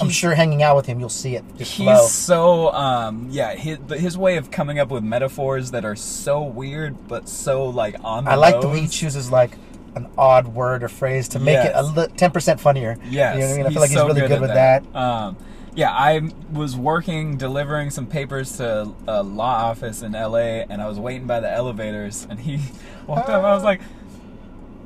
I'm 0.00 0.08
sure 0.10 0.34
hanging 0.34 0.62
out 0.62 0.76
with 0.76 0.86
him, 0.86 0.98
you'll 1.00 1.08
see 1.08 1.36
it 1.36 1.44
He's 1.58 1.74
flow. 1.74 2.06
so 2.06 2.72
um 2.72 3.28
yeah 3.30 3.54
his, 3.54 3.78
his 3.90 4.16
way 4.16 4.36
of 4.36 4.50
coming 4.50 4.78
up 4.78 4.88
with 4.88 5.02
metaphors 5.04 5.70
that 5.72 5.84
are 5.84 5.96
so 5.96 6.42
weird 6.42 7.08
but 7.08 7.28
so 7.28 7.66
like 7.66 7.96
on 8.02 8.24
the 8.24 8.30
I 8.30 8.34
like 8.36 8.60
the 8.60 8.68
way 8.68 8.80
he 8.80 8.88
chooses 8.88 9.30
like 9.30 9.52
an 9.94 10.08
odd 10.16 10.48
word 10.48 10.82
or 10.82 10.88
phrase 10.88 11.28
to 11.28 11.38
make 11.38 11.58
it 11.58 11.72
a 11.74 11.92
Yes. 11.94 12.08
ten 12.16 12.30
percent 12.30 12.60
funnier. 12.60 12.96
Yes, 13.10 13.34
you 13.36 13.40
know 13.42 13.46
what 13.48 13.52
I 13.52 13.56
mean. 13.58 13.66
I 13.66 13.70
feel 13.70 13.80
like 13.80 13.90
he's 13.90 13.98
so 13.98 14.06
really 14.06 14.20
good, 14.22 14.32
at 14.32 14.40
with 14.40 14.54
that. 14.54 14.96
Um, 14.96 15.36
yeah, 15.74 15.90
I 15.90 16.30
was 16.50 16.76
working 16.76 17.36
delivering 17.36 17.90
some 17.90 18.06
papers 18.06 18.56
to 18.56 18.90
a 19.06 19.22
law 19.22 19.64
office 19.64 20.00
in 20.02 20.14
L.A. 20.14 20.64
and 20.68 20.80
I 20.80 20.88
was 20.88 20.98
waiting 20.98 21.26
by 21.26 21.40
the 21.40 21.50
elevators 21.50 22.26
and 22.30 22.38
he 22.40 22.58
walked 23.06 23.28
up. 23.28 23.44
I 23.44 23.52
was 23.54 23.62
like, 23.64 23.80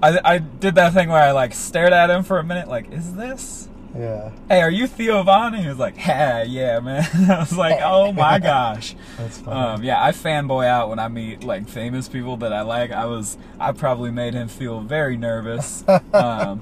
I, 0.03 0.19
I 0.25 0.39
did 0.39 0.75
that 0.75 0.93
thing 0.93 1.09
where 1.09 1.23
I 1.23 1.31
like 1.33 1.55
stared 1.55 1.93
at 1.93 2.11
him 2.11 2.23
for 2.25 2.39
a 2.39 2.45
minute, 2.45 2.67
like, 2.69 2.91
is 2.93 3.15
this? 3.15 3.69
Yeah, 3.99 4.31
Hey, 4.49 4.61
are 4.61 4.71
you 4.71 4.87
Theo 4.87 5.23
Von? 5.23 5.55
And 5.55 5.63
he 5.63 5.69
was 5.69 5.79
like, 5.79 5.97
"Ha, 5.99 6.43
yeah, 6.47 6.81
man." 6.81 7.07
I 7.31 7.39
was 7.39 7.57
like, 7.57 7.81
"Oh 7.83 8.13
my 8.13 8.39
gosh." 8.39 8.95
that's 9.17 9.39
funny. 9.39 9.59
Um, 9.61 9.83
yeah, 9.83 10.03
I 10.05 10.11
fanboy 10.13 10.67
out 10.67 10.89
when 10.91 10.99
I 10.99 11.09
meet 11.09 11.45
like 11.45 11.69
famous 11.69 12.09
people 12.09 12.37
that 12.39 12.53
I 12.53 12.61
like. 12.63 12.91
I 12.93 13.07
was, 13.07 13.39
I 13.59 13.73
probably 13.73 14.11
made 14.11 14.35
him 14.35 14.49
feel 14.49 14.81
very 14.81 15.17
nervous. 15.17 15.85
Um, 16.13 16.61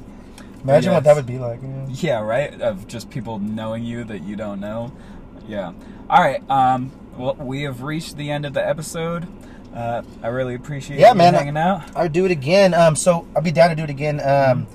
Imagine 0.62 0.92
what 0.94 1.04
that 1.04 1.14
would 1.16 1.26
be 1.26 1.38
like. 1.38 1.60
Yeah. 1.62 1.86
yeah, 1.90 2.20
right. 2.20 2.58
Of 2.60 2.86
just 2.88 3.10
people 3.10 3.38
knowing 3.38 3.84
you 3.84 4.02
that 4.04 4.22
you 4.22 4.34
don't 4.34 4.60
know. 4.60 4.92
Yeah. 5.46 5.72
All 6.08 6.22
right. 6.22 6.42
Um, 6.50 6.90
well, 7.18 7.34
we 7.34 7.62
have 7.64 7.82
reached 7.82 8.16
the 8.16 8.30
end 8.30 8.46
of 8.46 8.54
the 8.54 8.66
episode. 8.66 9.26
Uh, 9.74 10.02
I 10.22 10.28
really 10.28 10.54
appreciate 10.54 10.98
Yeah, 11.00 11.10
you 11.12 11.18
man. 11.18 11.34
hanging 11.34 11.56
out. 11.58 11.82
I 11.94 12.04
would 12.04 12.12
do 12.12 12.24
it 12.24 12.30
again. 12.30 12.72
Um, 12.72 12.96
so 12.96 13.26
I'll 13.36 13.42
be 13.42 13.50
down 13.52 13.68
to 13.70 13.76
do 13.76 13.82
it 13.82 13.90
again. 13.90 14.20
Um, 14.24 14.66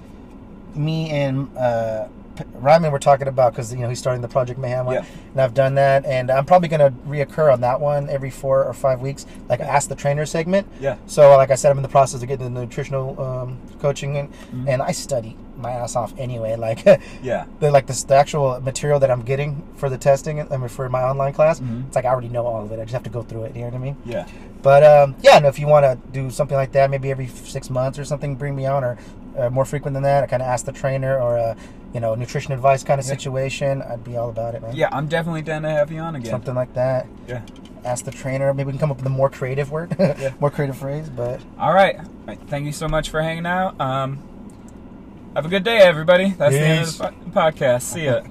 me 0.76 1.10
and 1.10 1.58
uh, 1.58 2.08
Ryman 2.56 2.92
were 2.92 3.00
talking 3.00 3.28
about 3.28 3.54
because 3.54 3.74
you 3.74 3.80
know 3.80 3.90
he's 3.90 4.00
starting 4.00 4.22
the 4.22 4.28
Project 4.28 4.60
Mayhem 4.60 4.86
one, 4.86 4.96
Yeah. 4.96 5.06
and 5.34 5.42
I've 5.42 5.54
done 5.54 5.76
that, 5.76 6.06
and 6.06 6.30
I'm 6.32 6.46
probably 6.46 6.68
gonna 6.70 6.92
reoccur 7.08 7.52
on 7.52 7.62
that 7.62 7.80
one 7.80 8.10
every 8.10 8.30
four 8.30 8.64
or 8.66 8.74
five 8.74 9.02
weeks, 9.02 9.26
like 9.48 9.60
ask 9.60 9.90
the 9.90 9.96
trainer 9.96 10.26
segment. 10.26 10.68
Yeah. 10.80 10.96
So 11.08 11.36
like 11.38 11.52
I 11.52 11.56
said, 11.56 11.72
I'm 11.72 11.78
in 11.78 11.84
the 11.84 11.90
process 11.90 12.22
of 12.22 12.28
getting 12.28 12.54
the 12.54 12.62
nutritional 12.62 13.20
um, 13.22 13.58
coaching, 13.82 14.18
and, 14.18 14.30
Mhm. 14.54 14.68
and 14.70 14.82
I 14.82 14.92
study 14.92 15.36
my 15.58 15.72
ass 15.72 15.96
off 15.96 16.14
anyway. 16.18 16.56
Like 16.60 16.86
Yeah. 17.22 17.46
the 17.60 17.72
like 17.72 17.86
this, 17.88 18.04
the 18.04 18.16
actual 18.16 18.60
material 18.62 19.00
that 19.00 19.12
I'm 19.12 19.22
getting 19.22 19.64
for 19.76 19.90
the 19.90 19.98
testing, 19.98 20.42
I 20.52 20.58
mean 20.58 20.68
for 20.70 20.88
my 20.90 21.02
online 21.04 21.34
class, 21.34 21.60
Mhm. 21.60 21.88
it's 21.88 21.96
like 21.96 22.06
I 22.06 22.10
already 22.10 22.30
know 22.30 22.46
all 22.46 22.64
of 22.64 22.72
it. 22.72 22.80
I 22.80 22.84
just 22.84 22.94
have 22.94 23.04
to 23.04 23.10
go 23.10 23.22
through 23.24 23.44
it. 23.44 23.56
You 23.56 23.62
know 23.64 23.68
what 23.70 23.76
I 23.76 23.80
mean? 23.80 23.96
Yeah. 24.06 24.26
But 24.62 24.84
um, 24.84 25.16
yeah, 25.22 25.38
and 25.38 25.46
if 25.46 25.58
you 25.60 25.68
want 25.68 25.86
to 25.86 25.98
do 26.12 26.30
something 26.30 26.58
like 26.58 26.72
that, 26.74 26.90
maybe 26.90 27.12
every 27.12 27.28
six 27.28 27.70
months 27.70 27.98
or 27.98 28.04
something, 28.06 28.36
bring 28.36 28.56
me 28.56 28.66
on, 28.66 28.84
or 28.84 28.98
uh, 29.38 29.50
more 29.50 29.64
frequent 29.64 29.94
than 29.94 30.04
that, 30.04 30.24
I 30.24 30.28
kind 30.28 30.42
of 30.42 30.50
ask 30.50 30.66
the 30.66 30.72
trainer 30.74 31.18
or 31.18 31.38
a 31.38 31.56
you 31.94 32.00
know 32.00 32.16
nutrition 32.16 32.54
advice 32.54 32.84
kind 32.84 33.00
of 33.00 33.06
Yeah. 33.06 33.14
situation. 33.14 33.82
I'd 33.82 34.04
be 34.04 34.16
all 34.18 34.30
about 34.30 34.56
it, 34.56 34.62
man. 34.62 34.76
Yeah. 34.76 34.90
I'm 34.92 35.08
definitely 35.08 35.42
down 35.42 35.64
to 35.64 35.70
have 35.70 35.92
you 35.92 36.00
on 36.00 36.16
again. 36.16 36.30
something 36.32 36.56
like 36.56 36.74
that. 36.76 37.08
Yeah. 37.28 37.42
Ask 37.86 38.06
the 38.06 38.12
trainer. 38.12 38.54
Maybe 38.54 38.68
we 38.68 38.72
can 38.74 38.80
come 38.80 38.92
up 38.92 38.98
with 38.98 39.06
a 39.06 39.10
more 39.10 39.30
creative 39.30 39.72
word, 39.72 39.96
Yeah. 40.00 40.34
more 40.40 40.50
creative 40.52 40.78
phrase. 40.78 41.10
But 41.10 41.40
All 41.58 41.74
right. 41.74 41.98
All 41.98 42.06
right. 42.28 42.40
Thank 42.48 42.66
you 42.66 42.72
so 42.74 42.88
much 42.88 43.10
for 43.10 43.22
hanging 43.22 43.46
out. 43.46 43.80
Um, 43.80 44.22
have 45.36 45.46
a 45.46 45.50
good 45.50 45.64
day, 45.64 45.78
everybody. 45.80 46.30
That's 46.32 46.54
the 46.56 46.62
end 46.62 46.82
of 46.82 46.98
the 46.98 47.32
podcast. 47.32 47.84
See 47.84 48.06
ya. 48.06 48.22